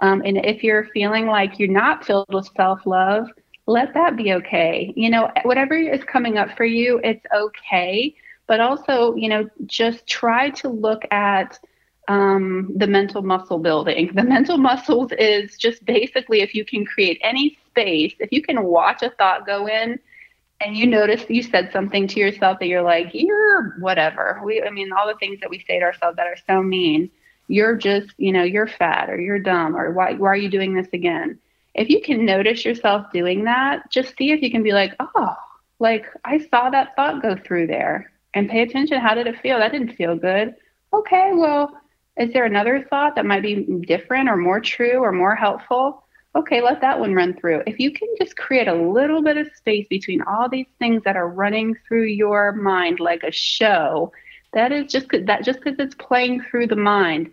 Um, 0.00 0.22
and 0.24 0.38
if 0.38 0.62
you're 0.62 0.86
feeling 0.94 1.26
like 1.26 1.58
you're 1.58 1.68
not 1.68 2.06
filled 2.06 2.32
with 2.32 2.48
self 2.56 2.86
love, 2.86 3.28
let 3.66 3.94
that 3.94 4.16
be 4.16 4.32
okay. 4.34 4.92
You 4.96 5.10
know, 5.10 5.30
whatever 5.42 5.74
is 5.74 6.04
coming 6.04 6.38
up 6.38 6.56
for 6.56 6.64
you, 6.64 7.00
it's 7.02 7.24
okay. 7.34 8.14
But 8.48 8.60
also, 8.60 9.14
you 9.14 9.28
know, 9.28 9.48
just 9.66 10.06
try 10.08 10.50
to 10.50 10.68
look 10.68 11.02
at 11.12 11.58
um, 12.08 12.72
the 12.74 12.86
mental 12.86 13.22
muscle 13.22 13.58
building. 13.58 14.10
The 14.14 14.24
mental 14.24 14.56
muscles 14.70 15.12
is 15.12 15.56
just 15.56 15.84
basically 15.84 16.40
if 16.40 16.54
you 16.54 16.64
can 16.64 16.84
create 16.84 17.20
any 17.22 17.58
space, 17.68 18.14
if 18.18 18.32
you 18.32 18.42
can 18.42 18.64
watch 18.64 19.02
a 19.02 19.10
thought 19.10 19.46
go 19.46 19.68
in 19.68 20.00
and 20.60 20.76
you 20.76 20.86
notice 20.86 21.24
you 21.28 21.42
said 21.42 21.70
something 21.72 22.08
to 22.08 22.18
yourself 22.18 22.58
that 22.58 22.66
you're 22.66 22.82
like, 22.82 23.10
you're 23.12 23.76
whatever. 23.78 24.40
We, 24.42 24.62
I 24.62 24.70
mean, 24.70 24.92
all 24.92 25.06
the 25.06 25.14
things 25.14 25.38
that 25.40 25.50
we 25.50 25.62
say 25.68 25.78
to 25.78 25.84
ourselves 25.84 26.16
that 26.16 26.26
are 26.26 26.38
so 26.48 26.62
mean. 26.62 27.10
You're 27.46 27.76
just, 27.76 28.12
you 28.16 28.32
know, 28.32 28.42
you're 28.42 28.66
fat 28.66 29.08
or 29.08 29.20
you're 29.20 29.38
dumb 29.38 29.76
or 29.76 29.92
why, 29.92 30.14
why 30.14 30.28
are 30.28 30.36
you 30.36 30.50
doing 30.50 30.74
this 30.74 30.88
again? 30.92 31.38
If 31.74 31.88
you 31.88 32.00
can 32.00 32.24
notice 32.24 32.64
yourself 32.64 33.12
doing 33.12 33.44
that, 33.44 33.90
just 33.90 34.16
see 34.16 34.32
if 34.32 34.42
you 34.42 34.50
can 34.50 34.62
be 34.62 34.72
like, 34.72 34.94
oh, 34.98 35.34
like 35.78 36.06
I 36.24 36.38
saw 36.38 36.70
that 36.70 36.96
thought 36.96 37.22
go 37.22 37.36
through 37.36 37.68
there 37.68 38.10
and 38.34 38.48
pay 38.48 38.62
attention. 38.62 39.00
How 39.00 39.14
did 39.14 39.26
it 39.26 39.40
feel? 39.40 39.58
That 39.58 39.72
didn't 39.72 39.96
feel 39.96 40.16
good. 40.16 40.54
Okay, 40.92 41.32
well, 41.34 41.78
is 42.16 42.32
there 42.32 42.44
another 42.44 42.86
thought 42.90 43.14
that 43.14 43.26
might 43.26 43.42
be 43.42 43.64
different 43.86 44.28
or 44.28 44.36
more 44.36 44.60
true 44.60 44.98
or 44.98 45.12
more 45.12 45.34
helpful? 45.34 46.04
Okay, 46.34 46.60
let 46.60 46.80
that 46.80 47.00
one 47.00 47.14
run 47.14 47.34
through. 47.34 47.62
If 47.66 47.80
you 47.80 47.92
can 47.92 48.08
just 48.20 48.36
create 48.36 48.68
a 48.68 48.74
little 48.74 49.22
bit 49.22 49.36
of 49.36 49.48
space 49.56 49.86
between 49.88 50.22
all 50.22 50.48
these 50.48 50.66
things 50.78 51.02
that 51.04 51.16
are 51.16 51.28
running 51.28 51.74
through 51.86 52.04
your 52.04 52.52
mind 52.52 53.00
like 53.00 53.22
a 53.22 53.32
show, 53.32 54.12
that 54.52 54.72
is 54.72 54.90
just 54.90 55.06
that 55.10 55.44
just 55.44 55.60
because 55.60 55.78
it's 55.78 55.94
playing 55.94 56.42
through 56.42 56.66
the 56.68 56.76
mind. 56.76 57.30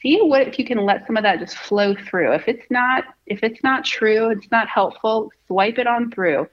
See 0.00 0.20
what 0.22 0.46
if 0.46 0.58
you 0.58 0.64
can 0.64 0.78
let 0.78 1.06
some 1.06 1.16
of 1.16 1.24
that 1.24 1.40
just 1.40 1.56
flow 1.56 1.94
through. 1.94 2.32
If 2.32 2.46
it's 2.46 2.66
not 2.70 3.04
if 3.26 3.42
it's 3.42 3.62
not 3.64 3.84
true, 3.84 4.30
it's 4.30 4.50
not 4.50 4.68
helpful, 4.68 5.30
swipe 5.46 5.78
it 5.78 5.86
on 5.86 6.10
through. 6.10 6.46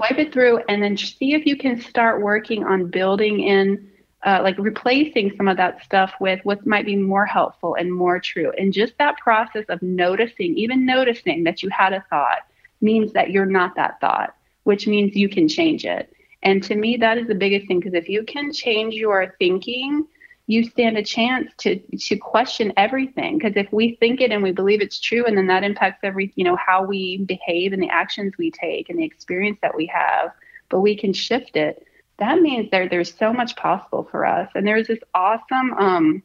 Swipe 0.00 0.18
it 0.18 0.32
through 0.32 0.60
and 0.68 0.82
then 0.82 0.96
see 0.96 1.34
if 1.34 1.44
you 1.44 1.56
can 1.56 1.78
start 1.78 2.22
working 2.22 2.64
on 2.64 2.90
building 2.90 3.40
in 3.40 3.90
uh, 4.24 4.40
like 4.42 4.56
replacing 4.58 5.30
some 5.36 5.46
of 5.46 5.56
that 5.58 5.82
stuff 5.84 6.12
with 6.20 6.40
what 6.44 6.66
might 6.66 6.86
be 6.86 6.96
more 6.96 7.26
helpful 7.26 7.74
and 7.74 7.92
more 7.92 8.18
true. 8.18 8.50
And 8.58 8.72
just 8.72 8.94
that 8.98 9.18
process 9.18 9.64
of 9.68 9.82
noticing, 9.82 10.56
even 10.56 10.86
noticing 10.86 11.44
that 11.44 11.62
you 11.62 11.68
had 11.70 11.92
a 11.92 12.04
thought, 12.08 12.40
means 12.80 13.12
that 13.12 13.30
you're 13.30 13.46
not 13.46 13.74
that 13.76 14.00
thought, 14.00 14.34
which 14.64 14.86
means 14.86 15.16
you 15.16 15.28
can 15.28 15.48
change 15.48 15.84
it. 15.84 16.10
And 16.42 16.62
to 16.64 16.74
me, 16.74 16.96
that 16.98 17.18
is 17.18 17.28
the 17.28 17.34
biggest 17.34 17.66
thing 17.66 17.80
because 17.80 17.94
if 17.94 18.08
you 18.08 18.22
can 18.24 18.52
change 18.52 18.94
your 18.94 19.34
thinking, 19.38 20.06
you 20.50 20.64
stand 20.64 20.96
a 20.98 21.02
chance 21.02 21.50
to 21.58 21.78
to 21.78 22.16
question 22.16 22.72
everything. 22.76 23.38
Because 23.38 23.56
if 23.56 23.72
we 23.72 23.96
think 23.96 24.20
it 24.20 24.32
and 24.32 24.42
we 24.42 24.52
believe 24.52 24.80
it's 24.80 24.98
true, 24.98 25.24
and 25.26 25.36
then 25.36 25.46
that 25.46 25.64
impacts 25.64 26.00
every 26.02 26.32
you 26.36 26.44
know 26.44 26.56
how 26.56 26.84
we 26.84 27.18
behave 27.18 27.72
and 27.72 27.82
the 27.82 27.90
actions 27.90 28.34
we 28.38 28.50
take 28.50 28.90
and 28.90 28.98
the 28.98 29.04
experience 29.04 29.58
that 29.62 29.74
we 29.74 29.86
have, 29.86 30.32
but 30.68 30.80
we 30.80 30.96
can 30.96 31.12
shift 31.12 31.56
it 31.56 31.86
that 32.20 32.40
means 32.40 32.70
there 32.70 32.88
there's 32.88 33.12
so 33.12 33.32
much 33.32 33.56
possible 33.56 34.06
for 34.10 34.24
us. 34.24 34.48
And 34.54 34.66
there's 34.66 34.86
this 34.86 35.00
awesome 35.14 35.72
um, 35.72 36.22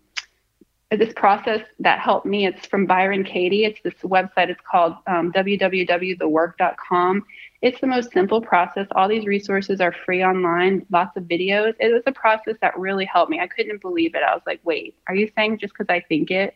this 0.92 1.14
process 1.14 1.62
that 1.80 2.00
helped 2.00 2.26
me. 2.26 2.46
It's 2.46 2.66
from 2.68 2.86
Byron 2.86 3.24
Katie. 3.24 3.66
It's 3.66 3.82
this 3.82 3.96
website. 4.04 4.50
It's 4.50 4.62
called 4.70 4.96
um, 5.08 5.32
www.thework.com. 5.32 7.26
It's 7.62 7.80
the 7.82 7.88
most 7.88 8.12
simple 8.12 8.42
process. 8.42 8.88
All 8.92 9.08
these 9.08 9.26
resources 9.26 9.82
are 9.82 9.94
free 10.06 10.24
online, 10.24 10.86
lots 10.92 11.16
of 11.18 11.24
videos. 11.24 11.74
It 11.80 11.92
was 11.94 12.04
a 12.06 12.12
process 12.12 12.56
that 12.62 12.78
really 12.78 13.06
helped 13.06 13.32
me. 13.32 13.40
I 13.40 13.48
couldn't 13.48 13.82
believe 13.82 14.14
it. 14.16 14.24
I 14.24 14.34
was 14.34 14.44
like, 14.46 14.60
wait, 14.64 14.96
are 15.08 15.16
you 15.16 15.32
saying 15.36 15.60
just 15.60 15.74
because 15.74 15.90
I 15.90 16.02
think 16.02 16.32
it 16.32 16.56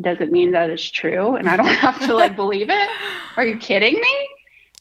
doesn't 0.00 0.32
mean 0.32 0.52
that 0.52 0.70
it's 0.70 0.88
true 0.88 1.36
and 1.36 1.48
I 1.48 1.56
don't 1.56 1.66
have 1.86 1.98
to 2.06 2.14
like 2.14 2.36
believe 2.36 2.68
it? 2.70 2.90
Are 3.36 3.46
you 3.46 3.56
kidding 3.56 3.94
me? 3.94 4.28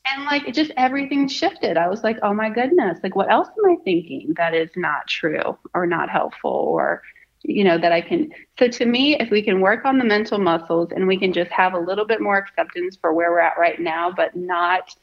and 0.05 0.25
like 0.25 0.47
it 0.47 0.53
just 0.53 0.71
everything 0.77 1.27
shifted 1.27 1.77
i 1.77 1.87
was 1.87 2.03
like 2.03 2.17
oh 2.23 2.33
my 2.33 2.49
goodness 2.49 2.99
like 3.03 3.15
what 3.15 3.29
else 3.31 3.47
am 3.47 3.71
i 3.71 3.75
thinking 3.83 4.33
that 4.37 4.53
is 4.53 4.69
not 4.75 5.07
true 5.07 5.57
or 5.73 5.85
not 5.85 6.09
helpful 6.09 6.51
or 6.51 7.01
you 7.43 7.63
know 7.63 7.77
that 7.77 7.91
i 7.91 8.01
can 8.01 8.29
so 8.57 8.67
to 8.67 8.85
me 8.85 9.15
if 9.19 9.29
we 9.29 9.41
can 9.41 9.61
work 9.61 9.85
on 9.85 9.97
the 9.97 10.05
mental 10.05 10.39
muscles 10.39 10.89
and 10.95 11.07
we 11.07 11.17
can 11.17 11.33
just 11.33 11.51
have 11.51 11.73
a 11.73 11.79
little 11.79 12.05
bit 12.05 12.21
more 12.21 12.37
acceptance 12.37 12.97
for 12.99 13.13
where 13.13 13.31
we're 13.31 13.39
at 13.39 13.57
right 13.57 13.79
now 13.79 14.11
but 14.11 14.35
not 14.35 14.95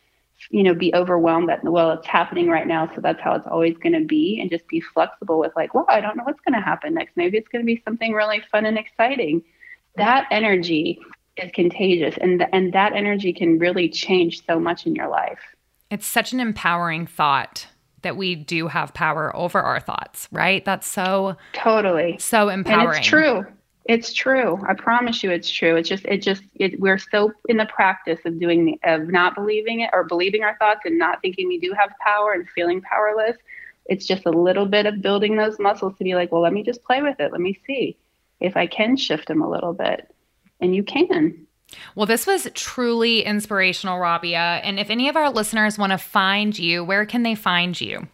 you 0.51 0.63
know 0.63 0.75
be 0.75 0.95
overwhelmed 0.95 1.49
that 1.49 1.65
well 1.65 1.93
it's 1.93 2.07
happening 2.07 2.49
right 2.49 2.67
now 2.67 2.91
so 2.95 3.01
that's 3.01 3.21
how 3.21 3.35
it's 3.35 3.47
always 3.47 3.77
going 3.79 3.93
to 3.93 4.05
be 4.05 4.39
and 4.41 4.51
just 4.51 4.67
be 4.69 4.81
flexible 4.81 5.39
with 5.39 5.53
like 5.57 5.75
well 5.75 5.87
i 5.89 6.01
don't 6.01 6.17
know 6.17 6.25
what's 6.25 6.41
going 6.41 6.55
to 6.55 6.65
happen 6.65 6.95
next 6.95 7.17
maybe 7.17 7.39
it's 7.39 7.49
going 7.49 7.63
to 7.63 7.67
be 7.67 7.83
something 7.85 8.13
really 8.13 8.43
fun 8.51 8.67
and 8.67 8.79
exciting 8.79 9.43
that 9.97 10.27
energy 10.31 11.01
is 11.37 11.51
contagious 11.53 12.17
and 12.21 12.41
th- 12.41 12.51
and 12.53 12.73
that 12.73 12.93
energy 12.95 13.33
can 13.33 13.59
really 13.59 13.89
change 13.89 14.45
so 14.47 14.59
much 14.59 14.87
in 14.87 14.95
your 14.95 15.09
life. 15.09 15.39
It's 15.91 16.07
such 16.07 16.33
an 16.33 16.41
empowering 16.41 17.07
thought 17.07 17.67
that 18.03 18.17
we 18.17 18.35
do 18.35 18.69
have 18.69 18.95
power 18.95 19.35
over 19.35 19.61
our 19.61 19.81
thoughts, 19.81 20.29
right? 20.31 20.65
That's 20.65 20.87
so 20.87 21.37
totally 21.53 22.17
so 22.19 22.49
empowering. 22.49 22.89
And 22.89 22.99
it's 22.99 23.07
true. 23.07 23.47
It's 23.89 24.13
true. 24.13 24.61
I 24.67 24.75
promise 24.75 25.23
you, 25.23 25.31
it's 25.31 25.49
true. 25.49 25.77
It's 25.77 25.89
just, 25.89 26.05
it 26.07 26.19
just, 26.19 26.43
it, 26.57 26.81
we're 26.81 26.99
so 26.99 27.33
in 27.49 27.57
the 27.57 27.67
practice 27.67 28.19
of 28.25 28.41
doing, 28.41 28.79
of 28.83 29.09
not 29.09 29.35
believing 29.35 29.81
it 29.81 29.91
or 29.93 30.03
believing 30.05 30.43
our 30.43 30.57
thoughts 30.59 30.81
and 30.85 30.99
not 30.99 31.23
thinking 31.23 31.47
we 31.47 31.61
do 31.61 31.73
have 31.79 31.91
power 32.01 32.33
and 32.33 32.49
feeling 32.49 32.81
powerless. 32.81 33.37
It's 33.87 34.07
just 34.07 34.27
a 34.27 34.31
little 34.31 34.67
bit 34.67 34.87
of 34.87 35.03
building 35.03 35.37
those 35.37 35.61
muscles 35.61 35.97
to 35.99 36.05
be 36.05 36.17
like, 36.17 36.33
well, 36.33 36.43
let 36.43 36.53
me 36.53 36.65
just 36.65 36.83
play 36.83 37.01
with 37.01 37.21
it. 37.21 37.31
Let 37.31 37.41
me 37.41 37.61
see 37.67 37.97
if 38.41 38.57
I 38.57 38.67
can 38.67 38.97
shift 38.97 39.29
them 39.29 39.41
a 39.41 39.49
little 39.49 39.73
bit 39.73 40.13
and 40.61 40.75
you 40.75 40.83
can. 40.83 41.47
Well, 41.95 42.07
this 42.07 42.27
was 42.27 42.49
truly 42.55 43.23
inspirational, 43.23 43.99
Rabia. 43.99 44.61
And 44.65 44.79
if 44.79 44.91
any 44.91 45.09
of 45.09 45.17
our 45.17 45.31
listeners 45.31 45.79
want 45.79 45.93
to 45.93 45.99
find 45.99 46.59
you, 46.59 46.85
where 46.85 47.07
can 47.07 47.23
they 47.23 47.35
find 47.35 47.81
you? 47.81 48.09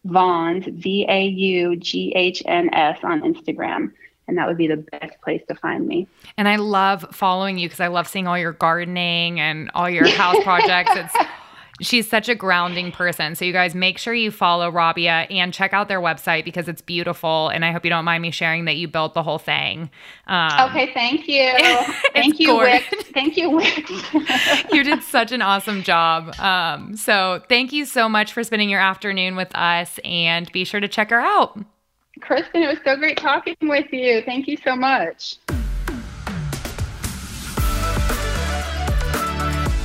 Vaughns, 0.07 0.67
V 0.67 1.07
A 1.09 1.25
U 1.25 1.77
G 1.77 2.13
H 2.15 2.43
N 2.45 2.69
S 2.75 2.99
on 3.03 3.23
Instagram. 3.23 3.93
And 4.27 4.39
that 4.39 4.49
would 4.49 4.57
be 4.57 4.67
the 4.67 4.77
best 4.77 5.21
place 5.23 5.43
to 5.49 5.55
find 5.55 5.87
me. 5.87 6.09
And 6.39 6.49
I 6.49 6.57
love 6.57 7.07
following 7.13 7.59
you 7.59 7.69
because 7.69 7.81
I 7.81 7.89
love 7.89 8.09
seeing 8.09 8.27
all 8.27 8.39
your 8.39 8.53
gardening 8.53 9.39
and 9.39 9.71
all 9.75 9.91
your 9.91 10.09
house 10.09 10.37
projects. 10.43 10.93
It's 10.95 11.15
She's 11.81 12.09
such 12.09 12.29
a 12.29 12.37
grounding 12.37 12.93
person. 12.93 13.35
So 13.35 13.45
you 13.45 13.53
guys 13.53 13.75
make 13.75 13.99
sure 13.99 14.15
you 14.15 14.31
follow 14.31 14.71
Rabia 14.71 15.27
and 15.29 15.53
check 15.53 15.73
out 15.73 15.89
their 15.89 16.01
website 16.01 16.45
because 16.45 16.69
it's 16.69 16.81
beautiful. 16.81 17.49
And 17.49 17.65
I 17.65 17.73
hope 17.73 17.85
you 17.85 17.91
don't 17.91 18.05
mind 18.05 18.23
me 18.23 18.31
sharing 18.31 18.67
that 18.67 18.77
you 18.77 18.87
built 18.87 19.15
the 19.15 19.25
whole 19.25 19.39
thing. 19.39 19.91
Um, 20.29 20.71
okay, 20.71 20.95
thank 20.95 21.27
you. 21.27 21.53
thank 22.13 22.39
you, 22.39 22.57
Wix. 22.57 22.85
Thank 23.13 23.37
you, 23.37 23.51
Wix. 23.51 23.91
you 24.73 24.85
did 24.85 25.03
such 25.03 25.33
an 25.33 25.43
awesome 25.43 25.83
job. 25.83 26.39
Um, 26.39 26.97
so 26.97 27.43
thank 27.49 27.73
you 27.73 27.87
so 27.87 28.09
much 28.09 28.33
for 28.33 28.45
spending 28.45 28.71
your 28.71 28.81
afternoon 28.81 29.35
with 29.35 29.53
us 29.57 29.99
and 30.05 30.51
be 30.53 30.65
sure 30.65 30.81
to 30.81 30.89
check 30.89 31.11
her 31.11 31.21
out. 31.21 31.59
Kristen, 32.21 32.63
it 32.63 32.69
was 32.69 32.79
so 32.85 32.97
great 32.97 33.17
talking 33.17 33.57
with 33.63 33.93
you. 33.93 34.23
Thank 34.23 34.47
you 34.47 34.57
so 34.65 34.77
much. 34.77 35.37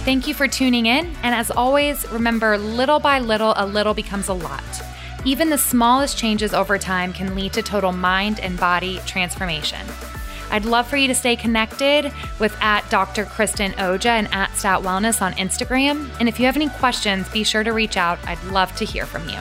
Thank 0.05 0.27
you 0.27 0.33
for 0.33 0.47
tuning 0.47 0.85
in. 0.85 1.05
And 1.23 1.35
as 1.35 1.51
always, 1.51 2.09
remember 2.11 2.57
little 2.57 2.99
by 2.99 3.19
little, 3.19 3.53
a 3.57 3.65
little 3.65 3.93
becomes 3.93 4.27
a 4.27 4.33
lot. 4.33 4.63
Even 5.25 5.49
the 5.49 5.57
smallest 5.57 6.17
changes 6.17 6.53
over 6.53 6.77
time 6.77 7.13
can 7.13 7.35
lead 7.35 7.53
to 7.53 7.61
total 7.61 7.91
mind 7.91 8.39
and 8.39 8.57
body 8.57 8.99
transformation. 9.05 9.85
I'd 10.49 10.65
love 10.65 10.87
for 10.87 10.97
you 10.97 11.07
to 11.07 11.15
stay 11.15 11.35
connected 11.35 12.11
with 12.39 12.57
at 12.61 12.89
Dr. 12.89 13.25
Kristen 13.25 13.73
Oja 13.73 14.07
and 14.07 14.33
at 14.33 14.55
Stat 14.55 14.81
Wellness 14.81 15.21
on 15.21 15.33
Instagram. 15.33 16.09
And 16.19 16.27
if 16.27 16.39
you 16.39 16.45
have 16.45 16.55
any 16.55 16.69
questions, 16.69 17.29
be 17.29 17.43
sure 17.43 17.63
to 17.63 17.71
reach 17.71 17.97
out. 17.97 18.17
I'd 18.25 18.43
love 18.45 18.75
to 18.77 18.85
hear 18.85 19.05
from 19.05 19.27
you. 19.29 19.37